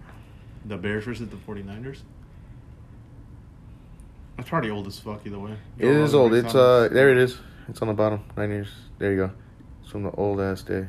The 0.64 0.76
Bears 0.76 1.04
versus 1.04 1.28
the 1.28 1.36
49ers. 1.36 1.98
That's 4.36 4.48
probably 4.48 4.70
old 4.70 4.86
as 4.86 4.98
fuck 4.98 5.22
either 5.26 5.38
way. 5.38 5.56
It 5.78 5.88
is 5.88 6.14
old. 6.14 6.34
It's 6.34 6.54
uh 6.54 6.88
there 6.92 7.10
it 7.10 7.16
is. 7.16 7.38
It's 7.68 7.80
on 7.82 7.88
the 7.88 7.94
bottom. 7.94 8.20
Nine 8.36 8.50
years. 8.50 8.68
There 8.98 9.10
you 9.12 9.16
go. 9.16 9.30
It's 9.82 9.90
from 9.90 10.02
the 10.02 10.10
old 10.12 10.40
ass 10.40 10.62
day. 10.62 10.86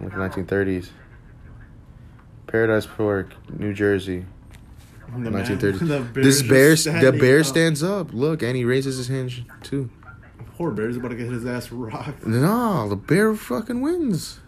Like 0.00 0.16
nineteen 0.16 0.46
thirties. 0.46 0.90
Paradise 2.46 2.86
Park, 2.86 3.34
New 3.58 3.74
Jersey. 3.74 4.24
The 5.12 5.18
man- 5.18 5.32
Nineteen 5.32 5.58
thirties. 5.58 5.80
the 5.88 6.06
This 6.14 6.42
bear 6.42 6.76
the 6.76 7.16
bear 7.18 7.40
up. 7.40 7.46
stands 7.46 7.82
up. 7.82 8.12
Look, 8.12 8.42
and 8.42 8.56
he 8.56 8.64
raises 8.64 8.96
his 8.96 9.08
hand 9.08 9.44
too. 9.62 9.90
Poor 10.56 10.70
bear's 10.70 10.96
about 10.96 11.08
to 11.08 11.16
get 11.16 11.26
his 11.26 11.44
ass 11.44 11.72
rocked. 11.72 12.24
No, 12.24 12.88
the 12.88 12.94
bear 12.94 13.34
fucking 13.34 13.80
wins. 13.80 14.38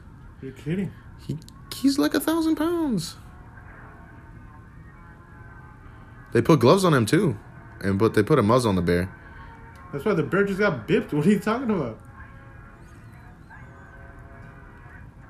You're 0.41 0.53
kidding. 0.53 0.93
He 1.27 1.37
he's 1.75 1.99
like 1.99 2.15
a 2.15 2.21
thousand 2.21 2.55
pounds. 2.55 3.17
They 6.33 6.41
put 6.43 6.61
gloves 6.61 6.85
on 6.85 6.95
him 6.95 7.07
too, 7.07 7.37
and 7.81 7.99
but 7.99 8.15
they 8.15 8.23
put 8.23 8.39
a 8.39 8.43
muzzle 8.43 8.69
on 8.69 8.77
the 8.77 8.83
bear. 8.83 9.13
That's 9.93 10.05
why 10.05 10.15
the 10.15 10.23
bear 10.23 10.45
just 10.45 10.61
got 10.61 10.87
bipped. 10.87 11.13
What 11.13 11.27
are 11.27 11.31
you 11.31 11.41
talking 11.41 11.71
about? 11.71 11.99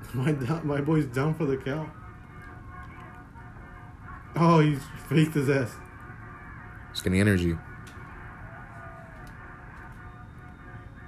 My 0.13 0.31
my 0.63 0.81
boy's 0.81 1.05
down 1.05 1.33
for 1.33 1.45
the 1.45 1.57
count. 1.57 1.89
Oh, 4.35 4.59
he's 4.59 4.81
faked 5.09 5.33
his 5.33 5.49
ass. 5.49 5.73
It's 6.91 7.01
getting 7.01 7.19
energy. 7.19 7.57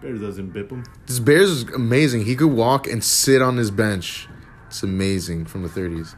Bear 0.02 0.14
doesn't 0.14 0.52
bip 0.52 0.72
him. 0.72 0.84
This 1.08 1.20
bear's 1.20 1.50
is 1.50 1.64
amazing. 1.70 2.26
He 2.26 2.36
could 2.36 2.52
walk 2.52 2.88
and 2.88 3.04
sit 3.04 3.42
on 3.42 3.58
his 3.58 3.70
bench. 3.72 4.28
It's 4.68 4.82
amazing 4.84 5.46
from 5.46 5.64
the 5.64 5.70
30s. 5.70 6.16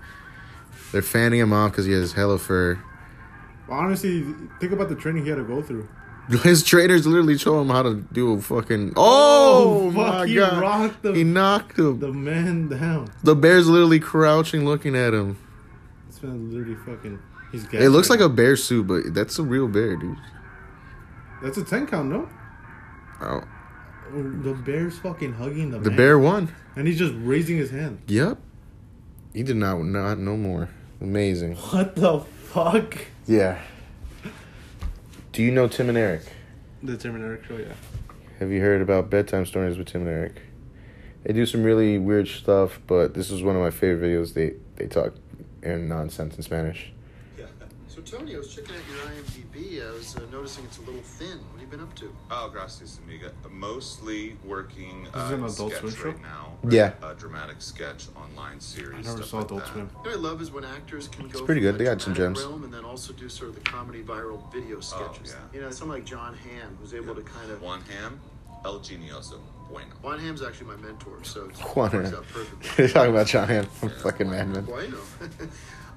They're 0.91 1.01
fanning 1.01 1.39
him 1.39 1.53
out 1.53 1.71
because 1.71 1.85
he 1.85 1.93
has 1.93 2.13
hella 2.13 2.37
fur. 2.37 2.79
Honestly, 3.69 4.23
think 4.59 4.73
about 4.73 4.89
the 4.89 4.95
training 4.95 5.23
he 5.23 5.29
had 5.29 5.37
to 5.37 5.43
go 5.43 5.61
through. 5.61 5.87
His 6.43 6.63
trainers 6.63 7.07
literally 7.07 7.37
show 7.37 7.59
him 7.61 7.69
how 7.69 7.81
to 7.83 7.95
do 8.11 8.33
a 8.33 8.41
fucking. 8.41 8.93
Oh, 8.95 9.87
Oh, 9.87 9.91
fuck, 9.91 9.95
my 10.19 10.27
he 10.27 10.35
god! 10.35 10.61
rocked 10.61 11.05
him. 11.05 11.15
He 11.15 11.23
knocked 11.23 11.79
him. 11.79 11.99
The 11.99 12.11
man 12.13 12.67
down. 12.69 13.09
The 13.23 13.35
bear's 13.35 13.67
literally 13.67 13.99
crouching, 13.99 14.65
looking 14.65 14.95
at 14.95 15.13
him. 15.13 15.37
This 16.07 16.21
man 16.21 16.51
literally 16.51 16.75
fucking. 16.85 17.19
He's 17.51 17.65
It 17.73 17.89
looks 17.89 18.09
like 18.09 18.19
a 18.19 18.29
bear 18.29 18.55
suit, 18.55 18.87
but 18.87 19.13
that's 19.13 19.39
a 19.39 19.43
real 19.43 19.67
bear, 19.67 19.95
dude. 19.95 20.17
That's 21.41 21.57
a 21.57 21.63
ten 21.63 21.87
count, 21.87 22.09
no? 22.09 22.29
Oh, 23.21 23.41
The 24.11 24.53
bear's 24.53 24.99
fucking 24.99 25.33
hugging 25.33 25.71
the. 25.71 25.79
the 25.79 25.89
man. 25.89 25.97
bear 25.97 26.19
won. 26.19 26.53
And 26.75 26.87
he's 26.87 26.97
just 26.97 27.13
raising 27.17 27.57
his 27.57 27.71
hand. 27.71 28.01
Yep. 28.07 28.37
He 29.33 29.43
did 29.43 29.55
not 29.55 29.81
not 29.83 30.17
no 30.17 30.35
more. 30.37 30.69
Amazing. 30.99 31.55
What 31.55 31.95
the 31.95 32.19
fuck? 32.19 32.97
Yeah. 33.25 33.59
Do 35.31 35.41
you 35.41 35.51
know 35.51 35.67
Tim 35.67 35.89
and 35.89 35.97
Eric? 35.97 36.23
The 36.83 36.97
Tim 36.97 37.15
and 37.15 37.23
Eric 37.23 37.45
show, 37.45 37.57
yeah. 37.57 37.73
Have 38.39 38.51
you 38.51 38.59
heard 38.59 38.81
about 38.81 39.09
bedtime 39.09 39.45
stories 39.45 39.77
with 39.77 39.87
Tim 39.87 40.01
and 40.01 40.09
Eric? 40.09 40.41
They 41.23 41.33
do 41.33 41.45
some 41.45 41.63
really 41.63 41.97
weird 41.97 42.27
stuff, 42.27 42.79
but 42.87 43.13
this 43.13 43.31
is 43.31 43.43
one 43.43 43.55
of 43.55 43.61
my 43.61 43.69
favorite 43.69 44.05
videos. 44.05 44.33
They 44.33 44.55
they 44.75 44.87
talk 44.87 45.13
in 45.61 45.87
nonsense 45.87 46.35
in 46.35 46.43
Spanish. 46.43 46.91
So 48.05 48.17
Tony, 48.17 48.35
I 48.35 48.37
was 48.39 48.53
checking 48.53 48.75
out 48.75 48.81
your 48.89 48.99
IMDb. 49.11 49.87
I 49.87 49.91
was 49.91 50.15
uh, 50.15 50.21
noticing 50.31 50.63
it's 50.65 50.77
a 50.77 50.81
little 50.81 51.01
thin. 51.01 51.37
What 51.37 51.53
have 51.53 51.61
you 51.61 51.67
been 51.67 51.81
up 51.81 51.93
to? 51.95 52.13
Oh, 52.31 52.49
gracias, 52.51 52.99
amiga. 53.03 53.31
Mostly 53.49 54.37
working 54.43 55.03
This 55.03 55.13
uh, 55.13 55.25
is 55.25 55.31
an 55.31 55.43
Adult 55.45 55.71
sketch 55.73 55.79
Swim 55.81 55.93
show? 55.93 56.03
right 56.09 56.21
now. 56.21 56.53
Yeah. 56.69 56.93
A 57.03 57.13
dramatic 57.13 57.57
sketch 57.61 58.07
online 58.15 58.59
series. 58.59 58.93
I 58.93 59.11
never 59.11 59.17
stuff 59.17 59.29
saw 59.29 59.37
like 59.37 59.45
Adult 59.45 59.65
that. 59.65 59.73
Swim. 59.73 59.87
What 59.87 60.11
I 60.11 60.15
love 60.15 60.41
is 60.41 60.51
when 60.51 60.63
actors 60.63 61.07
can 61.09 61.27
go. 61.27 61.45
pretty 61.45 61.61
good. 61.61 61.77
They 61.77 61.83
got 61.83 62.01
some 62.01 62.13
dramatic 62.13 62.37
gems. 62.37 62.49
Realm 62.49 62.63
and 62.63 62.73
then 62.73 62.85
also 62.85 63.13
do 63.13 63.29
sort 63.29 63.49
of 63.49 63.55
the 63.55 63.69
comedy 63.69 64.01
viral 64.01 64.51
video 64.51 64.79
sketches. 64.79 65.35
yeah. 65.35 65.57
You 65.59 65.61
know, 65.61 65.71
someone 65.71 65.97
like 65.97 66.05
Jon 66.05 66.35
Hamm 66.35 66.77
who's 66.79 66.93
able 66.93 67.13
to 67.15 67.21
kind 67.21 67.51
of. 67.51 67.61
Juan 67.61 67.81
Ham, 67.81 68.19
El 68.65 68.79
Genioso, 68.79 69.39
bueno. 69.69 69.89
Juan 70.01 70.19
Ham's 70.19 70.41
actually 70.41 70.67
my 70.67 70.77
mentor, 70.77 71.19
so 71.23 71.45
it's, 71.49 71.59
Juan 71.59 71.91
it 71.93 71.97
works 71.97 72.13
out 72.13 72.27
perfectly. 72.29 72.69
You're 72.83 72.89
talking 72.93 73.11
about 73.11 73.27
Jon 73.27 73.47
Hamm 73.47 73.65
from 73.65 73.89
fucking 73.89 74.29
Mad 74.29 74.49
Men. 74.49 74.65
Bueno. 74.65 74.97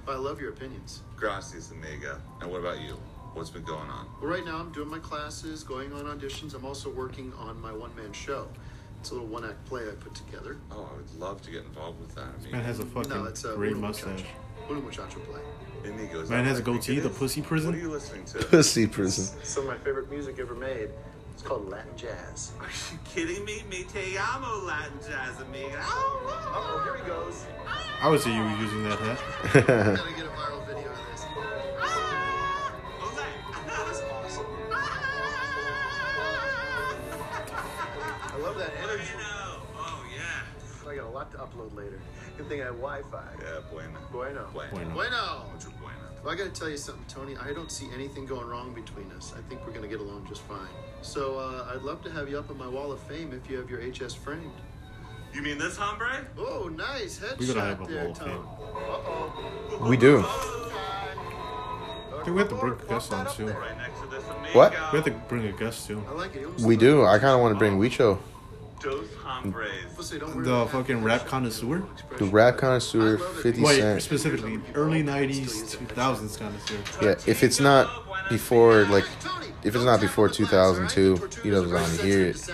I 0.06 0.16
love 0.16 0.40
your 0.40 0.50
opinions. 0.50 1.02
Gracias, 1.16 1.70
amiga. 1.70 2.20
And 2.40 2.50
what 2.50 2.60
about 2.60 2.80
you? 2.80 2.98
What's 3.32 3.50
been 3.50 3.64
going 3.64 3.88
on? 3.88 4.06
Well, 4.20 4.30
right 4.30 4.44
now 4.44 4.58
I'm 4.58 4.70
doing 4.70 4.88
my 4.88 4.98
classes, 4.98 5.64
going 5.64 5.92
on 5.92 6.04
auditions. 6.04 6.54
I'm 6.54 6.64
also 6.64 6.90
working 6.90 7.32
on 7.38 7.60
my 7.60 7.72
one-man 7.72 8.12
show. 8.12 8.48
It's 9.00 9.10
a 9.10 9.14
little 9.14 9.28
one-act 9.28 9.64
play 9.66 9.82
I 9.88 9.92
put 9.92 10.14
together. 10.14 10.58
Oh, 10.70 10.88
I 10.92 10.96
would 10.96 11.14
love 11.18 11.42
to 11.42 11.50
get 11.50 11.64
involved 11.64 12.00
with 12.00 12.14
that, 12.14 12.28
amiga. 12.38 12.52
Man 12.56 12.64
has 12.64 12.78
a 12.78 12.86
fucking 12.86 13.10
no, 13.10 13.24
it's 13.24 13.44
a 13.44 13.54
great 13.54 13.76
mustache. 13.76 14.06
Muchacho. 14.10 14.28
Uno 14.70 14.80
Muchacho 14.82 15.20
play. 15.20 15.40
Amigos, 15.90 16.30
Man 16.30 16.44
has 16.44 16.58
a 16.58 16.62
goatee, 16.62 17.00
the 17.00 17.10
pussy 17.10 17.42
prison. 17.42 17.70
What 17.70 17.78
are 17.78 17.82
you 17.82 17.90
listening 17.90 18.24
to? 18.26 18.38
Pussy 18.38 18.86
prison. 18.86 19.38
Some 19.42 19.64
of 19.64 19.70
my 19.70 19.78
favorite 19.84 20.10
music 20.10 20.38
ever 20.38 20.54
made. 20.54 20.90
It's 21.34 21.42
called 21.42 21.68
Latin 21.68 21.96
jazz. 21.96 22.52
Are 22.60 22.66
you 22.92 22.98
kidding 23.04 23.44
me? 23.44 23.62
Me 23.68 23.82
te 23.84 24.16
amo, 24.16 24.64
Latin 24.64 24.98
jazz, 25.06 25.40
amiga. 25.40 25.80
Oh, 25.82 26.20
Oh, 26.56 26.80
here 26.84 26.96
he 27.02 27.08
goes. 27.08 27.44
I 28.00 28.08
would 28.08 28.20
say 28.20 28.32
you 28.34 28.42
were 28.42 28.56
using 28.56 28.84
that 28.84 28.98
hat. 28.98 29.18
Gotta 29.66 30.12
get 30.14 30.26
a 30.26 30.28
viral 30.28 30.64
video 30.66 30.90
of 30.90 30.98
this. 31.10 31.22
Jose. 33.00 33.26
That 33.66 33.88
was 33.88 34.00
awesome. 34.12 34.46
I 37.12 38.36
love 38.40 38.56
that 38.58 38.70
energy. 38.82 39.04
Oh, 39.76 40.04
yeah. 40.14 40.90
I 40.90 40.94
got 40.96 41.06
a 41.06 41.08
lot 41.10 41.30
to 41.32 41.38
upload 41.38 41.74
later. 41.74 42.00
Good 42.36 42.48
thing 42.48 42.60
I 42.62 42.66
have 42.66 42.76
Wi-Fi. 42.76 43.22
Yeah, 43.40 43.60
bueno. 43.72 43.98
Bueno. 44.12 44.46
Bueno. 44.52 44.70
Bueno. 44.72 44.92
Bueno. 44.92 46.03
Mucho 46.24 46.32
bueno. 46.32 46.32
Well, 46.32 46.32
I 46.32 46.36
gotta 46.36 46.50
tell 46.50 46.70
you 46.70 46.76
something, 46.76 47.04
Tony. 47.08 47.36
I 47.36 47.52
don't 47.52 47.70
see 47.70 47.88
anything 47.94 48.26
going 48.26 48.46
wrong 48.46 48.72
between 48.72 49.10
us. 49.12 49.32
I 49.36 49.42
think 49.48 49.66
we're 49.66 49.72
gonna 49.72 49.88
get 49.88 50.00
along 50.00 50.26
just 50.28 50.42
fine. 50.42 50.68
So 51.02 51.38
uh, 51.38 51.72
I'd 51.74 51.82
love 51.82 52.02
to 52.04 52.10
have 52.10 52.28
you 52.28 52.38
up 52.38 52.50
on 52.50 52.58
my 52.58 52.68
wall 52.68 52.92
of 52.92 53.00
fame 53.00 53.32
if 53.32 53.50
you 53.50 53.58
have 53.58 53.70
your 53.70 53.80
HS 53.80 54.14
framed. 54.14 54.52
You 55.32 55.42
mean 55.42 55.58
this 55.58 55.76
hombre? 55.76 56.24
Oh, 56.38 56.68
nice 56.68 57.20
We 57.38 57.46
have 57.48 57.56
headshot 57.56 57.84
a 57.84 57.90
there, 57.90 58.04
wall 58.04 58.14
Tony. 58.14 58.32
Uh-oh. 58.32 59.88
We 59.88 59.96
do. 59.96 60.24
I 60.24 62.22
think 62.24 62.36
we 62.36 62.38
have 62.40 62.48
to 62.48 62.54
bring 62.54 62.72
a 62.72 62.76
Gus 62.76 63.12
on 63.12 63.26
too. 63.34 63.48
Right 63.48 63.76
to. 63.76 64.56
What? 64.56 64.72
We 64.92 64.98
have 64.98 65.04
to 65.04 65.10
bring 65.28 65.46
a 65.46 65.52
guest 65.52 65.86
too. 65.86 66.02
Like 66.14 66.34
it. 66.36 66.40
You 66.40 66.46
almost 66.46 66.64
We 66.64 66.76
do. 66.76 67.04
I 67.04 67.18
kind 67.18 67.34
of 67.34 67.40
want 67.40 67.54
to 67.54 67.58
bring 67.58 67.78
Wicho. 67.78 68.18
The 68.84 70.68
fucking 70.70 71.02
rap 71.02 71.26
connoisseur? 71.26 71.84
The 72.18 72.24
rap 72.26 72.58
connoisseur, 72.58 73.18
50 73.18 73.62
Wait, 73.62 73.80
Cent. 73.80 74.02
specifically 74.02 74.60
early 74.74 75.02
'90s, 75.02 75.76
2000s 75.76 76.38
connoisseur. 76.38 77.04
Yeah, 77.04 77.14
if 77.26 77.42
it's 77.42 77.60
not 77.60 78.28
before, 78.28 78.84
like, 78.84 79.04
if 79.62 79.74
it's 79.74 79.84
not 79.84 80.00
before 80.00 80.28
2002, 80.28 81.30
he 81.42 81.50
doesn't 81.50 81.72
want 81.72 81.86
to 81.86 82.02
hear 82.02 82.26
it. 82.26 82.48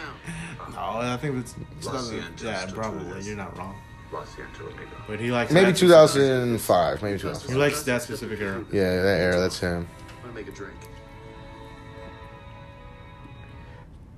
No, 0.72 0.78
I 0.78 1.16
think 1.16 1.36
it's, 1.38 1.54
it's 1.78 1.86
not. 1.86 2.04
A, 2.10 2.22
yeah, 2.44 2.66
probably. 2.72 3.22
You're 3.22 3.36
not 3.36 3.56
wrong. 3.58 3.74
Los 4.12 4.26
Angeles. 4.38 4.74
But 5.06 5.20
he 5.20 5.30
likes 5.30 5.52
Maybe 5.52 5.72
2005. 5.72 7.02
Maybe 7.02 7.12
He 7.12 7.22
2005. 7.22 7.56
likes 7.56 7.82
that 7.84 8.02
specific 8.02 8.40
era. 8.40 8.64
Yeah, 8.72 9.02
that 9.02 9.20
era. 9.20 9.38
That's 9.38 9.60
him. 9.60 9.86
I'm 10.16 10.22
gonna 10.22 10.32
make 10.34 10.48
a 10.48 10.52
drink. 10.52 10.74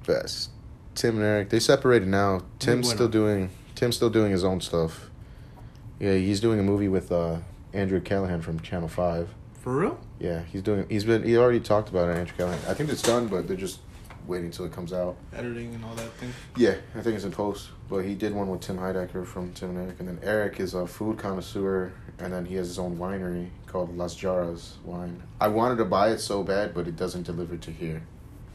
Best. 0.06 0.51
Tim 0.94 1.16
and 1.16 1.24
Eric. 1.24 1.50
They 1.50 1.60
separated 1.60 2.08
now. 2.08 2.42
Tim's 2.58 2.90
still 2.90 3.08
doing. 3.08 3.50
Tim's 3.74 3.96
still 3.96 4.10
doing 4.10 4.32
his 4.32 4.44
own 4.44 4.60
stuff. 4.60 5.10
Yeah, 5.98 6.14
he's 6.14 6.40
doing 6.40 6.58
a 6.58 6.62
movie 6.62 6.88
with 6.88 7.12
uh, 7.12 7.38
Andrew 7.72 8.00
Callaghan 8.00 8.42
from 8.42 8.60
Channel 8.60 8.88
Five. 8.88 9.28
For 9.60 9.76
real? 9.76 10.00
Yeah, 10.18 10.42
he's 10.42 10.62
doing. 10.62 10.86
He's 10.88 11.04
been. 11.04 11.22
He 11.22 11.36
already 11.36 11.60
talked 11.60 11.88
about 11.88 12.08
it. 12.08 12.16
Andrew 12.16 12.36
Callaghan. 12.36 12.60
I 12.68 12.74
think 12.74 12.90
it's 12.90 13.02
done, 13.02 13.28
but 13.28 13.46
they're 13.46 13.56
just 13.56 13.80
waiting 14.26 14.50
till 14.50 14.64
it 14.64 14.72
comes 14.72 14.92
out. 14.92 15.16
Editing 15.32 15.74
and 15.74 15.84
all 15.84 15.94
that 15.94 16.10
thing. 16.14 16.32
Yeah, 16.56 16.76
I 16.94 17.00
think 17.00 17.16
it's 17.16 17.24
in 17.24 17.32
post. 17.32 17.70
But 17.88 18.04
he 18.04 18.14
did 18.14 18.34
one 18.34 18.48
with 18.48 18.60
Tim 18.60 18.78
Heidecker 18.78 19.26
from 19.26 19.52
Tim 19.52 19.70
and 19.70 19.78
Eric, 19.78 20.00
and 20.00 20.08
then 20.08 20.20
Eric 20.22 20.60
is 20.60 20.74
a 20.74 20.86
food 20.86 21.18
connoisseur, 21.18 21.92
and 22.18 22.32
then 22.32 22.44
he 22.44 22.54
has 22.56 22.68
his 22.68 22.78
own 22.78 22.96
winery 22.96 23.50
called 23.66 23.96
Las 23.96 24.14
Jaras 24.16 24.80
Wine. 24.84 25.22
I 25.40 25.48
wanted 25.48 25.76
to 25.76 25.84
buy 25.84 26.10
it 26.10 26.18
so 26.18 26.42
bad, 26.42 26.74
but 26.74 26.86
it 26.86 26.96
doesn't 26.96 27.24
deliver 27.24 27.56
to 27.56 27.70
here. 27.70 28.02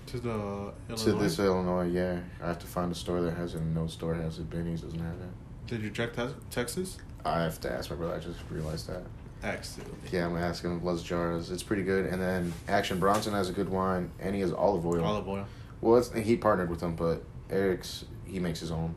To 0.07 0.19
the 0.19 0.29
Illinois. 0.29 1.03
To 1.03 1.11
this 1.13 1.39
Illinois, 1.39 1.87
yeah. 1.87 2.19
I 2.41 2.47
have 2.47 2.59
to 2.59 2.67
find 2.67 2.91
a 2.91 2.95
store 2.95 3.21
that 3.21 3.35
has 3.35 3.55
it, 3.55 3.61
no 3.61 3.87
store 3.87 4.15
has 4.15 4.39
it. 4.39 4.49
Benny's 4.49 4.81
doesn't 4.81 4.99
have 4.99 5.15
it. 5.19 5.67
Did 5.67 5.81
you 5.81 5.89
check 5.89 6.15
te- 6.15 6.33
Texas? 6.49 6.97
I 7.25 7.41
have 7.41 7.59
to 7.61 7.71
ask 7.71 7.89
my 7.89 7.97
brother. 7.97 8.15
I 8.15 8.19
just 8.19 8.39
realized 8.49 8.87
that. 8.87 9.03
Excellent. 9.43 9.93
Yeah, 10.11 10.25
I'm 10.25 10.33
gonna 10.33 10.45
ask 10.45 10.63
him. 10.63 10.83
Las 10.83 11.03
Jaras. 11.03 11.51
It's 11.51 11.61
pretty 11.61 11.83
good. 11.83 12.05
And 12.05 12.21
then 12.21 12.53
Action 12.67 12.99
Bronson 12.99 13.33
has 13.33 13.49
a 13.49 13.53
good 13.53 13.69
wine, 13.69 14.09
and 14.19 14.33
he 14.33 14.41
has 14.41 14.53
olive 14.53 14.85
oil. 14.85 15.03
Olive 15.03 15.27
oil. 15.27 15.45
Well, 15.81 15.97
it's, 15.97 16.11
he 16.13 16.37
partnered 16.37 16.69
with 16.69 16.79
them, 16.79 16.95
but 16.95 17.23
Eric's 17.49 18.05
he 18.25 18.39
makes 18.39 18.59
his 18.61 18.71
own, 18.71 18.95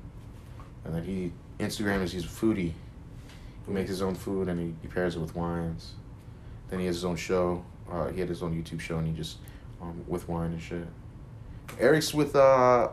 and 0.85 0.95
then 0.95 1.05
he 1.05 1.33
Instagram 1.59 2.03
is 2.03 2.13
he's 2.13 2.25
a 2.25 2.29
foodie. 2.29 2.73
He 3.67 3.73
makes 3.73 3.91
his 3.91 4.03
own 4.03 4.15
food 4.15 4.49
and 4.49 4.59
he, 4.59 4.75
he 4.83 4.89
pairs 4.89 5.15
it 5.17 5.21
with 5.21 5.35
wines. 5.37 5.93
Then 6.69 6.81
he 6.81 6.87
has 6.87 6.97
his 6.97 7.05
own 7.05 7.17
show. 7.17 7.65
Uh, 7.91 8.09
he 8.09 8.21
had 8.21 8.29
his 8.29 8.43
own 8.43 8.55
YouTube 8.61 8.81
show 8.81 8.99
and 8.99 9.07
he 9.07 9.13
just 9.13 9.39
um, 9.81 10.05
with 10.09 10.29
wine 10.29 10.53
and 10.53 10.61
shit. 10.61 10.87
Eric's 11.79 12.13
with 12.15 12.35
uh 12.37 12.89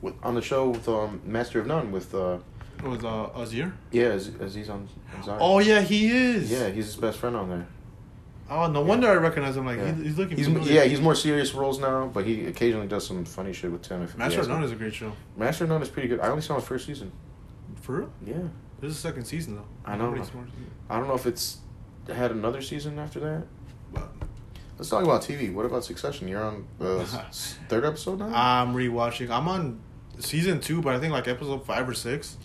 with 0.00 0.14
on 0.22 0.34
the 0.34 0.42
show 0.42 0.70
with 0.70 0.88
um 0.88 1.20
Master 1.24 1.60
of 1.60 1.66
None 1.66 1.90
with 1.92 2.14
uh 2.14 2.38
It 2.78 2.84
was 2.88 3.04
uh, 3.04 3.28
Azir? 3.36 3.72
yeah 3.90 4.08
Az- 4.14 4.28
Aziz 4.40 4.68
on 4.68 4.88
Ansari. 5.16 5.38
Oh, 5.40 5.58
yeah, 5.60 5.80
he 5.82 6.08
is. 6.10 6.50
yeah, 6.50 6.68
he's 6.68 6.86
his 6.86 6.96
best 6.96 7.18
friend 7.18 7.36
on 7.36 7.48
there. 7.48 7.66
Oh, 8.50 8.66
no 8.70 8.80
wonder 8.82 9.08
I 9.08 9.14
recognize 9.14 9.56
him. 9.56 9.64
Like, 9.66 9.78
Yeah. 9.78 9.94
he, 9.94 10.02
he's 10.04 10.18
looking 10.18 10.36
He's 10.36 10.46
familiar. 10.46 10.72
yeah, 10.72 10.84
he's 10.84 11.00
more 11.00 11.14
serious 11.14 11.54
roles 11.54 11.78
now, 11.78 12.10
but 12.12 12.26
he 12.26 12.46
occasionally 12.46 12.86
does 12.88 13.06
some 13.06 13.24
funny 13.24 13.52
shit 13.52 13.70
with 13.70 13.82
Tim. 13.82 14.02
If 14.02 14.18
Master 14.18 14.40
of 14.40 14.48
None 14.48 14.64
is 14.64 14.72
a 14.72 14.74
great 14.74 14.94
show. 14.94 15.12
Master 15.36 15.64
of 15.64 15.70
None 15.70 15.80
is 15.82 15.88
pretty 15.88 16.08
good. 16.08 16.20
I 16.20 16.28
only 16.28 16.42
saw 16.42 16.56
the 16.56 16.62
first 16.62 16.86
season. 16.86 17.12
For 17.80 17.98
real? 18.00 18.10
Yeah. 18.26 18.34
This 18.80 18.90
is 18.90 18.96
the 19.02 19.08
second 19.08 19.24
season, 19.26 19.54
though. 19.56 19.64
I 19.84 19.96
know. 19.96 20.10
Pretty 20.10 20.26
smart 20.26 20.48
season. 20.48 20.70
I 20.90 20.98
don't 20.98 21.06
know 21.08 21.14
if 21.14 21.24
it's 21.26 21.58
had 22.12 22.32
another 22.32 22.60
season 22.60 22.98
after 22.98 23.20
that. 23.20 24.02
Let's 24.82 24.90
talk 24.90 25.04
about 25.04 25.22
TV. 25.22 25.54
What 25.54 25.64
about 25.64 25.84
Succession? 25.84 26.26
You're 26.26 26.42
on 26.42 26.66
the 26.80 27.04
third 27.68 27.84
episode 27.84 28.18
now. 28.18 28.32
I'm 28.34 28.74
rewatching. 28.74 29.30
I'm 29.30 29.46
on 29.46 29.78
season 30.18 30.58
two, 30.60 30.82
but 30.82 30.92
I 30.92 30.98
think 30.98 31.12
like 31.12 31.28
episode 31.28 31.64
five 31.64 31.88
or 31.88 31.94
six. 31.94 32.36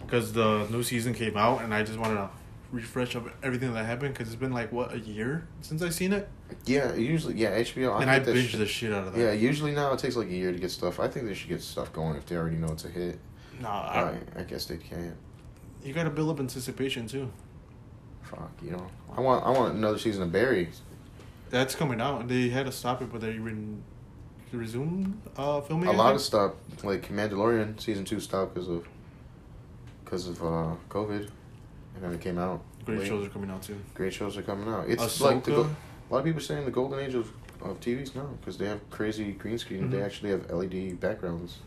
because 0.00 0.32
the 0.32 0.66
new 0.70 0.82
season 0.82 1.12
came 1.12 1.36
out, 1.36 1.60
and 1.60 1.74
I 1.74 1.82
just 1.82 1.98
wanted 1.98 2.14
to 2.14 2.30
refresh 2.72 3.14
of 3.16 3.30
everything 3.42 3.74
that 3.74 3.84
happened 3.84 4.14
because 4.14 4.28
it's 4.28 4.40
been 4.40 4.54
like 4.54 4.72
what 4.72 4.94
a 4.94 4.98
year 4.98 5.46
since 5.60 5.82
I 5.82 5.90
seen 5.90 6.14
it, 6.14 6.26
Yeah, 6.64 6.94
usually 6.94 7.34
yeah 7.34 7.50
HBO. 7.60 8.00
and 8.00 8.10
I 8.10 8.16
get 8.18 8.28
that 8.28 8.34
binged 8.34 8.48
shit- 8.48 8.60
the 8.60 8.66
shit 8.66 8.90
out 8.90 9.06
of 9.08 9.12
that. 9.12 9.20
Yeah, 9.20 9.32
usually 9.32 9.72
now 9.72 9.92
it 9.92 9.98
takes 9.98 10.16
like 10.16 10.28
a 10.28 10.34
year 10.34 10.52
to 10.52 10.58
get 10.58 10.70
stuff. 10.70 10.98
I 10.98 11.06
think 11.06 11.26
they 11.26 11.34
should 11.34 11.50
get 11.50 11.60
stuff 11.60 11.92
going 11.92 12.16
if 12.16 12.24
they 12.24 12.36
already 12.36 12.56
know 12.56 12.68
it's 12.68 12.86
a 12.86 12.88
hit. 12.88 13.18
No, 13.60 13.68
I, 13.68 14.14
I, 14.36 14.40
I 14.40 14.42
guess 14.44 14.64
they 14.64 14.78
can't. 14.78 15.16
you 15.84 15.92
gotta 15.92 16.08
build 16.08 16.30
up 16.30 16.40
anticipation 16.40 17.06
too. 17.06 17.30
Fuck, 18.22 18.52
you 18.62 18.70
know. 18.70 18.86
I 19.14 19.20
want 19.20 19.44
I 19.44 19.50
want 19.50 19.74
another 19.74 19.98
season 19.98 20.22
of 20.22 20.32
Barry. 20.32 20.70
That's 21.50 21.74
coming 21.74 22.00
out, 22.00 22.22
and 22.22 22.28
they 22.30 22.48
had 22.48 22.66
to 22.66 22.72
stop 22.72 23.00
it, 23.02 23.12
but 23.12 23.20
they 23.20 23.38
re- 23.38 23.54
resumed 24.52 25.20
uh, 25.36 25.60
filming. 25.60 25.88
A 25.88 25.92
I 25.92 25.94
lot 25.94 26.06
think? 26.08 26.16
of 26.16 26.22
stuff 26.22 26.52
like 26.82 27.08
Mandalorian 27.10 27.80
season 27.80 28.04
two 28.04 28.20
stopped 28.20 28.54
because 28.54 28.68
of 28.68 28.86
because 30.04 30.28
of 30.28 30.42
uh, 30.42 30.74
COVID, 30.88 31.28
and 31.94 32.02
then 32.02 32.12
it 32.12 32.20
came 32.20 32.38
out. 32.38 32.62
great 32.84 33.00
late. 33.00 33.08
shows 33.08 33.26
are 33.26 33.30
coming 33.30 33.50
out 33.50 33.62
too. 33.62 33.76
Great 33.94 34.12
shows 34.12 34.36
are 34.36 34.42
coming 34.42 34.68
out. 34.68 34.88
It's 34.88 35.02
Ahsoka. 35.02 35.20
like 35.20 35.44
the 35.44 35.50
go- 35.52 35.70
a 36.10 36.12
lot 36.12 36.18
of 36.20 36.24
people 36.24 36.40
saying 36.40 36.64
the 36.64 36.70
golden 36.70 37.00
age 37.00 37.14
of, 37.14 37.30
of 37.62 37.80
TVs 37.80 38.14
now 38.14 38.26
because 38.40 38.58
they 38.58 38.66
have 38.66 38.88
crazy 38.90 39.32
green 39.32 39.58
screen. 39.58 39.90
They 39.90 39.98
Mhm. 39.98 40.04
actually 40.04 40.30
have 40.30 40.50
LED 40.50 41.00
backgrounds. 41.00 41.58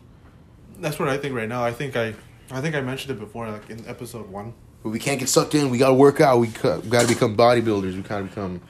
That's 0.80 1.00
what 1.00 1.10
I 1.10 1.18
think 1.18 1.36
right 1.36 1.50
now. 1.50 1.64
I 1.64 1.72
think 1.74 1.96
I, 1.96 2.14
I 2.52 2.62
think 2.62 2.76
I 2.76 2.82
mentioned 2.82 3.18
it 3.18 3.20
before, 3.20 3.50
like 3.50 3.70
in 3.70 3.86
episode 3.88 4.30
one. 4.30 4.54
But 4.84 4.90
we 4.90 5.00
can't 5.00 5.20
get 5.20 5.28
sucked 5.28 5.56
in. 5.56 5.72
We 5.72 5.80
gotta 5.80 5.96
work 5.96 6.22
out. 6.22 6.38
We 6.38 6.48
got 6.48 6.84
to 6.84 7.08
become 7.08 7.36
bodybuilders. 7.36 7.96
We 7.96 8.02
gotta 8.04 8.26
become 8.26 8.62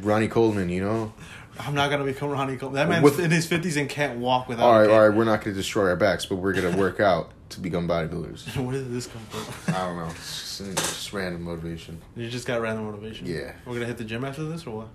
Ronnie 0.00 0.28
Coleman. 0.28 0.68
You 0.68 0.84
know. 0.84 1.12
I'm 1.58 1.74
not 1.74 1.90
gonna 1.90 2.04
become 2.04 2.30
Ronnie 2.30 2.56
Coleman. 2.56 2.76
That 2.76 2.88
man's 2.88 3.04
With- 3.04 3.20
in 3.20 3.30
his 3.30 3.46
fifties 3.46 3.76
and 3.76 3.88
can't 3.88 4.18
walk 4.18 4.48
without. 4.48 4.64
All 4.64 4.80
right, 4.80 4.88
all 4.90 5.06
right. 5.08 5.14
We're 5.16 5.24
not 5.24 5.42
gonna 5.42 5.54
destroy 5.54 5.88
our 5.88 5.96
backs, 5.96 6.24
but 6.26 6.36
we're 6.36 6.54
gonna 6.54 6.76
work 6.76 6.98
out 7.12 7.32
to 7.50 7.60
become 7.60 7.86
bodybuilders. 7.86 8.56
Where 8.64 8.72
did 8.72 8.90
this 8.92 9.06
come 9.06 9.22
from? 9.28 9.74
I 9.74 9.78
don't 9.86 9.96
know. 9.98 10.06
It's 10.06 10.58
just, 10.58 10.60
it's 10.72 10.82
just 10.82 11.12
random 11.12 11.42
motivation. 11.42 12.00
you 12.16 12.30
just 12.30 12.46
got 12.46 12.60
random 12.62 12.86
motivation. 12.86 13.26
Yeah. 13.26 13.52
We're 13.66 13.74
gonna 13.74 13.86
hit 13.86 13.98
the 13.98 14.04
gym 14.04 14.24
after 14.24 14.44
this 14.44 14.66
or 14.66 14.76
what? 14.78 14.88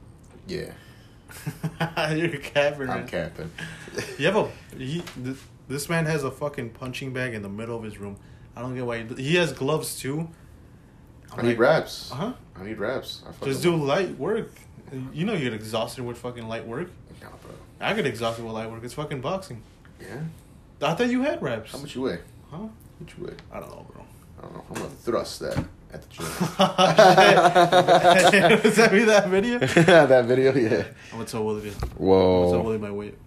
Yeah, 0.47 0.71
You're 2.15 2.29
capping. 2.39 2.89
I'm 2.89 3.05
capping. 3.07 3.51
You 4.17 4.25
have 4.27 4.35
a 4.37 4.49
he, 4.77 5.01
th- 5.23 5.35
this 5.67 5.89
man 5.89 6.05
has 6.05 6.23
a 6.23 6.31
fucking 6.31 6.69
punching 6.71 7.11
bag 7.13 7.33
in 7.33 7.41
the 7.41 7.49
middle 7.49 7.77
of 7.77 7.83
his 7.83 7.97
room. 7.97 8.15
I 8.55 8.61
don't 8.61 8.73
get 8.73 8.85
why 8.85 9.03
he, 9.03 9.13
he 9.21 9.35
has 9.35 9.51
gloves 9.53 9.99
too. 9.99 10.29
I 11.35 11.41
need 11.41 11.59
reps. 11.59 12.11
Uh 12.11 12.15
huh. 12.15 12.33
I 12.59 12.63
need 12.63 12.77
reps. 12.79 13.23
I 13.41 13.45
Just 13.45 13.61
do 13.61 13.75
light 13.75 14.17
work. 14.17 14.51
You 15.13 15.25
know 15.25 15.33
you 15.33 15.43
get 15.43 15.53
exhausted 15.53 16.03
with 16.05 16.17
fucking 16.17 16.47
light 16.47 16.65
work. 16.65 16.89
Nah, 17.21 17.29
bro. 17.29 17.51
I 17.79 17.93
get 17.93 18.05
exhausted 18.05 18.43
with 18.45 18.53
light 18.53 18.69
work. 18.71 18.83
It's 18.83 18.93
fucking 18.93 19.21
boxing. 19.21 19.61
Yeah. 19.99 20.21
I 20.81 20.93
thought 20.93 21.07
you 21.09 21.21
had 21.23 21.41
reps. 21.41 21.71
How 21.71 21.79
much 21.79 21.95
you 21.95 22.01
weigh? 22.03 22.19
Huh? 22.49 22.57
How 22.57 22.69
much 22.99 23.15
you 23.17 23.25
weigh? 23.25 23.33
I 23.51 23.59
don't 23.59 23.69
know, 23.69 23.85
bro. 23.91 24.03
I 24.37 24.41
don't 24.43 24.53
know. 24.53 24.63
I'm 24.69 24.75
gonna 24.75 24.89
thrust 24.89 25.39
that 25.41 25.57
at 25.91 26.01
the 26.03 26.07
gym. 26.09 26.25
Was 28.63 28.75
that 28.75 28.93
me 28.93 29.03
that 29.05 29.27
video. 29.27 29.59
that 30.07 30.25
video, 30.25 30.53
yeah. 30.55 30.83
I'm 31.11 31.17
gonna 31.17 31.25
tell 31.25 31.43
Willie. 31.45 31.69
I'm 31.69 31.73
gonna 31.79 31.91
tell 31.91 31.97
Whoa. 31.97 32.61
Willie 32.61 32.77
my 32.77 32.91
weight. 32.91 33.17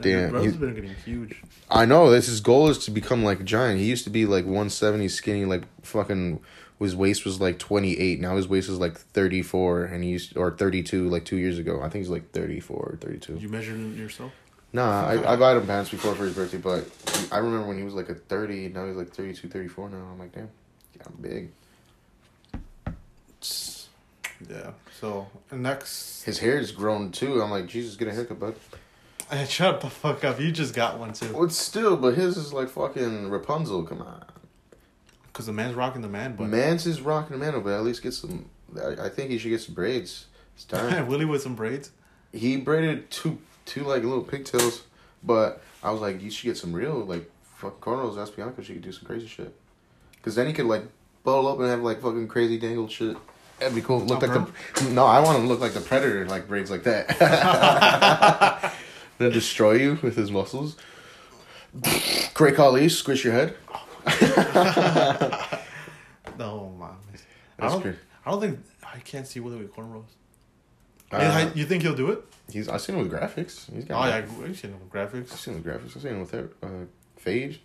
Damn, 0.00 0.30
Bro's 0.30 0.44
he's- 0.44 0.56
been 0.56 0.74
getting 0.74 0.94
huge. 1.04 1.42
I 1.70 1.84
know. 1.84 2.10
This 2.10 2.26
his 2.26 2.40
goal 2.40 2.68
is 2.68 2.78
to 2.86 2.90
become 2.90 3.22
like 3.22 3.40
a 3.40 3.44
giant. 3.44 3.78
He 3.80 3.86
used 3.86 4.04
to 4.04 4.10
be 4.10 4.24
like 4.26 4.44
170 4.44 5.08
skinny, 5.08 5.44
like 5.44 5.62
fucking. 5.82 6.40
His 6.80 6.96
waist 6.96 7.24
was 7.24 7.40
like 7.40 7.58
28. 7.58 8.20
Now 8.20 8.36
his 8.36 8.48
waist 8.48 8.68
is 8.68 8.78
like 8.78 8.98
34, 8.98 9.84
and 9.84 10.02
he's 10.02 10.34
or 10.34 10.50
32 10.50 11.08
like 11.08 11.24
two 11.24 11.36
years 11.36 11.58
ago. 11.58 11.80
I 11.80 11.90
think 11.90 12.02
he's 12.02 12.08
like 12.10 12.30
34 12.32 12.76
or 12.76 12.96
32. 13.00 13.36
You 13.38 13.48
measured 13.48 13.78
it 13.78 13.96
yourself? 13.96 14.32
Nah, 14.72 15.06
I 15.06 15.32
I 15.32 15.36
bought 15.36 15.56
him 15.56 15.66
pants 15.66 15.90
before 15.90 16.14
for 16.14 16.24
his 16.24 16.34
birthday, 16.34 16.58
but 16.58 16.86
I 17.30 17.38
remember 17.38 17.66
when 17.68 17.76
he 17.76 17.84
was 17.84 17.94
like 17.94 18.08
a 18.08 18.14
30. 18.14 18.68
Now 18.68 18.86
he's 18.86 18.96
like 18.96 19.12
32, 19.12 19.48
34 19.48 19.90
now. 19.90 19.96
I'm 19.96 20.18
like, 20.18 20.32
damn, 20.32 20.48
yeah, 20.96 21.02
I'm 21.06 21.20
big. 21.20 21.50
Yeah. 24.48 24.70
So 24.98 25.28
next, 25.52 26.22
His 26.24 26.38
hair 26.38 26.58
is 26.58 26.72
grown 26.72 27.10
too. 27.12 27.42
I'm 27.42 27.50
like, 27.50 27.66
Jesus, 27.66 27.96
get 27.96 28.08
a 28.08 28.12
haircut, 28.12 28.40
bud. 28.40 28.54
Hey, 29.30 29.44
shut 29.44 29.80
the 29.80 29.90
fuck 29.90 30.24
up. 30.24 30.40
You 30.40 30.50
just 30.50 30.74
got 30.74 30.98
one 30.98 31.12
too. 31.12 31.32
Well, 31.32 31.44
it's 31.44 31.56
still, 31.56 31.96
but 31.96 32.14
his 32.14 32.36
is 32.36 32.52
like 32.52 32.68
fucking 32.68 33.28
Rapunzel. 33.30 33.82
Come 33.84 34.02
on. 34.02 34.24
Because 35.40 35.46
the 35.46 35.52
man's 35.54 35.74
rocking 35.74 36.02
the 36.02 36.08
man, 36.08 36.36
but 36.36 36.48
Man's 36.48 36.86
is 36.86 37.00
rocking 37.00 37.38
the 37.38 37.42
man, 37.42 37.58
but 37.62 37.70
at 37.72 37.82
least 37.82 38.02
get 38.02 38.12
some. 38.12 38.50
I, 38.78 39.06
I 39.06 39.08
think 39.08 39.30
he 39.30 39.38
should 39.38 39.48
get 39.48 39.62
some 39.62 39.74
braids. 39.74 40.26
It's 40.54 40.64
time. 40.66 41.06
Willie 41.06 41.24
with 41.24 41.40
some 41.40 41.54
braids. 41.54 41.92
he 42.30 42.58
braided 42.58 43.10
two 43.10 43.38
two 43.64 43.84
like 43.84 44.02
little 44.02 44.22
pigtails, 44.22 44.82
but 45.22 45.62
I 45.82 45.92
was 45.92 46.02
like, 46.02 46.20
you 46.20 46.30
should 46.30 46.44
get 46.44 46.58
some 46.58 46.74
real 46.74 47.06
like 47.06 47.30
fucking 47.56 47.78
cornrows. 47.80 48.20
Ask 48.20 48.36
Bianca, 48.36 48.62
she 48.62 48.74
could 48.74 48.82
do 48.82 48.92
some 48.92 49.06
crazy 49.06 49.26
shit. 49.28 49.54
Cause 50.20 50.34
then 50.34 50.46
he 50.46 50.52
could 50.52 50.66
like 50.66 50.82
bundle 51.24 51.48
up 51.48 51.58
and 51.58 51.68
have 51.68 51.80
like 51.80 52.02
fucking 52.02 52.28
crazy 52.28 52.58
dangled 52.58 52.90
shit. 52.92 53.16
That'd 53.60 53.74
be 53.74 53.80
cool. 53.80 54.00
Look 54.00 54.22
Oh, 54.22 54.26
like 54.26 54.46
the 54.74 54.90
no, 54.90 55.06
I 55.06 55.20
want 55.20 55.38
him 55.38 55.44
to 55.44 55.48
look 55.48 55.60
like 55.60 55.72
the 55.72 55.80
predator, 55.80 56.26
like 56.26 56.48
braids 56.48 56.70
like 56.70 56.82
that. 56.82 58.74
then 59.16 59.32
destroy 59.32 59.72
you 59.72 59.98
with 60.02 60.16
his 60.16 60.30
muscles. 60.30 60.76
Great 62.34 62.56
Khali, 62.56 62.90
squish 62.90 63.24
your 63.24 63.32
head. 63.32 63.56
No, 66.38 66.74
man. 66.78 66.90
I 67.58 67.68
don't, 67.68 67.82
great. 67.82 67.96
I 68.24 68.30
don't 68.30 68.40
think 68.40 68.58
I 68.82 68.98
can't 69.00 69.26
see 69.26 69.40
Willie 69.40 69.58
with 69.58 69.74
cornrows. 69.74 70.04
Uh, 71.12 71.50
you 71.54 71.66
think 71.66 71.82
he'll 71.82 71.94
do 71.94 72.10
it? 72.12 72.24
he's 72.50 72.68
I've 72.68 72.80
seen 72.80 72.96
him 72.96 73.02
with 73.02 73.12
graphics. 73.12 73.72
He's 73.74 73.84
Oh 73.84 73.88
got 73.88 74.08
yeah, 74.08 74.16
I've 74.16 74.56
seen 74.58 74.70
him 74.72 74.80
with 74.80 74.90
graphics. 74.90 75.32
I've 75.32 75.40
seen 75.40 75.54
him 75.54 75.62
with 75.62 75.72
graphics. 75.72 75.96
I've 75.96 76.02
seen 76.02 76.12
him 76.12 76.20
with 76.20 76.30
that, 76.30 76.52
uh, 76.62 76.84
fade. 77.16 77.58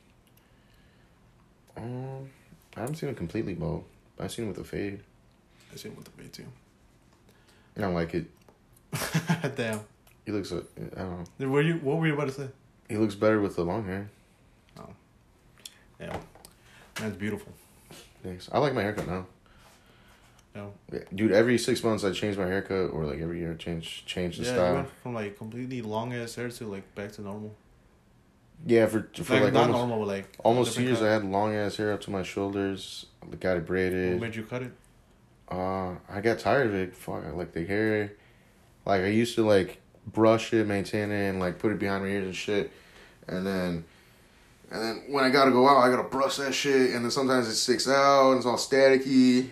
Um, 1.77 2.29
I 2.75 2.81
haven't 2.81 2.95
seen 2.95 3.09
him 3.09 3.15
completely 3.15 3.53
bald. 3.53 3.83
I've 4.19 4.31
seen 4.31 4.45
him 4.45 4.49
with 4.49 4.59
a 4.59 4.63
fade. 4.63 5.01
I've 5.71 5.79
seen 5.79 5.91
him 5.91 5.97
with 5.97 6.05
the 6.05 6.11
fade 6.11 6.33
too. 6.33 6.45
I 7.77 7.81
don't 7.81 7.93
like 7.93 8.13
it. 8.15 8.25
Damn. 9.55 9.81
He 10.25 10.31
looks. 10.31 10.51
Uh, 10.51 10.63
I 10.95 10.99
don't 10.99 11.27
know. 11.39 11.49
Were 11.49 11.61
you? 11.61 11.75
What 11.75 11.97
were 11.97 12.07
you 12.07 12.13
about 12.13 12.27
to 12.27 12.33
say? 12.33 12.47
He 12.89 12.97
looks 12.97 13.15
better 13.15 13.41
with 13.41 13.55
the 13.55 13.63
long 13.63 13.86
hair. 13.86 14.09
Yeah, 15.99 16.17
man's 16.99 17.15
beautiful. 17.15 17.51
Thanks. 18.23 18.49
I 18.51 18.59
like 18.59 18.73
my 18.73 18.81
haircut 18.81 19.07
now. 19.07 19.25
Yeah, 20.55 20.99
Dude, 21.13 21.33
every 21.33 21.57
six 21.57 21.83
months 21.83 22.03
I 22.05 22.11
change 22.11 22.37
my 22.37 22.45
haircut, 22.45 22.91
or 22.91 23.05
like 23.05 23.19
every 23.19 23.39
year 23.39 23.51
I 23.51 23.55
change 23.55 24.03
change 24.05 24.37
the 24.37 24.45
Yeah, 24.45 24.53
style. 24.53 24.73
went 24.75 24.89
from 25.03 25.13
like 25.13 25.37
completely 25.37 25.81
long 25.81 26.13
ass 26.13 26.35
hair 26.35 26.49
to 26.49 26.67
like 26.67 26.95
back 26.95 27.11
to 27.13 27.21
normal. 27.21 27.53
Yeah, 28.65 28.85
for 28.85 29.09
for 29.13 29.33
like, 29.33 29.43
like, 29.43 29.53
not 29.53 29.63
almost, 29.63 29.77
normal, 29.79 29.99
but 29.99 30.07
like 30.07 30.27
almost 30.43 30.75
two 30.75 30.83
years, 30.83 30.99
cut. 30.99 31.09
I 31.09 31.13
had 31.13 31.25
long 31.25 31.53
ass 31.53 31.75
hair 31.75 31.91
up 31.91 31.99
to 32.01 32.11
my 32.11 32.23
shoulders. 32.23 33.05
I 33.21 33.35
got 33.35 33.51
it 33.51 33.55
What 33.59 33.65
braided. 33.67 34.21
made 34.21 34.35
you 34.35 34.43
cut 34.43 34.63
it? 34.63 34.71
Uh, 35.51 35.95
I 36.09 36.21
got 36.21 36.39
tired 36.39 36.67
of 36.67 36.73
it. 36.73 36.95
Fuck, 36.95 37.25
I 37.25 37.31
like 37.31 37.51
the 37.51 37.65
hair. 37.65 38.13
Like 38.85 39.01
I 39.01 39.07
used 39.07 39.35
to 39.35 39.45
like 39.45 39.81
brush 40.07 40.53
it, 40.53 40.65
maintain 40.67 41.11
it, 41.11 41.29
and 41.29 41.39
like 41.41 41.59
put 41.59 41.73
it 41.73 41.79
behind 41.79 42.03
my 42.05 42.09
ears 42.09 42.25
and 42.25 42.35
shit. 42.35 42.71
And 43.27 43.45
then, 43.45 43.83
and 44.72 44.82
then 44.82 45.03
when 45.07 45.24
I 45.24 45.30
gotta 45.30 45.51
go 45.51 45.68
out, 45.68 45.78
I 45.78 45.89
gotta 45.89 46.07
brush 46.07 46.38
that 46.38 46.53
shit. 46.53 46.91
And 46.91 47.03
then 47.03 47.11
sometimes 47.11 47.47
it 47.47 47.55
sticks 47.55 47.88
out 47.88 48.32
and 48.32 48.38
it's 48.38 48.45
all 48.45 48.57
staticky. 48.57 49.49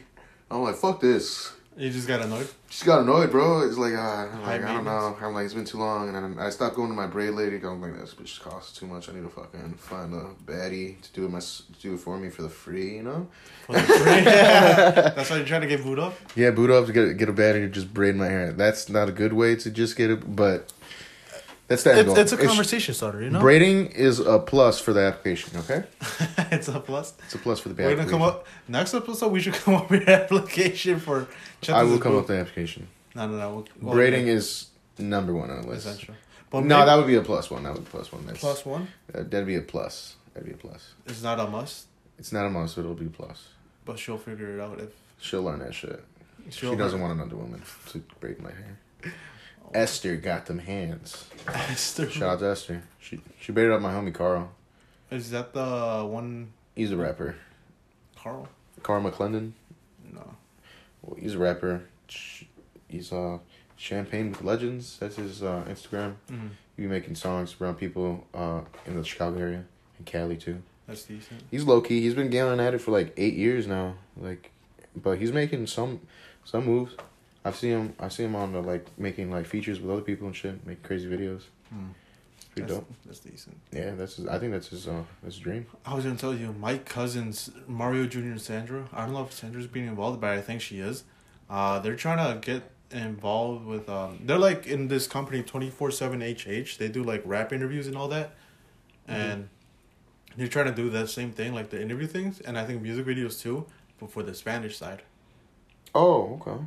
I'm 0.49 0.61
like, 0.61 0.75
fuck 0.75 0.99
this. 0.99 1.53
You 1.75 1.89
just 1.89 2.07
got 2.07 2.21
annoyed. 2.21 2.47
Just 2.69 2.85
got 2.85 3.01
annoyed, 3.01 3.31
bro. 3.31 3.61
It's 3.61 3.77
like, 3.77 3.93
uh, 3.93 3.97
I'm 3.97 4.41
like 4.43 4.63
I 4.63 4.73
don't 4.73 4.83
know. 4.83 5.17
I'm 5.19 5.33
like, 5.33 5.45
it's 5.45 5.55
been 5.55 5.65
too 5.65 5.79
long, 5.79 6.07
and 6.07 6.15
then 6.15 6.43
I 6.43 6.51
stopped 6.51 6.75
going 6.75 6.89
to 6.89 6.95
my 6.95 7.07
braid 7.07 7.31
lady. 7.31 7.55
I'm 7.57 7.81
like, 7.81 7.99
this 7.99 8.13
bitch 8.13 8.39
costs 8.41 8.77
too 8.77 8.85
much. 8.85 9.09
I 9.09 9.13
need 9.13 9.23
to 9.23 9.29
fucking 9.29 9.73
find 9.73 10.13
a 10.13 10.35
baddie 10.45 11.01
to 11.01 11.13
do 11.13 11.25
it 11.25 11.31
my 11.31 11.39
to 11.39 11.63
do 11.81 11.95
it 11.95 11.99
for 11.99 12.17
me 12.17 12.29
for 12.29 12.43
the 12.43 12.49
free, 12.49 12.95
you 12.95 13.03
know? 13.03 13.27
For 13.65 13.73
the 13.73 13.79
free. 13.79 13.95
That's 14.23 15.29
why 15.31 15.37
you're 15.37 15.45
trying 15.47 15.61
to 15.61 15.67
get 15.67 15.81
booed 15.81 15.97
up. 15.97 16.13
Yeah, 16.35 16.51
boot 16.51 16.69
up 16.69 16.85
to 16.85 16.93
get 16.93 17.17
get 17.17 17.29
a 17.29 17.33
baddie 17.33 17.61
to 17.61 17.69
just 17.69 17.91
braid 17.91 18.15
my 18.15 18.27
hair. 18.27 18.51
That's 18.51 18.87
not 18.87 19.09
a 19.09 19.11
good 19.11 19.33
way 19.33 19.55
to 19.55 19.71
just 19.71 19.95
get 19.95 20.11
it, 20.11 20.35
but 20.35 20.71
that's 21.67 21.83
the 21.83 21.91
end 21.91 21.99
It's, 22.01 22.07
goal. 22.07 22.17
it's 22.17 22.31
a 22.33 22.37
conversation 22.37 22.93
starter, 22.93 23.21
you 23.23 23.29
know. 23.29 23.39
Braiding 23.39 23.87
is 23.87 24.19
a 24.19 24.39
plus 24.39 24.79
for 24.79 24.93
the 24.93 25.01
application. 25.01 25.57
Okay, 25.59 25.83
it's 26.51 26.67
a 26.67 26.79
plus. 26.79 27.13
it's 27.23 27.35
a 27.35 27.37
plus 27.37 27.59
for 27.59 27.69
the 27.69 27.75
We're 27.83 27.95
gonna 27.95 28.09
come 28.09 28.21
up 28.21 28.45
next 28.67 28.93
episode. 28.93 29.31
We 29.31 29.39
should 29.41 29.53
come 29.65 29.75
up 29.75 29.89
with 29.89 30.03
an 30.03 30.09
application 30.09 30.99
for. 30.99 31.27
I 31.69 31.83
will 31.83 31.97
come 31.99 32.13
up 32.13 32.19
with 32.19 32.27
the 32.27 32.39
application. 32.39 32.87
No, 33.15 33.27
no, 33.27 33.37
no. 33.37 33.49
We'll, 33.55 33.67
well, 33.81 33.93
Braiding 33.95 34.27
yeah, 34.27 34.33
is 34.33 34.67
number 34.97 35.33
one 35.33 35.49
on 35.49 35.61
the 35.61 35.67
list. 35.67 35.85
essential. 35.87 36.15
But 36.49 36.65
no, 36.65 36.77
maybe 36.77 36.85
that 36.87 36.95
would 36.97 37.07
be 37.07 37.15
a 37.15 37.21
plus 37.21 37.49
one. 37.49 37.63
That 37.63 37.73
would 37.73 37.85
be 37.85 37.89
plus 37.89 38.11
one. 38.11 38.25
That's, 38.25 38.39
plus 38.39 38.65
one 38.65 38.87
uh, 39.13 39.23
that'd 39.23 39.45
be 39.47 39.55
a 39.55 39.61
plus. 39.61 40.15
That'd 40.33 40.47
be 40.49 40.53
a 40.53 40.57
plus. 40.57 40.93
It's 41.05 41.21
not 41.23 41.39
a 41.39 41.47
must, 41.47 41.85
It's 42.19 42.31
not 42.31 42.45
a 42.45 42.49
must, 42.49 42.75
but 42.75 42.81
it'll 42.81 42.93
be 42.95 43.05
a 43.05 43.09
plus. 43.09 43.47
but 43.85 43.97
she'll 43.99 44.17
figure 44.17 44.55
it 44.57 44.61
out 44.61 44.79
if 44.79 44.89
She'll 45.19 45.43
learn 45.43 45.59
that 45.59 45.73
shit. 45.73 46.03
she'll 46.49 46.71
she 46.71 46.75
doesn't 46.77 46.99
want 46.99 47.13
another 47.13 47.35
woman 47.35 47.61
to 47.91 47.99
braid 48.19 48.39
my 48.41 48.49
hair. 48.51 48.77
Esther 49.73 50.15
got 50.15 50.45
them 50.45 50.59
hands. 50.59 51.25
Esther. 51.47 52.09
Shout 52.09 52.29
out 52.29 52.39
to 52.39 52.45
Esther. 52.47 52.83
She 52.99 53.19
she 53.39 53.51
braided 53.51 53.73
up 53.73 53.81
my 53.81 53.93
homie 53.93 54.13
Carl. 54.13 54.51
Is 55.11 55.31
that 55.31 55.53
the 55.53 56.05
one, 56.09 56.53
He's 56.75 56.91
a 56.91 56.97
rapper. 56.97 57.35
Carl? 58.15 58.47
Carl 58.81 59.03
McClendon. 59.03 59.51
No. 60.11 60.35
Well, 61.01 61.17
he's 61.19 61.35
a 61.35 61.37
rapper. 61.37 61.83
He's 62.87 63.11
uh 63.11 63.39
Champagne 63.75 64.31
with 64.31 64.41
Legends. 64.43 64.97
That's 64.99 65.17
his 65.17 65.43
uh, 65.43 65.63
Instagram. 65.67 66.15
Mm-hmm. 66.31 66.47
He 66.77 66.83
be 66.83 66.87
making 66.87 67.15
songs 67.15 67.55
around 67.59 67.75
people 67.75 68.25
uh 68.33 68.61
in 68.85 68.95
the 68.95 69.03
Chicago 69.03 69.39
area 69.39 69.65
and 69.97 70.05
Cali 70.05 70.37
too. 70.37 70.61
That's 70.87 71.03
decent. 71.03 71.41
He's 71.51 71.63
low 71.63 71.81
key. 71.81 72.01
He's 72.01 72.13
been 72.13 72.29
gambling 72.29 72.59
at 72.59 72.73
it 72.73 72.79
for 72.79 72.91
like 72.91 73.13
eight 73.17 73.35
years 73.35 73.67
now. 73.67 73.95
Like, 74.17 74.51
but 74.95 75.17
he's 75.17 75.31
making 75.31 75.67
some 75.67 76.01
some 76.43 76.65
moves. 76.65 76.95
I've 77.45 77.55
seen 77.55 77.71
him. 77.71 77.93
I 77.99 78.07
see 78.09 78.23
him 78.23 78.35
on 78.35 78.53
the 78.53 78.61
like 78.61 78.85
making 78.97 79.31
like 79.31 79.45
features 79.45 79.79
with 79.79 79.91
other 79.91 80.01
people 80.01 80.27
and 80.27 80.35
shit, 80.35 80.65
making 80.65 80.83
crazy 80.83 81.07
videos. 81.09 81.41
It's 82.35 82.45
pretty 82.45 82.61
That's, 82.61 82.73
dope. 82.73 82.93
that's 83.05 83.19
decent. 83.19 83.57
Yeah, 83.71 83.91
that's. 83.95 84.15
His, 84.17 84.27
I 84.27 84.39
think 84.39 84.51
that's 84.51 84.67
his. 84.69 84.87
Uh, 84.87 85.03
that's 85.21 85.35
his 85.35 85.43
dream. 85.43 85.65
I 85.85 85.93
was 85.93 86.05
gonna 86.05 86.17
tell 86.17 86.33
you, 86.33 86.53
my 86.53 86.77
cousins, 86.77 87.49
Mario 87.67 88.05
Jr. 88.05 88.19
and 88.19 88.41
Sandra. 88.41 88.87
I 88.93 89.05
don't 89.05 89.13
know 89.13 89.23
if 89.23 89.33
Sandra's 89.33 89.67
being 89.67 89.87
involved, 89.87 90.21
but 90.21 90.29
I 90.31 90.41
think 90.41 90.61
she 90.61 90.79
is. 90.79 91.03
Uh, 91.49 91.79
they're 91.79 91.95
trying 91.95 92.17
to 92.17 92.39
get 92.39 92.63
involved 92.91 93.65
with. 93.65 93.89
Um, 93.89 94.19
they're 94.23 94.37
like 94.37 94.65
in 94.67 94.87
this 94.87 95.07
company 95.07 95.43
twenty 95.43 95.69
four 95.69 95.91
seven 95.91 96.21
HH. 96.21 96.77
They 96.77 96.87
do 96.89 97.03
like 97.03 97.21
rap 97.25 97.51
interviews 97.51 97.87
and 97.87 97.97
all 97.97 98.07
that, 98.09 98.35
and 99.07 99.49
they're 100.37 100.47
trying 100.47 100.65
to 100.67 100.75
do 100.75 100.89
that 100.91 101.09
same 101.09 101.31
thing, 101.31 101.53
like 101.53 101.69
the 101.71 101.81
interview 101.81 102.07
things, 102.07 102.39
and 102.39 102.57
I 102.57 102.65
think 102.65 102.81
music 102.81 103.05
videos 103.05 103.41
too, 103.41 103.65
but 103.99 104.11
for 104.11 104.23
the 104.23 104.33
Spanish 104.33 104.77
side. 104.77 105.01
Oh, 105.93 106.39
okay. 106.41 106.63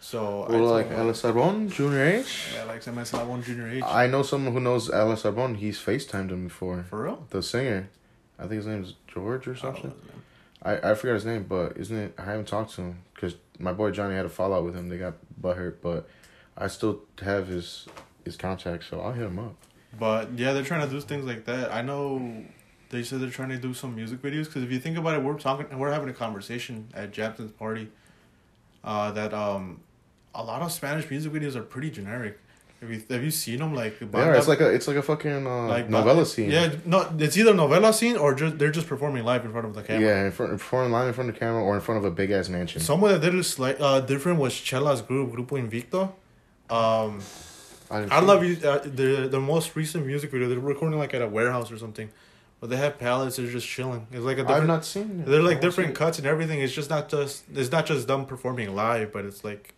So 0.00 0.44
I 0.44 0.48
Well, 0.50 0.58
told 0.60 0.70
like 0.70 0.90
Ella 0.90 1.14
Sarbon, 1.14 1.68
Junior 1.68 2.04
H. 2.04 2.48
yeah, 2.54 2.64
like 2.64 2.82
hace 2.82 3.12
one 3.12 3.42
Junior 3.42 3.68
H. 3.68 3.82
I 3.84 4.06
know 4.06 4.22
someone 4.22 4.52
who 4.54 4.60
knows 4.60 4.88
Eslabon. 4.88 5.56
He's 5.56 5.78
FaceTimed 5.78 6.30
him 6.30 6.44
before. 6.44 6.84
for 6.88 7.04
real. 7.04 7.26
The 7.30 7.42
singer. 7.42 7.90
I 8.38 8.42
think 8.42 8.54
his 8.54 8.66
name 8.66 8.82
is 8.82 8.94
George 9.06 9.46
or 9.46 9.52
I 9.52 9.58
something. 9.58 9.90
name. 9.90 10.22
I, 10.62 10.90
I 10.90 10.94
forgot 10.94 11.14
his 11.14 11.26
name, 11.26 11.44
but 11.48 11.76
isn't 11.76 11.96
it? 11.96 12.14
I 12.18 12.22
haven't 12.24 12.48
talked 12.48 12.74
to 12.76 12.82
him 12.82 12.98
because 13.14 13.34
my 13.58 13.72
boy 13.72 13.90
Johnny 13.90 14.14
had 14.14 14.24
a 14.26 14.30
fallout 14.30 14.64
with 14.64 14.74
him. 14.74 14.88
They 14.88 14.96
got 14.98 15.14
butthurt, 15.40 15.76
but 15.82 16.08
I 16.56 16.66
still 16.68 17.00
have 17.22 17.48
his 17.48 17.86
his 18.24 18.36
contact, 18.36 18.84
so 18.88 19.00
I'll 19.00 19.12
hit 19.12 19.26
him 19.26 19.38
up. 19.38 19.54
But 19.98 20.38
yeah, 20.38 20.52
they're 20.54 20.62
trying 20.64 20.86
to 20.86 20.92
do 20.94 21.00
things 21.00 21.24
like 21.26 21.44
that. 21.44 21.72
I 21.72 21.82
know 21.82 22.44
they 22.90 23.02
said 23.02 23.20
they're 23.20 23.28
trying 23.30 23.48
to 23.50 23.58
do 23.58 23.74
some 23.74 23.94
music 23.94 24.22
videos 24.22 24.46
because 24.46 24.62
if 24.62 24.70
you 24.70 24.78
think 24.78 24.96
about 24.96 25.14
it, 25.14 25.22
we're 25.22 25.38
talking, 25.38 25.78
we're 25.78 25.92
having 25.92 26.08
a 26.08 26.12
conversation 26.14 26.88
at 26.94 27.12
Japton's 27.12 27.52
party. 27.52 27.88
Uh, 28.82 29.10
that 29.12 29.34
um, 29.34 29.80
a 30.34 30.42
lot 30.42 30.62
of 30.62 30.72
Spanish 30.72 31.08
music 31.10 31.32
videos 31.32 31.56
are 31.56 31.62
pretty 31.62 31.90
generic. 31.90 32.38
Have 32.80 32.90
you 32.90 33.02
have 33.10 33.22
you 33.22 33.30
seen 33.30 33.58
them 33.58 33.74
like? 33.74 34.00
Yeah, 34.00 34.34
it's 34.36 34.48
like 34.48 34.60
a 34.60 34.70
it's 34.70 34.88
like 34.88 34.96
a 34.96 35.02
fucking 35.02 35.46
uh, 35.46 35.66
like 35.66 35.90
novella 35.90 36.24
scene. 36.24 36.50
Yeah, 36.50 36.74
no, 36.86 37.12
it's 37.18 37.36
either 37.36 37.52
novella 37.52 37.92
scene 37.92 38.16
or 38.16 38.34
just 38.34 38.58
they're 38.58 38.70
just 38.70 38.86
performing 38.86 39.22
live 39.22 39.44
in 39.44 39.52
front 39.52 39.66
of 39.66 39.74
the 39.74 39.82
camera. 39.82 40.02
yeah, 40.02 40.24
in 40.24 40.32
front, 40.32 40.52
performing 40.52 40.90
live 40.90 41.08
in 41.08 41.12
front 41.12 41.28
of 41.28 41.34
the 41.34 41.38
camera 41.38 41.62
or 41.62 41.74
in 41.74 41.82
front 41.82 41.98
of 41.98 42.06
a 42.06 42.10
big 42.10 42.30
ass 42.30 42.48
mansion. 42.48 42.80
Someone 42.80 43.12
that 43.12 43.20
did 43.20 43.34
it 43.34 43.44
slight 43.44 43.78
uh 43.80 44.00
different 44.00 44.38
was 44.38 44.54
Chela's 44.54 45.02
group, 45.02 45.32
Grupo 45.32 45.60
Invicto. 45.60 46.12
Um, 46.74 47.20
I 47.90 48.20
see 48.20 48.24
love 48.24 48.44
you. 48.44 48.56
Uh, 48.66 48.78
the 48.78 49.28
the 49.30 49.40
most 49.40 49.76
recent 49.76 50.06
music 50.06 50.30
video 50.30 50.48
they're 50.48 50.58
recording 50.58 50.98
like 50.98 51.12
at 51.12 51.20
a 51.20 51.28
warehouse 51.28 51.70
or 51.70 51.76
something, 51.76 52.08
but 52.60 52.70
they 52.70 52.76
have 52.76 52.98
pallets. 52.98 53.36
They're 53.36 53.46
just 53.46 53.66
chilling. 53.68 54.06
It's 54.10 54.24
like 54.24 54.38
a 54.38 54.48
I've 54.48 54.66
not 54.66 54.86
seen 54.86 55.20
it. 55.20 55.26
they're 55.26 55.42
like 55.42 55.60
different 55.60 55.94
cuts 55.94 56.18
and 56.18 56.26
everything. 56.26 56.60
It's 56.60 56.72
just 56.72 56.88
not 56.88 57.10
just. 57.10 57.44
It's 57.54 57.70
not 57.70 57.84
just 57.84 58.06
them 58.06 58.24
performing 58.24 58.74
live, 58.74 59.12
but 59.12 59.24
it's 59.24 59.42
like, 59.44 59.74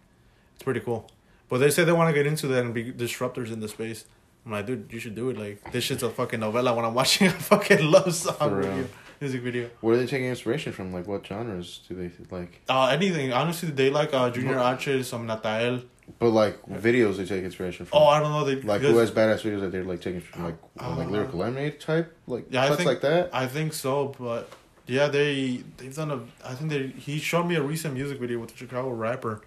it's 0.63 0.65
pretty 0.65 0.81
cool. 0.81 1.11
But 1.49 1.59
they 1.59 1.71
say 1.71 1.83
they 1.85 1.93
want 1.93 2.09
to 2.09 2.15
get 2.15 2.25
into 2.27 2.47
that 2.49 2.65
and 2.65 2.73
be 2.73 2.93
disruptors 2.93 3.53
in 3.53 3.59
the 3.61 3.69
space. 3.69 4.05
I'm 4.47 4.53
like, 4.53 4.67
dude, 4.67 4.89
you 4.93 5.01
should 5.01 5.15
do 5.17 5.29
it. 5.31 5.37
Like 5.37 5.73
this 5.73 5.85
shit's 5.85 6.03
a 6.05 6.09
fucking 6.11 6.39
novella. 6.41 6.73
When 6.75 6.85
I'm 6.85 6.95
watching 7.03 7.27
a 7.27 7.31
fucking 7.31 7.91
love 7.91 8.15
song 8.15 8.61
video, 8.63 8.87
music 9.21 9.43
video. 9.43 9.71
Where 9.81 9.95
are 9.95 9.99
they 9.99 10.07
taking 10.07 10.29
inspiration 10.29 10.73
from? 10.73 10.93
Like, 10.93 11.07
what 11.09 11.27
genres 11.27 11.81
do 11.89 11.95
they 11.97 12.11
like? 12.31 12.61
Uh, 12.69 12.87
anything. 12.87 13.33
Honestly, 13.33 13.71
they 13.71 13.91
like 13.91 14.15
uh 14.15 14.31
Junior 14.31 14.59
H, 14.61 15.05
some 15.05 15.27
Natanael. 15.27 15.85
But 16.19 16.31
like 16.31 16.63
videos 16.67 17.17
they 17.17 17.25
take 17.27 17.45
inspiration 17.45 17.87
from. 17.87 17.99
Oh, 17.99 18.07
I 18.07 18.21
don't 18.21 18.31
know. 18.33 18.45
They 18.45 18.57
like 18.63 18.81
who 18.83 18.97
has 18.99 19.11
badass 19.11 19.43
videos 19.43 19.61
that 19.63 19.73
they're 19.73 19.85
like 19.85 20.01
taking 20.01 20.21
from 20.21 20.45
like 20.45 20.57
Uh, 20.81 20.95
like 20.97 21.09
lyrical 21.09 21.41
lemonade 21.41 21.81
type 21.81 22.17
like 22.29 22.47
Yeah, 22.51 22.67
cuts 22.69 22.77
think- 22.79 22.87
like 22.89 23.01
that. 23.03 23.31
I 23.33 23.47
think 23.49 23.73
so, 23.73 24.15
but 24.19 24.49
yeah, 24.87 25.09
they 25.09 25.63
they've 25.77 25.95
done 25.95 26.11
a. 26.11 26.21
I 26.49 26.55
think 26.55 26.71
they 26.71 26.87
he 26.89 27.19
showed 27.19 27.45
me 27.45 27.57
a 27.57 27.63
recent 27.63 27.95
music 27.95 28.19
video 28.21 28.39
with 28.39 28.53
a 28.55 28.57
Chicago 28.57 28.91
rapper, 28.91 29.43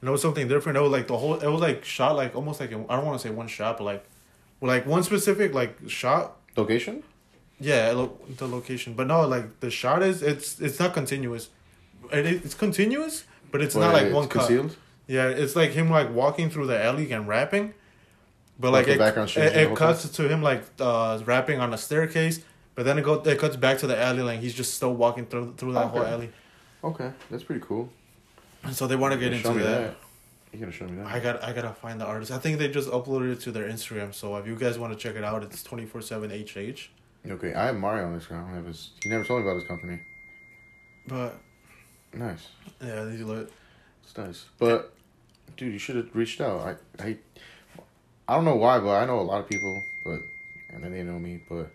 and 0.00 0.08
it 0.08 0.12
was 0.12 0.22
something 0.22 0.48
different. 0.48 0.78
It 0.78 0.80
was 0.80 0.90
like 0.92 1.06
the 1.06 1.16
whole. 1.18 1.34
It 1.34 1.48
was 1.48 1.60
like 1.60 1.84
shot 1.84 2.16
like 2.16 2.34
almost 2.34 2.60
like 2.60 2.72
in, 2.72 2.86
I 2.88 2.96
don't 2.96 3.06
want 3.06 3.20
to 3.20 3.28
say 3.28 3.32
one 3.32 3.48
shot, 3.48 3.78
but 3.78 3.84
like, 3.84 4.04
like 4.60 4.86
one 4.86 5.02
specific 5.02 5.54
like 5.54 5.76
shot. 5.88 6.36
Location? 6.56 7.02
Yeah, 7.60 7.92
lo- 7.92 8.18
the 8.36 8.48
location, 8.48 8.94
but 8.94 9.06
no, 9.06 9.26
like 9.26 9.60
the 9.60 9.70
shot 9.70 10.02
is 10.02 10.22
it's 10.22 10.60
it's 10.60 10.78
not 10.80 10.94
continuous. 10.94 11.50
It 12.10 12.26
it's 12.26 12.54
continuous, 12.54 13.24
but 13.52 13.60
it's 13.60 13.74
not 13.76 13.92
But 13.92 14.04
like 14.04 14.12
one 14.12 14.28
cut. 14.28 14.50
Yeah, 15.06 15.28
it's 15.28 15.54
like 15.56 15.72
him 15.72 15.90
like 15.90 16.10
walking 16.14 16.50
through 16.50 16.68
the 16.68 16.82
alley 16.82 17.12
and 17.12 17.28
rapping, 17.28 17.74
but 18.58 18.72
Like 18.72 18.86
like, 18.86 18.96
it, 18.96 18.98
background 18.98 19.30
it, 19.36 19.56
it 19.56 19.76
cuts 19.76 20.08
to 20.08 20.28
him 20.28 20.42
like 20.42 20.62
uh 20.78 21.20
rapping 21.26 21.60
on 21.60 21.74
a 21.74 21.78
staircase, 21.78 22.40
but 22.74 22.84
then 22.86 22.98
it 22.98 23.02
go 23.02 23.14
it 23.20 23.38
cuts 23.38 23.56
back 23.56 23.78
to 23.78 23.86
the 23.86 24.00
alley 24.00 24.22
like 24.22 24.40
he's 24.40 24.54
just 24.54 24.74
still 24.74 24.94
walking 24.94 25.26
through 25.26 25.54
through 25.58 25.74
that 25.74 25.88
whole 25.88 26.04
alley. 26.04 26.30
Okay, 26.82 27.12
that's 27.30 27.42
pretty 27.42 27.60
cool. 27.60 27.90
And 28.62 28.74
so 28.74 28.86
they 28.86 28.96
want 28.96 29.14
to 29.14 29.18
get 29.18 29.32
into 29.32 29.52
me 29.54 29.62
that. 29.62 29.96
You 30.52 30.58
gotta 30.58 30.72
show 30.72 30.86
me 30.86 30.96
that. 30.96 31.06
I 31.06 31.20
got 31.20 31.42
I 31.44 31.52
gotta 31.52 31.72
find 31.72 32.00
the 32.00 32.04
artist. 32.04 32.32
I 32.32 32.38
think 32.38 32.58
they 32.58 32.68
just 32.68 32.90
uploaded 32.90 33.32
it 33.32 33.40
to 33.42 33.52
their 33.52 33.68
Instagram. 33.68 34.12
So 34.12 34.36
if 34.36 34.46
you 34.46 34.56
guys 34.56 34.78
want 34.78 34.92
to 34.92 34.98
check 34.98 35.14
it 35.16 35.22
out, 35.24 35.42
it's 35.44 35.62
twenty 35.62 35.86
four 35.86 36.00
seven 36.02 36.30
HH. 36.30 36.88
okay, 37.28 37.54
I 37.54 37.66
have 37.66 37.76
Mario 37.76 38.06
on 38.06 38.14
this 38.14 38.26
guy. 38.26 38.36
I 38.36 38.40
don't 38.40 38.54
have 38.54 38.66
his. 38.66 38.90
He 39.02 39.10
never 39.10 39.24
told 39.24 39.42
me 39.42 39.48
about 39.48 39.60
his 39.60 39.68
company. 39.68 40.00
But 41.06 41.38
Nice, 42.12 42.48
yeah, 42.82 43.04
these 43.04 43.22
lit. 43.22 43.52
it's 44.02 44.16
nice. 44.18 44.44
But 44.58 44.92
dude, 45.56 45.72
you 45.72 45.78
should 45.78 45.96
have 45.96 46.08
reached 46.14 46.40
out. 46.40 46.60
I 46.60 47.02
I 47.04 47.16
I 48.28 48.34
don't 48.34 48.44
know 48.44 48.56
why, 48.56 48.80
but 48.80 48.90
I 48.90 49.06
know 49.06 49.20
a 49.20 49.22
lot 49.22 49.40
of 49.40 49.48
people, 49.48 49.80
but 50.04 50.20
and 50.72 50.82
then 50.82 50.92
they 50.92 51.04
know 51.04 51.18
me, 51.20 51.40
but 51.48 51.70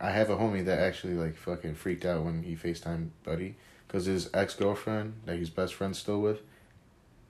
I 0.00 0.10
have 0.10 0.30
a 0.30 0.36
homie 0.36 0.64
that 0.64 0.78
actually 0.78 1.14
like 1.14 1.36
fucking 1.36 1.74
freaked 1.74 2.06
out 2.06 2.24
when 2.24 2.42
he 2.42 2.56
FaceTime 2.56 3.10
Buddy 3.24 3.54
because 3.92 4.06
his 4.06 4.30
ex 4.32 4.54
girlfriend 4.54 5.12
that 5.26 5.36
he's 5.36 5.50
best 5.50 5.74
friends 5.74 5.98
still 5.98 6.20
with, 6.20 6.40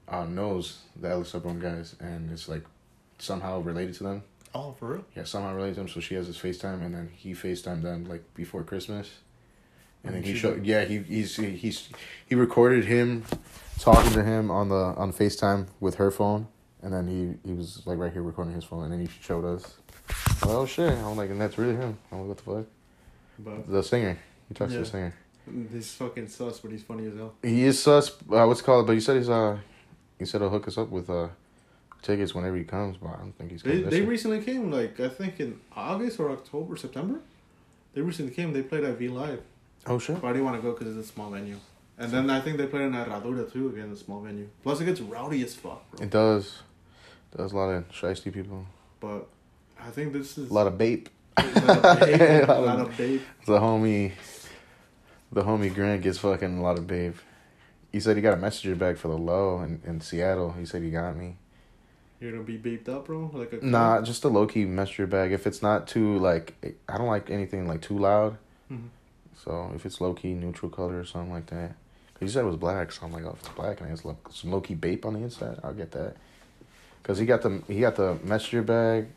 uh, 0.07 0.25
knows 0.25 0.79
the 0.95 1.09
Eslabon 1.09 1.61
guys 1.61 1.97
and 1.99 2.31
it's 2.31 2.49
like 2.49 2.65
somehow 3.19 3.61
related 3.61 3.95
to 3.97 4.05
them. 4.05 4.23
Oh, 4.55 4.73
for 4.79 4.93
real? 4.93 5.05
Yeah, 5.17 5.25
somehow 5.25 5.55
related 5.55 5.75
to 5.77 5.81
him. 5.83 5.89
So 5.89 6.01
she 6.01 6.15
has 6.15 6.27
his 6.27 6.37
FaceTime, 6.37 6.85
and 6.85 6.95
then 6.95 7.11
he 7.15 7.33
FaceTimed 7.33 7.83
them 7.83 8.05
like 8.05 8.23
before 8.35 8.63
Christmas. 8.63 9.11
And 10.05 10.15
then 10.15 10.23
he 10.23 10.35
showed, 10.35 10.67
yeah, 10.67 10.85
he 10.85 10.99
he's 10.99 11.37
he's 11.37 11.89
he 12.27 12.35
recorded 12.35 12.85
him 12.85 13.25
talking 13.79 14.13
to 14.13 14.23
him 14.23 14.51
on 14.51 14.69
the 14.69 14.75
on 14.75 15.13
FaceTime 15.13 15.69
with 15.81 15.95
her 15.95 16.11
phone, 16.11 16.49
and 16.83 16.93
then 16.93 17.07
he 17.07 17.49
he 17.49 17.55
was 17.55 17.83
like 17.87 17.99
right 17.99 18.13
here 18.13 18.23
recording 18.23 18.55
his 18.55 18.65
phone, 18.65 18.85
and 18.85 18.93
then 18.93 19.01
he 19.01 19.09
showed 19.21 19.45
us. 19.45 19.77
Oh 20.43 20.67
shit! 20.67 20.93
I'm 20.93 21.17
like, 21.17 21.31
and 21.31 21.41
that's 21.41 21.57
really 21.57 21.77
him. 21.77 21.97
I'm 22.11 22.19
like, 22.19 22.29
what 22.29 22.37
the 22.37 22.43
fuck? 22.43 22.67
But 23.39 23.73
The 23.73 23.83
singer. 23.83 24.19
He 24.49 24.55
talks 24.55 24.73
to 24.73 24.81
the 24.81 24.85
singer. 24.85 25.15
He's 25.73 25.93
fucking 25.95 26.29
sus, 26.29 26.61
but 26.61 26.71
he's 26.71 26.83
funny 26.83 27.07
as 27.07 27.15
hell. 27.17 27.35
He 27.43 27.65
is 27.65 27.83
sus. 27.83 28.11
Uh, 28.11 28.45
what's 28.47 28.61
it 28.61 28.65
called? 28.65 28.87
But 28.87 28.95
he 28.95 29.01
said 29.01 29.17
he's 29.17 29.29
uh, 29.29 29.59
he 30.19 30.25
said 30.25 30.41
he'll 30.41 30.51
hook 30.51 30.69
us 30.69 30.79
up 30.79 30.89
with 30.91 31.09
uh, 31.11 31.29
tickets 32.03 32.35
whenever 32.35 32.57
he 32.57 32.65
comes. 32.65 32.97
But 32.97 33.11
I 33.11 33.17
don't 33.19 33.33
think 33.37 33.51
he's 33.53 33.63
They 33.63 33.83
they 33.83 33.99
year. 33.99 34.07
recently 34.07 34.41
came 34.43 34.71
like 34.71 34.99
I 35.01 35.09
think 35.09 35.41
in 35.41 35.59
August 35.77 36.19
or 36.21 36.31
October 36.31 36.77
September. 36.77 37.21
They 37.95 38.01
recently 38.01 38.33
came. 38.33 38.53
They 38.53 38.63
played 38.63 38.85
at 38.85 38.97
V 38.99 39.09
Live. 39.09 39.41
oh 39.87 39.99
shit! 39.99 40.21
But 40.21 40.29
I 40.29 40.33
didn't 40.33 40.45
want 40.47 40.57
to 40.57 40.63
go 40.63 40.73
because 40.73 40.97
it's 40.97 41.09
a 41.09 41.13
small 41.13 41.31
venue. 41.31 41.57
And 41.99 42.11
then 42.11 42.31
I 42.31 42.41
think 42.41 42.57
they 42.57 42.67
played 42.67 42.83
in 42.85 42.93
Herradura 42.93 43.53
too, 43.53 43.69
again, 43.69 43.91
a 43.93 43.97
small 43.97 44.21
venue. 44.23 44.49
Plus, 44.63 44.81
it 44.81 44.87
gets 44.87 45.01
rowdy 45.01 45.43
as 45.45 45.55
fuck, 45.55 45.89
bro. 45.91 46.03
It 46.05 46.11
does. 46.11 46.63
Does 47.37 47.53
a 47.53 47.57
lot 47.57 47.69
of 47.69 47.89
shiesty 47.91 48.33
people. 48.33 48.65
But 48.99 49.27
I 49.81 49.91
think 49.91 50.13
this 50.15 50.37
is 50.39 50.51
A 50.51 50.55
lot 50.55 50.67
of 50.67 50.79
bape. 50.79 51.11
a 51.37 51.43
lot 51.43 51.85
of 51.85 52.01
babe. 52.01 52.45
a 52.49 52.61
lot 52.61 52.81
of 52.81 52.97
babe. 52.97 53.21
The 53.47 53.59
homie, 53.59 54.13
the 55.33 55.43
homie 55.43 55.75
Grant 55.75 56.03
gets 56.03 56.19
fucking 56.19 56.59
a 56.59 56.63
lot 56.63 56.79
of 56.79 56.87
bape. 56.87 57.17
He 57.91 58.01
said 58.01 58.17
he 58.17 58.23
got 58.23 58.35
a 58.35 58.39
messenger 58.39 58.75
bag 58.77 58.97
for 58.97 59.09
the 59.09 59.19
low 59.19 59.61
in, 59.61 59.81
in 59.85 60.01
Seattle. 60.01 60.53
He 60.53 60.65
said 60.67 60.83
he 60.83 60.91
got 60.91 61.17
me. 61.17 61.37
You're 62.21 62.33
gonna 62.33 62.45
be 62.45 62.57
beeped 62.59 62.89
up, 62.89 63.07
bro. 63.07 63.31
Like 63.33 63.53
a 63.53 63.65
Nah, 63.65 64.01
just 64.01 64.25
a 64.25 64.29
low 64.29 64.47
key 64.47 64.65
messenger 64.65 65.07
bag. 65.07 65.33
If 65.33 65.47
it's 65.47 65.61
not 65.63 65.89
too 65.89 66.19
like, 66.19 66.55
I 66.89 66.97
don't 66.97 67.09
like 67.09 67.31
anything 67.31 67.67
like 67.67 67.83
too 67.83 67.99
loud. 67.99 68.39
Mhm. 68.71 68.89
So 69.37 69.73
if 69.75 69.85
it's 69.85 70.01
low 70.01 70.15
key 70.15 70.33
neutral 70.35 70.71
color 70.71 71.01
or 71.01 71.05
something 71.05 71.33
like 71.33 71.47
that. 71.47 71.75
Cause 72.15 72.29
he 72.29 72.29
said 72.29 72.45
it 72.45 72.47
was 72.47 72.57
black, 72.57 72.93
so 72.93 73.05
I'm 73.05 73.13
like, 73.13 73.25
oh, 73.25 73.31
if 73.33 73.41
it's 73.41 73.49
black 73.49 73.81
and 73.81 73.89
it 73.89 73.91
has 73.91 74.05
lo- 74.05 74.17
some 74.31 74.53
low 74.53 74.61
key 74.61 74.75
bape 74.75 75.05
on 75.05 75.15
the 75.15 75.21
inside, 75.21 75.59
I'll 75.65 75.75
get 75.75 75.91
that. 75.93 76.15
Cause 77.03 77.19
he 77.19 77.27
got 77.27 77.43
the 77.43 77.61
he 77.67 77.81
got 77.81 77.97
the 77.97 78.17
messenger 78.23 78.63
bag, 78.63 79.09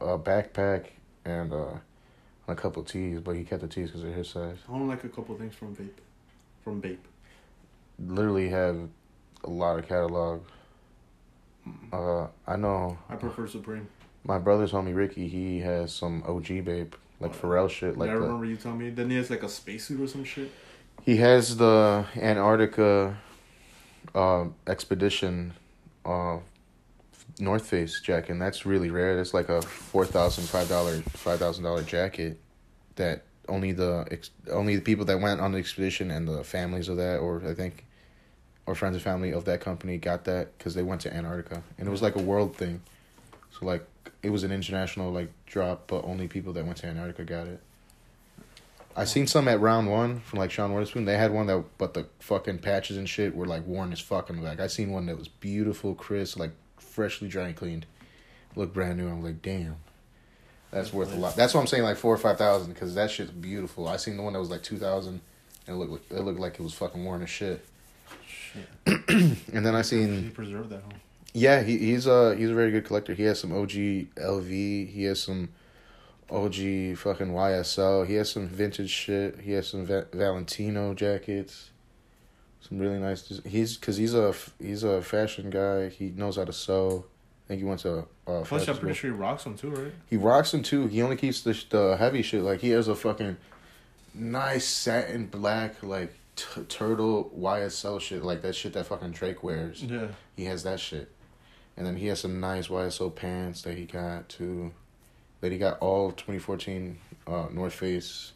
a 0.00 0.16
backpack, 0.16 0.84
and 1.24 1.52
uh, 1.52 1.74
a 2.48 2.54
couple 2.54 2.82
tees, 2.82 3.20
but 3.20 3.36
he 3.36 3.44
kept 3.44 3.62
the 3.62 3.68
tees 3.68 3.88
because 3.88 4.02
they're 4.02 4.12
his 4.12 4.28
size. 4.28 4.56
I 4.68 4.72
want 4.72 4.88
like 4.88 5.04
a 5.04 5.08
couple 5.08 5.36
things 5.36 5.54
from 5.54 5.74
vape, 5.76 5.90
from 6.64 6.80
vape. 6.82 6.98
literally 7.98 8.48
have 8.48 8.76
a 9.44 9.50
lot 9.50 9.78
of 9.78 9.86
catalog. 9.88 10.42
Uh, 11.92 12.26
I 12.46 12.56
know 12.56 12.98
I 13.08 13.14
prefer 13.14 13.46
Supreme. 13.46 13.86
my 14.24 14.38
brother's 14.38 14.72
homie 14.72 14.94
Ricky. 14.94 15.28
He 15.28 15.60
has 15.60 15.92
some 15.94 16.22
OG 16.26 16.64
bape, 16.64 16.96
like 17.20 17.32
Pharrell 17.32 17.70
shit. 17.70 17.96
Like 17.96 18.10
I 18.10 18.14
the, 18.14 18.20
remember 18.20 18.44
you 18.46 18.56
telling 18.56 18.78
me. 18.78 18.90
Then 18.90 19.10
he 19.10 19.16
has 19.16 19.30
like 19.30 19.44
a 19.44 19.48
spacesuit 19.48 20.00
or 20.00 20.08
some 20.08 20.24
shit. 20.24 20.50
he 21.04 21.16
has 21.18 21.56
the 21.58 22.04
Antarctica, 22.16 23.16
uh, 24.14 24.46
expedition, 24.66 25.52
uh, 26.04 26.38
North 27.38 27.66
Face 27.66 28.00
jacket. 28.00 28.30
And 28.30 28.42
that's 28.42 28.66
really 28.66 28.90
rare. 28.90 29.16
That's 29.16 29.34
like 29.34 29.48
a 29.48 29.62
four 29.62 30.04
thousand 30.04 30.44
five 30.44 30.68
dollar 30.68 31.00
five 31.10 31.38
thousand 31.38 31.64
dollar 31.64 31.82
jacket 31.82 32.38
that 32.96 33.24
only 33.48 33.72
the 33.72 34.06
ex- 34.10 34.30
only 34.50 34.76
the 34.76 34.82
people 34.82 35.04
that 35.06 35.20
went 35.20 35.40
on 35.40 35.52
the 35.52 35.58
expedition 35.58 36.10
and 36.10 36.28
the 36.28 36.44
families 36.44 36.88
of 36.88 36.96
that, 36.96 37.18
or 37.18 37.42
I 37.46 37.54
think, 37.54 37.84
or 38.66 38.74
friends 38.74 38.94
and 38.94 39.02
family 39.02 39.32
of 39.32 39.44
that 39.46 39.60
company 39.60 39.98
got 39.98 40.24
that 40.24 40.56
because 40.56 40.74
they 40.74 40.82
went 40.82 41.00
to 41.02 41.14
Antarctica 41.14 41.62
and 41.78 41.88
it 41.88 41.90
was 41.90 42.02
like 42.02 42.16
a 42.16 42.22
world 42.22 42.56
thing. 42.56 42.82
So 43.58 43.66
like 43.66 43.86
it 44.22 44.30
was 44.30 44.44
an 44.44 44.52
international 44.52 45.10
like 45.10 45.30
drop, 45.46 45.88
but 45.88 46.04
only 46.04 46.28
people 46.28 46.52
that 46.54 46.64
went 46.64 46.78
to 46.78 46.86
Antarctica 46.86 47.24
got 47.24 47.46
it. 47.46 47.60
I 48.94 49.04
seen 49.04 49.26
some 49.26 49.48
at 49.48 49.60
round 49.60 49.90
one 49.90 50.20
from 50.20 50.38
like 50.38 50.50
Sean 50.50 50.72
Wotherspoon. 50.72 51.06
They 51.06 51.16
had 51.16 51.32
one 51.32 51.46
that, 51.46 51.64
but 51.78 51.94
the 51.94 52.06
fucking 52.20 52.58
patches 52.58 52.98
and 52.98 53.08
shit 53.08 53.34
were 53.34 53.46
like 53.46 53.66
worn 53.66 53.92
as 53.92 54.00
fucking. 54.00 54.42
Like 54.42 54.60
I 54.60 54.66
seen 54.66 54.90
one 54.90 55.06
that 55.06 55.16
was 55.16 55.28
beautiful, 55.28 55.94
crisp, 55.94 56.38
like 56.38 56.52
freshly 56.92 57.28
dry 57.28 57.48
and 57.48 57.56
cleaned, 57.56 57.86
look 58.54 58.72
brand 58.72 58.98
new. 58.98 59.08
I'm 59.08 59.22
like, 59.24 59.42
damn, 59.42 59.76
that's 60.70 60.92
worth 60.92 61.12
a 61.14 61.16
lot. 61.16 61.34
That's 61.36 61.54
what 61.54 61.60
I'm 61.60 61.66
saying, 61.66 61.82
like 61.84 61.96
four 61.96 62.14
or 62.14 62.18
five 62.18 62.38
thousand, 62.38 62.72
because 62.72 62.94
that 62.94 63.10
shit's 63.10 63.30
beautiful. 63.30 63.88
I 63.88 63.96
seen 63.96 64.16
the 64.16 64.22
one 64.22 64.34
that 64.34 64.38
was 64.40 64.50
like 64.50 64.62
two 64.62 64.76
thousand, 64.78 65.20
and 65.66 65.76
it 65.76 65.78
looked 65.78 65.92
like, 66.10 66.20
it 66.20 66.22
looked 66.22 66.40
like 66.40 66.54
it 66.54 66.62
was 66.62 66.74
fucking 66.74 67.04
worn 67.04 67.22
as 67.22 67.30
shit. 67.30 67.64
Shit. 68.28 68.68
And 69.52 69.64
then 69.66 69.74
I 69.74 69.82
seen. 69.82 70.24
He 70.24 70.30
preserved 70.30 70.70
that, 70.70 70.82
huh? 70.84 70.96
yeah, 71.34 71.62
he 71.62 71.78
he's 71.78 72.06
a 72.06 72.34
he's 72.36 72.50
a 72.50 72.54
very 72.54 72.70
good 72.70 72.84
collector. 72.84 73.14
He 73.14 73.24
has 73.24 73.40
some 73.40 73.52
OG 73.52 73.70
LV. 73.70 74.48
He 74.90 75.04
has 75.04 75.22
some 75.22 75.48
OG 76.30 76.54
fucking 76.96 77.28
YSL. 77.28 78.06
He 78.06 78.14
has 78.14 78.30
some 78.30 78.48
vintage 78.48 78.90
shit. 78.90 79.40
He 79.40 79.52
has 79.52 79.68
some 79.68 79.84
Va- 79.86 80.06
Valentino 80.12 80.94
jackets. 80.94 81.70
Some 82.68 82.78
really 82.78 82.98
nice. 82.98 83.40
He's 83.44 83.76
because 83.76 83.96
he's 83.96 84.14
a 84.14 84.34
he's 84.60 84.84
a 84.84 85.02
fashion 85.02 85.50
guy. 85.50 85.88
He 85.88 86.10
knows 86.10 86.36
how 86.36 86.44
to 86.44 86.52
sew. 86.52 87.04
I 87.46 87.48
think 87.48 87.60
he 87.60 87.64
went 87.66 87.80
to. 87.80 88.06
Uh, 88.26 88.42
Plus, 88.44 88.68
I'm 88.68 88.76
pretty 88.78 88.94
sure 88.94 89.10
he 89.10 89.16
rocks 89.16 89.44
them 89.44 89.56
too, 89.56 89.70
right? 89.70 89.92
He 90.08 90.16
rocks 90.16 90.52
them 90.52 90.62
too. 90.62 90.86
He 90.86 91.02
only 91.02 91.16
keeps 91.16 91.42
the 91.42 91.60
the 91.70 91.96
heavy 91.96 92.22
shit. 92.22 92.42
Like 92.42 92.60
he 92.60 92.70
has 92.70 92.88
a 92.88 92.94
fucking 92.94 93.36
nice 94.14 94.66
satin 94.66 95.26
black 95.26 95.82
like 95.82 96.14
t- 96.36 96.62
turtle 96.68 97.32
YSL 97.38 98.00
shit. 98.00 98.22
Like 98.22 98.42
that 98.42 98.54
shit 98.54 98.72
that 98.74 98.86
fucking 98.86 99.10
Drake 99.10 99.42
wears. 99.42 99.82
Yeah. 99.82 100.08
He 100.36 100.44
has 100.44 100.62
that 100.62 100.78
shit. 100.80 101.10
And 101.76 101.86
then 101.86 101.96
he 101.96 102.06
has 102.08 102.20
some 102.20 102.38
nice 102.38 102.68
YSL 102.68 103.14
pants 103.14 103.62
that 103.62 103.76
he 103.76 103.86
got 103.86 104.28
too. 104.28 104.72
That 105.40 105.50
he 105.50 105.58
got 105.58 105.78
all 105.80 106.10
2014 106.12 106.98
uh, 107.26 107.46
North 107.50 107.72
Face 107.74 108.32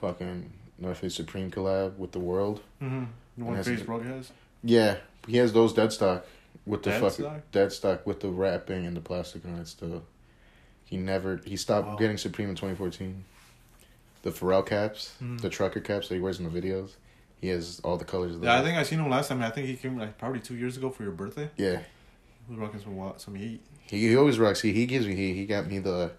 fucking 0.00 0.50
North 0.78 0.98
Face 0.98 1.14
Supreme 1.14 1.50
collab 1.50 1.96
with 1.98 2.12
the 2.12 2.18
world. 2.20 2.62
Mm-hmm. 2.80 3.04
The 3.38 3.44
one 3.44 3.56
has 3.56 3.66
face 3.66 3.80
a- 3.86 4.02
has. 4.04 4.32
Yeah, 4.62 4.96
he 5.26 5.36
has 5.38 5.52
those 5.52 5.72
dead 5.72 5.92
stock 5.92 6.26
with 6.66 6.82
the 6.82 6.90
Dead 6.90 7.00
fucking 7.00 7.24
stock? 7.24 7.40
dead 7.52 7.72
stock 7.72 8.06
with 8.06 8.20
the 8.20 8.28
wrapping 8.28 8.84
and 8.86 8.96
the 8.96 9.00
plastic 9.00 9.44
on 9.44 9.54
it 9.54 9.66
still. 9.68 10.02
He 10.84 10.96
never 10.96 11.40
he 11.44 11.56
stopped 11.56 11.86
Wow. 11.88 11.96
getting 11.96 12.18
Supreme 12.18 12.48
in 12.50 12.54
2014. 12.56 13.24
The 14.22 14.30
Pharrell 14.30 14.66
caps, 14.66 15.14
Mhm. 15.22 15.40
the 15.40 15.48
trucker 15.48 15.80
caps 15.80 16.08
that 16.08 16.14
he 16.16 16.20
wears 16.20 16.38
in 16.40 16.52
the 16.52 16.60
videos. 16.60 16.90
He 17.40 17.48
has 17.48 17.80
all 17.82 17.96
the 17.96 18.04
colors 18.04 18.34
of 18.36 18.42
Yeah, 18.44 18.60
I 18.60 18.62
think 18.62 18.76
I 18.76 18.82
seen 18.82 18.98
him 19.00 19.08
last 19.08 19.28
time. 19.28 19.40
I 19.42 19.48
think 19.50 19.66
he 19.66 19.76
came 19.76 19.96
like 19.98 20.18
probably 20.18 20.40
two 20.40 20.56
years 20.56 20.76
ago 20.76 20.90
for 20.90 21.02
your 21.04 21.12
birthday. 21.12 21.48
Yeah. 21.56 21.78
He 22.46 22.54
was 22.54 22.58
rocking 22.58 22.80
some 22.80 23.12
some 23.16 23.34
heat. 23.34 23.62
He, 23.86 24.08
he 24.08 24.16
always 24.16 24.38
rocks. 24.38 24.60
He 24.60 24.72
he 24.72 24.84
gives 24.84 25.06
me 25.06 25.14
he 25.14 25.32
he 25.32 25.46
got 25.46 25.66
me 25.66 25.78
the. 25.78 26.12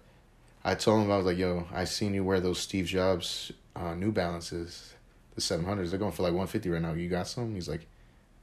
I 0.64 0.74
told 0.74 1.04
him 1.04 1.10
I 1.12 1.16
was 1.16 1.26
like, 1.26 1.38
yo, 1.38 1.66
I 1.72 1.84
seen 1.84 2.14
you 2.14 2.24
wear 2.24 2.40
those 2.40 2.58
Steve 2.58 2.86
Jobs 2.86 3.52
uh, 3.76 3.94
New 3.94 4.10
Balances, 4.12 4.94
the 5.34 5.40
seven 5.40 5.64
hundreds. 5.64 5.90
They're 5.90 5.98
going 6.00 6.12
for 6.12 6.22
like 6.22 6.34
one 6.34 6.46
fifty 6.46 6.68
right 6.70 6.82
now. 6.82 6.92
You 6.94 7.08
got 7.08 7.26
some? 7.28 7.54
He's 7.54 7.68
like, 7.68 7.86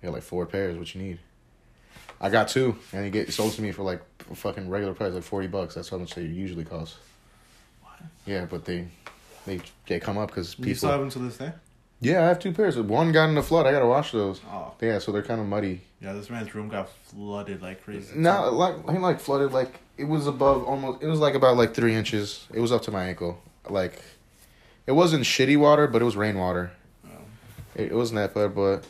I 0.01 0.07
got 0.07 0.13
like 0.13 0.23
four 0.23 0.45
pairs. 0.45 0.77
What 0.77 0.93
you 0.95 1.01
need? 1.01 1.19
I 2.21 2.29
got 2.29 2.49
two, 2.49 2.75
and 2.91 3.05
he 3.05 3.11
get 3.11 3.31
sold 3.31 3.53
to 3.53 3.61
me 3.61 3.71
for 3.71 3.83
like 3.83 4.01
a 4.31 4.35
fucking 4.35 4.69
regular 4.69 4.93
price, 4.93 5.13
like 5.13 5.23
forty 5.23 5.47
bucks. 5.47 5.75
That's 5.75 5.89
how 5.89 5.97
much 5.97 6.15
they 6.15 6.23
usually 6.23 6.65
cost. 6.65 6.97
What? 7.81 7.93
Yeah, 8.25 8.45
but 8.45 8.65
they, 8.65 8.87
they 9.45 9.61
they 9.87 9.99
come 9.99 10.17
up 10.17 10.29
because 10.29 10.57
You 10.59 10.75
still 10.75 10.89
have 10.89 10.99
people. 10.99 11.03
him 11.05 11.09
to 11.11 11.19
this 11.19 11.37
day? 11.37 11.53
Yeah, 12.01 12.23
I 12.23 12.27
have 12.27 12.39
two 12.39 12.53
pairs. 12.53 12.77
One 12.77 13.11
got 13.11 13.27
in 13.29 13.35
the 13.35 13.43
flood. 13.43 13.65
I 13.67 13.71
gotta 13.71 13.85
wash 13.87 14.11
those. 14.13 14.39
Oh, 14.49 14.73
Yeah, 14.81 14.99
so 14.99 15.11
they're 15.11 15.21
kind 15.21 15.41
of 15.41 15.47
muddy. 15.47 15.81
yeah. 16.01 16.13
This 16.13 16.29
man's 16.29 16.53
room 16.55 16.69
got 16.69 16.89
flooded 17.03 17.61
like 17.61 17.83
crazy. 17.83 18.17
No, 18.17 18.49
like 18.51 18.75
I 18.87 18.93
mean, 18.93 19.01
like 19.01 19.19
flooded. 19.19 19.51
Like 19.53 19.79
it 19.97 20.05
was 20.05 20.27
above 20.27 20.63
almost. 20.63 21.01
It 21.03 21.07
was 21.07 21.19
like 21.19 21.35
about 21.35 21.55
like 21.57 21.73
three 21.73 21.93
inches. 21.95 22.47
It 22.53 22.59
was 22.59 22.71
up 22.71 22.81
to 22.83 22.91
my 22.91 23.05
ankle. 23.05 23.41
Like 23.69 24.01
it 24.87 24.93
wasn't 24.93 25.23
shitty 25.23 25.57
water, 25.57 25.87
but 25.87 26.01
it 26.01 26.05
was 26.05 26.15
rainwater. 26.17 26.71
It, 27.79 27.93
wasn't 27.93 28.17
that 28.17 28.33
bad, 28.33 28.55
but 28.55 28.85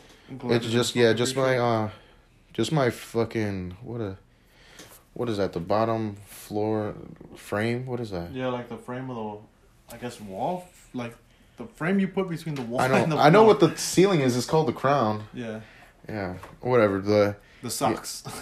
it's 0.50 0.66
just 0.66 0.96
yeah, 0.96 1.12
just 1.12 1.36
my 1.36 1.58
uh, 1.58 1.90
just 2.52 2.72
my 2.72 2.90
fucking 2.90 3.76
what 3.82 4.00
a, 4.00 4.16
what 5.14 5.28
is 5.28 5.36
that? 5.38 5.52
The 5.52 5.60
bottom 5.60 6.16
floor 6.26 6.94
frame. 7.36 7.86
What 7.86 8.00
is 8.00 8.10
that? 8.10 8.32
Yeah, 8.32 8.48
like 8.48 8.68
the 8.68 8.76
frame 8.76 9.10
of 9.10 9.16
the, 9.16 9.94
I 9.94 9.98
guess 9.98 10.20
wall, 10.20 10.66
like 10.94 11.16
the 11.56 11.66
frame 11.66 11.98
you 12.00 12.08
put 12.08 12.28
between 12.28 12.54
the 12.54 12.62
wall 12.62 12.80
I 12.80 12.86
and 12.88 13.10
know. 13.10 13.18
I 13.18 13.30
know 13.30 13.44
what 13.44 13.60
the 13.60 13.76
ceiling 13.76 14.20
is. 14.20 14.36
It's 14.36 14.46
called 14.46 14.68
the 14.68 14.72
crown. 14.72 15.24
Yeah, 15.32 15.60
Yeah, 16.08 16.34
whatever. 16.60 17.00
The 17.00 17.36
the 17.62 17.70
socks. 17.70 18.24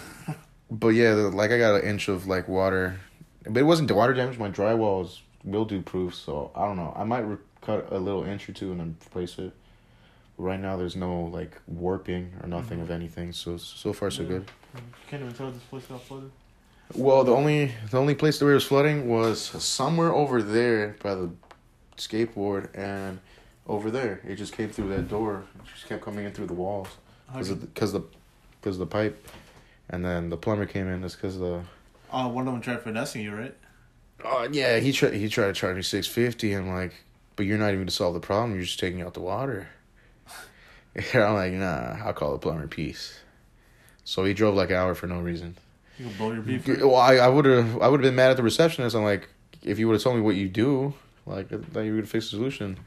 But 0.71 0.89
yeah, 0.89 1.15
the, 1.15 1.29
like 1.29 1.49
I 1.51 1.57
got 1.57 1.75
an 1.75 1.81
inch 1.81 2.09
of 2.09 2.27
like 2.27 2.47
water, 2.47 2.99
but 3.43 3.57
it 3.57 3.63
wasn't 3.63 3.87
the 3.87 3.95
water 3.95 4.13
damage. 4.13 4.37
My 4.37 4.51
drywall 4.51 5.03
is 5.03 5.19
mildew 5.43 5.81
proof, 5.81 6.13
so 6.13 6.51
I 6.55 6.65
don't 6.67 6.77
know. 6.77 6.93
I 6.95 7.03
might 7.05 7.21
re- 7.21 7.37
cut 7.61 7.91
a 7.91 7.97
little 7.97 8.23
inch 8.23 8.47
or 8.47 8.53
two 8.53 8.71
and 8.71 8.79
then 8.79 8.97
replace 9.07 9.39
it. 9.39 9.51
Right 10.39 10.59
now, 10.59 10.77
there's 10.77 10.95
no 10.95 11.23
like 11.25 11.59
warping 11.67 12.31
or 12.41 12.47
nothing 12.47 12.79
of 12.79 12.85
mm-hmm. 12.85 12.93
anything, 12.93 13.33
so 13.33 13.57
so 13.57 13.91
far 13.91 14.09
so 14.09 14.21
Yeah. 14.23 14.29
good. 14.29 14.45
Mm-hmm. 14.47 14.85
Can't 15.09 15.21
even 15.23 15.33
tell 15.35 15.51
this 15.51 15.61
place 15.63 15.85
got 15.85 16.01
flooded. 16.01 16.31
Well, 16.95 17.25
the 17.25 17.33
only 17.33 17.73
the 17.91 17.97
only 17.97 18.15
place 18.15 18.41
where 18.41 18.51
it 18.51 18.55
was 18.55 18.63
flooding 18.63 19.09
was 19.09 19.41
somewhere 19.41 20.13
over 20.13 20.41
there 20.41 20.95
by 21.03 21.13
the 21.13 21.29
skateboard 21.97 22.69
and 22.73 23.19
over 23.67 23.91
there. 23.91 24.21
It 24.25 24.37
just 24.37 24.53
came 24.53 24.69
through 24.69 24.87
that 24.95 25.09
door. 25.09 25.43
It 25.59 25.67
just 25.73 25.87
kept 25.89 26.03
coming 26.03 26.23
in 26.23 26.31
through 26.31 26.47
the 26.47 26.53
walls 26.53 26.87
because 27.27 27.49
the 27.49 27.55
because 27.55 27.91
the 28.77 28.85
the 28.85 28.85
pipe, 28.85 29.27
and 29.89 30.05
then 30.05 30.29
the 30.29 30.37
plumber 30.37 30.65
came 30.65 30.87
in. 30.87 31.01
That's 31.01 31.15
because 31.15 31.37
the 31.37 31.63
Oh, 32.11 32.29
one 32.29 32.47
of 32.47 32.53
them 32.53 32.61
tried 32.61 32.81
finessing 32.81 33.21
you, 33.21 33.35
right? 33.35 33.55
Oh 34.23 34.47
yeah, 34.49 34.79
he 34.79 34.93
tried. 34.93 35.13
He 35.13 35.27
tried 35.29 35.47
to 35.47 35.53
charge 35.53 35.75
me 35.75 35.81
six 35.81 36.07
fifty. 36.07 36.53
I'm 36.53 36.69
like, 36.69 36.93
but 37.35 37.45
you're 37.45 37.57
not 37.57 37.73
even 37.73 37.85
to 37.87 37.91
solve 37.93 38.13
the 38.13 38.19
problem. 38.19 38.53
You're 38.55 38.63
just 38.63 38.79
taking 38.79 39.01
out 39.01 39.13
the 39.13 39.19
water. 39.19 39.67
And 40.95 41.05
I'm 41.23 41.33
like, 41.33 41.53
nah. 41.53 41.97
I'll 42.05 42.13
call 42.13 42.33
the 42.33 42.39
plumber. 42.39 42.67
Peace. 42.67 43.19
So 44.03 44.23
he 44.23 44.33
drove 44.33 44.55
like 44.55 44.69
an 44.69 44.75
hour 44.77 44.95
for 44.95 45.07
no 45.07 45.19
reason. 45.19 45.55
You 45.97 46.05
can 46.05 46.17
blow 46.17 46.31
your 46.31 46.41
beef. 46.41 46.67
Well, 46.67 46.95
I 46.95 47.15
I 47.17 47.27
would 47.27 47.45
have 47.45 47.81
I 47.81 47.87
would 47.87 47.99
have 47.99 48.07
been 48.09 48.15
mad 48.15 48.31
at 48.31 48.37
the 48.37 48.43
receptionist. 48.43 48.95
I'm 48.95 49.03
like, 49.03 49.29
if 49.61 49.77
you 49.77 49.87
would 49.87 49.93
have 49.93 50.01
told 50.01 50.15
me 50.15 50.21
what 50.21 50.35
you 50.35 50.47
do, 50.47 50.93
like 51.25 51.49
that 51.49 51.83
you 51.83 51.93
would 51.93 52.05
have 52.05 52.09
fixed 52.09 52.31
the 52.31 52.37
solution. 52.37 52.79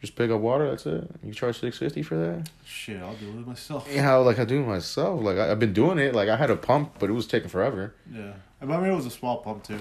Just 0.00 0.16
pick 0.16 0.30
up 0.30 0.40
water. 0.40 0.68
That's 0.70 0.86
it. 0.86 1.08
You 1.22 1.32
charge 1.32 1.60
six 1.60 1.78
fifty 1.78 2.02
for 2.02 2.16
that. 2.16 2.48
Shit, 2.64 3.00
I'll 3.00 3.14
do 3.14 3.28
it 3.28 3.46
myself. 3.46 3.88
Yeah, 3.92 4.14
like 4.16 4.38
I 4.38 4.44
do 4.44 4.62
it 4.62 4.66
myself. 4.66 5.22
Like 5.22 5.36
I, 5.36 5.50
I've 5.50 5.58
been 5.58 5.72
doing 5.72 5.98
it. 5.98 6.14
Like 6.14 6.28
I 6.28 6.36
had 6.36 6.50
a 6.50 6.56
pump, 6.56 6.96
but 6.98 7.10
it 7.10 7.12
was 7.12 7.26
taking 7.26 7.48
forever. 7.48 7.94
Yeah, 8.12 8.32
I 8.60 8.64
mean 8.64 8.82
it 8.84 8.94
was 8.94 9.06
a 9.06 9.10
small 9.10 9.38
pump 9.38 9.64
too. 9.64 9.78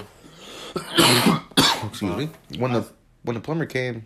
Excuse 1.88 2.18
me. 2.18 2.30
When 2.58 2.74
the 2.74 2.86
when 3.24 3.36
the 3.36 3.42
plumber 3.42 3.66
came, 3.66 4.06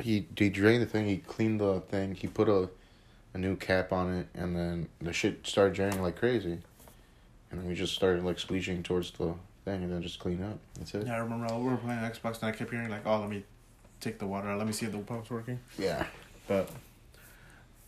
he 0.00 0.26
he 0.36 0.48
drained 0.50 0.82
the 0.82 0.86
thing. 0.86 1.06
He 1.06 1.18
cleaned 1.18 1.60
the 1.60 1.80
thing. 1.80 2.14
He 2.14 2.26
put 2.26 2.48
a 2.48 2.68
a 3.34 3.38
new 3.38 3.56
cap 3.56 3.92
on 3.92 4.12
it, 4.14 4.26
and 4.34 4.56
then 4.56 4.88
the 5.00 5.12
shit 5.12 5.46
started 5.46 5.74
draining 5.74 6.00
like 6.02 6.16
crazy. 6.16 6.58
And 7.50 7.60
then 7.60 7.66
we 7.68 7.74
just 7.74 7.94
started 7.94 8.24
like 8.24 8.38
spleeching 8.38 8.82
towards 8.82 9.10
the 9.12 9.34
thing, 9.64 9.82
and 9.82 9.92
then 9.92 10.02
just 10.02 10.18
clean 10.18 10.42
up. 10.42 10.58
That's 10.78 10.94
it. 10.94 11.06
Yeah, 11.06 11.14
I 11.16 11.18
remember 11.18 11.46
we 11.56 11.64
were 11.70 11.76
playing 11.76 12.00
Xbox 12.00 12.40
and 12.42 12.44
I 12.44 12.52
kept 12.52 12.70
hearing 12.70 12.90
like, 12.90 13.06
"Oh, 13.06 13.20
let 13.20 13.28
me 13.30 13.44
take 14.00 14.18
the 14.18 14.26
water. 14.26 14.48
out. 14.48 14.58
Let 14.58 14.66
me 14.66 14.72
see 14.72 14.86
if 14.86 14.92
the 14.92 14.98
pump's 14.98 15.30
working." 15.30 15.58
Yeah, 15.78 16.06
But 16.46 16.70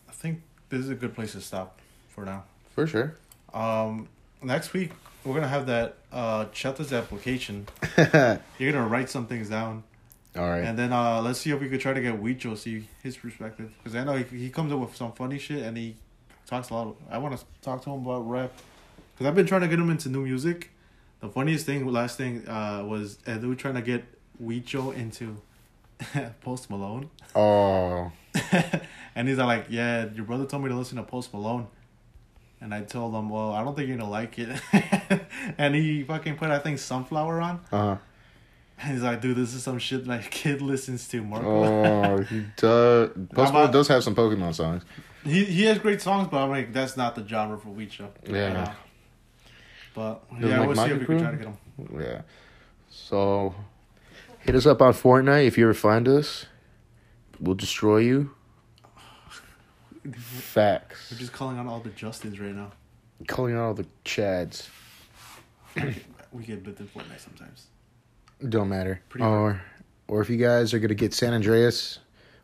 I 0.08 0.12
think 0.12 0.42
this 0.68 0.80
is 0.80 0.90
a 0.90 0.94
good 0.94 1.14
place 1.14 1.32
to 1.32 1.40
stop 1.40 1.78
for 2.08 2.24
now. 2.24 2.44
for 2.74 2.86
sure. 2.86 3.16
Um, 3.52 4.08
next 4.42 4.72
week 4.72 4.92
we're 5.24 5.34
gonna 5.34 5.48
have 5.48 5.66
that 5.66 5.96
uh 6.12 6.46
Cheta's 6.52 6.92
application. 6.92 7.66
You're 7.98 8.72
gonna 8.72 8.86
write 8.86 9.10
some 9.10 9.26
things 9.26 9.48
down, 9.50 9.82
right. 10.48 10.64
and 10.64 10.78
then 10.78 10.92
uh 10.92 11.20
let's 11.20 11.40
see 11.40 11.50
if 11.50 11.60
we 11.60 11.68
could 11.68 11.80
try 11.80 11.92
to 11.92 12.00
get 12.00 12.20
Wicho 12.22 12.56
see 12.56 12.88
his 13.02 13.16
perspective 13.16 13.72
because 13.78 13.96
I 13.96 14.04
know 14.04 14.14
he, 14.16 14.24
he 14.36 14.50
comes 14.50 14.72
up 14.72 14.78
with 14.78 14.94
some 14.96 15.12
funny 15.12 15.38
shit 15.38 15.62
and 15.62 15.76
he 15.76 15.96
talks 16.46 16.70
a 16.70 16.74
lot. 16.74 16.86
Of, 16.88 16.96
I 17.10 17.18
want 17.18 17.36
to 17.38 17.44
talk 17.62 17.82
to 17.84 17.90
him 17.90 18.04
about 18.06 18.28
rap 18.28 18.52
because 19.14 19.26
I've 19.26 19.34
been 19.34 19.46
trying 19.46 19.60
to 19.62 19.68
get 19.68 19.78
him 19.78 19.90
into 19.90 20.08
new 20.08 20.22
music. 20.22 20.70
The 21.20 21.28
funniest 21.28 21.66
thing, 21.66 21.86
last 21.86 22.16
thing, 22.16 22.48
uh, 22.48 22.82
was 22.86 23.18
Edu 23.26 23.56
trying 23.58 23.74
to 23.74 23.82
get 23.82 24.04
Wicho 24.42 24.94
into 24.96 25.36
Post 26.40 26.70
Malone. 26.70 27.10
oh, 27.34 28.10
and 29.14 29.28
he's 29.28 29.36
like, 29.38 29.66
"Yeah, 29.68 30.06
your 30.14 30.24
brother 30.24 30.46
told 30.46 30.62
me 30.62 30.70
to 30.70 30.74
listen 30.74 30.96
to 30.96 31.02
Post 31.02 31.32
Malone." 31.34 31.66
And 32.62 32.74
I 32.74 32.82
told 32.82 33.14
him, 33.14 33.28
"Well, 33.28 33.52
I 33.52 33.62
don't 33.62 33.74
think 33.76 33.88
you're 33.88 33.98
gonna 33.98 34.10
like 34.10 34.38
it." 34.38 34.58
and 35.58 35.74
he 35.74 36.02
fucking 36.04 36.36
put, 36.36 36.50
I 36.50 36.58
think, 36.58 36.78
Sunflower 36.78 37.40
on. 37.40 37.60
uh 37.70 37.78
huh. 37.78 37.96
And 38.82 38.92
he's 38.92 39.02
like, 39.02 39.20
"Dude, 39.20 39.36
this 39.36 39.54
is 39.54 39.62
some 39.62 39.78
shit 39.78 40.06
my 40.06 40.18
kid 40.18 40.62
listens 40.62 41.06
to." 41.08 41.22
Marco. 41.22 41.64
Oh, 41.64 42.18
he 42.22 42.44
does. 42.56 43.10
Post 43.32 43.72
does 43.72 43.88
have 43.88 44.02
some 44.02 44.14
Pokemon 44.14 44.54
songs. 44.54 44.84
he 45.24 45.44
he 45.44 45.64
has 45.64 45.78
great 45.78 46.00
songs, 46.00 46.28
but 46.30 46.38
I'm 46.42 46.50
like, 46.50 46.72
that's 46.72 46.96
not 46.96 47.14
the 47.14 47.26
genre 47.26 47.58
for 47.58 47.68
Wicho. 47.68 48.08
Yeah. 48.26 48.74
But 49.94 50.28
Doesn't 50.30 50.48
yeah, 50.48 50.60
like 50.60 50.68
we'll 50.68 50.76
see 50.76 50.92
if 50.92 51.00
we 51.00 51.06
can 51.06 51.18
try 51.20 51.30
to 51.32 51.36
get 51.36 51.46
him. 51.46 51.58
Yeah. 52.00 52.22
So, 52.90 53.54
Hit 54.40 54.54
us 54.54 54.64
up 54.64 54.80
on 54.80 54.92
Fortnite 54.94 55.46
if 55.46 55.58
you 55.58 55.64
ever 55.64 55.74
find 55.74 56.08
us. 56.08 56.46
We'll 57.38 57.54
destroy 57.54 57.98
you. 57.98 58.30
Facts. 60.14 61.10
We're 61.10 61.18
just 61.18 61.32
calling 61.32 61.58
on 61.58 61.68
all 61.68 61.80
the 61.80 61.90
Justins 61.90 62.40
right 62.40 62.54
now. 62.54 62.72
Calling 63.26 63.54
out 63.54 63.60
all 63.60 63.74
the 63.74 63.86
Chads. 64.04 64.68
We 66.32 66.44
get 66.44 66.62
bit 66.62 66.78
in 66.78 66.86
Fortnite 66.86 67.18
sometimes. 67.18 67.66
Don't 68.48 68.68
matter. 68.68 69.00
Pretty 69.08 69.24
or, 69.24 69.60
or 70.08 70.20
if 70.20 70.30
you 70.30 70.36
guys 70.36 70.72
are 70.72 70.78
gonna 70.78 70.94
get 70.94 71.12
San 71.12 71.34
Andreas 71.34 71.98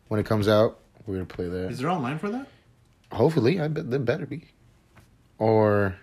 when 0.08 0.20
it 0.20 0.26
comes 0.26 0.48
out, 0.48 0.78
we're 1.06 1.14
gonna 1.14 1.26
play 1.26 1.48
that. 1.48 1.70
Is 1.70 1.78
there 1.78 1.90
online 1.90 2.18
for 2.18 2.30
that? 2.30 2.46
Hopefully, 3.12 3.60
I 3.60 3.68
bet 3.68 3.90
there 3.90 3.98
better 3.98 4.26
be. 4.26 4.48
Or, 5.38 5.96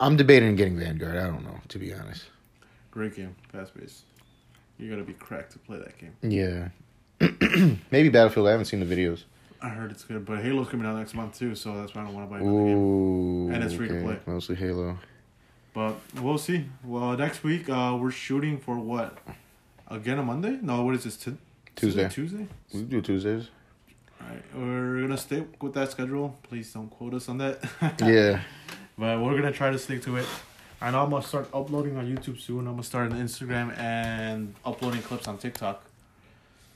I'm 0.00 0.16
debating 0.16 0.54
getting 0.56 0.78
Vanguard. 0.78 1.16
I 1.16 1.26
don't 1.26 1.44
know, 1.44 1.60
to 1.68 1.78
be 1.78 1.94
honest. 1.94 2.24
Great 2.90 3.16
game, 3.16 3.34
fast 3.52 3.74
paced. 3.74 4.04
You 4.78 4.90
gotta 4.90 5.04
be 5.04 5.14
cracked 5.14 5.52
to 5.52 5.58
play 5.58 5.78
that 5.78 5.98
game. 5.98 6.16
Yeah. 6.22 6.68
Maybe 7.90 8.08
Battlefield. 8.08 8.48
I 8.48 8.50
haven't 8.52 8.66
seen 8.66 8.80
the 8.80 8.86
videos. 8.86 9.24
I 9.62 9.68
heard 9.68 9.90
it's 9.90 10.04
good, 10.04 10.26
but 10.26 10.44
Halo's 10.44 10.68
coming 10.68 10.86
out 10.86 10.96
next 10.96 11.14
month 11.14 11.38
too, 11.38 11.54
so 11.54 11.74
that's 11.80 11.94
why 11.94 12.02
I 12.02 12.04
don't 12.04 12.14
want 12.14 12.28
to 12.28 12.30
buy 12.30 12.40
another 12.40 12.66
game. 12.66 12.76
Ooh. 12.76 13.50
And 13.50 13.64
it's 13.64 13.74
free 13.74 13.88
to 13.88 14.00
play. 14.02 14.18
Mostly 14.26 14.56
Halo. 14.56 14.98
But 15.74 15.96
we'll 16.22 16.38
see. 16.38 16.66
Well, 16.84 17.16
next 17.16 17.42
week 17.42 17.68
uh, 17.68 17.98
we're 18.00 18.10
shooting 18.12 18.58
for 18.58 18.78
what? 18.78 19.18
Again, 19.88 20.18
a 20.18 20.22
Monday? 20.22 20.58
No, 20.62 20.82
what 20.84 20.94
is 20.94 21.04
this? 21.04 21.16
T- 21.16 21.36
Tuesday. 21.76 22.08
Tuesday. 22.08 22.46
We 22.72 22.82
do 22.82 23.00
Tuesdays. 23.02 23.48
All 24.20 24.28
right, 24.28 24.42
we're 24.54 25.02
gonna 25.02 25.18
stick 25.18 25.62
with 25.62 25.74
that 25.74 25.90
schedule. 25.90 26.38
Please 26.44 26.72
don't 26.72 26.88
quote 26.88 27.12
us 27.14 27.28
on 27.28 27.38
that. 27.38 27.60
Yeah. 28.00 28.40
But 28.96 29.20
we're 29.20 29.34
gonna 29.34 29.52
try 29.52 29.70
to 29.70 29.78
stick 29.78 30.02
to 30.04 30.16
it. 30.16 30.26
And 30.80 30.94
I'm 30.94 31.10
gonna 31.10 31.24
start 31.24 31.48
uploading 31.52 31.96
on 31.96 32.06
YouTube 32.06 32.40
soon. 32.40 32.60
I'm 32.60 32.74
gonna 32.74 32.84
start 32.84 33.10
on 33.12 33.18
Instagram 33.18 33.76
and 33.76 34.54
uploading 34.64 35.02
clips 35.02 35.26
on 35.26 35.38
TikTok. 35.38 35.84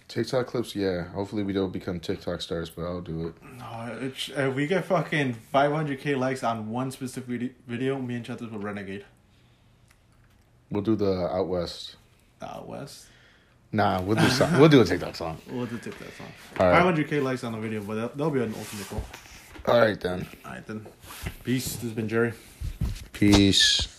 TikTok 0.08 0.46
clips, 0.46 0.74
yeah. 0.74 1.04
Hopefully 1.08 1.42
we 1.42 1.52
don't 1.52 1.72
become 1.72 2.00
TikTok 2.00 2.40
stars, 2.40 2.70
but 2.70 2.82
I'll 2.82 3.02
do 3.02 3.28
it. 3.28 3.34
No, 3.58 3.98
if 4.00 4.36
uh, 4.36 4.50
we 4.50 4.66
get 4.66 4.86
fucking 4.86 5.36
500k 5.52 6.18
likes 6.18 6.42
on 6.42 6.70
one 6.70 6.90
specific 6.90 7.52
video, 7.66 7.98
me 7.98 8.16
and 8.16 8.24
Chetas 8.24 8.50
will 8.50 8.58
renegade. 8.58 9.04
We'll 10.70 10.82
do 10.82 10.96
the 10.96 11.28
Out 11.30 11.48
West. 11.48 11.96
Out 12.40 12.66
West. 12.66 13.06
Nah, 13.70 14.00
we'll 14.00 14.16
do 14.16 14.28
some, 14.30 14.58
we'll 14.58 14.70
do 14.70 14.80
a 14.80 14.84
TikTok 14.84 15.14
song. 15.14 15.38
We'll 15.50 15.66
do 15.66 15.76
TikTok 15.76 16.08
song. 16.16 16.32
All 16.58 16.70
right. 16.70 16.96
500k 16.96 17.22
likes 17.22 17.44
on 17.44 17.52
the 17.52 17.58
video, 17.58 17.82
but 17.82 17.94
that, 17.96 18.16
that'll 18.16 18.30
be 18.30 18.40
an 18.42 18.54
ultimate 18.56 18.88
goal. 18.88 19.02
All 19.66 19.78
right 19.78 20.00
then. 20.00 20.26
Alright 20.46 20.66
then. 20.66 20.86
Peace. 21.44 21.74
This 21.74 21.82
has 21.82 21.92
been 21.92 22.08
Jerry. 22.08 22.32
Peace. 23.12 23.97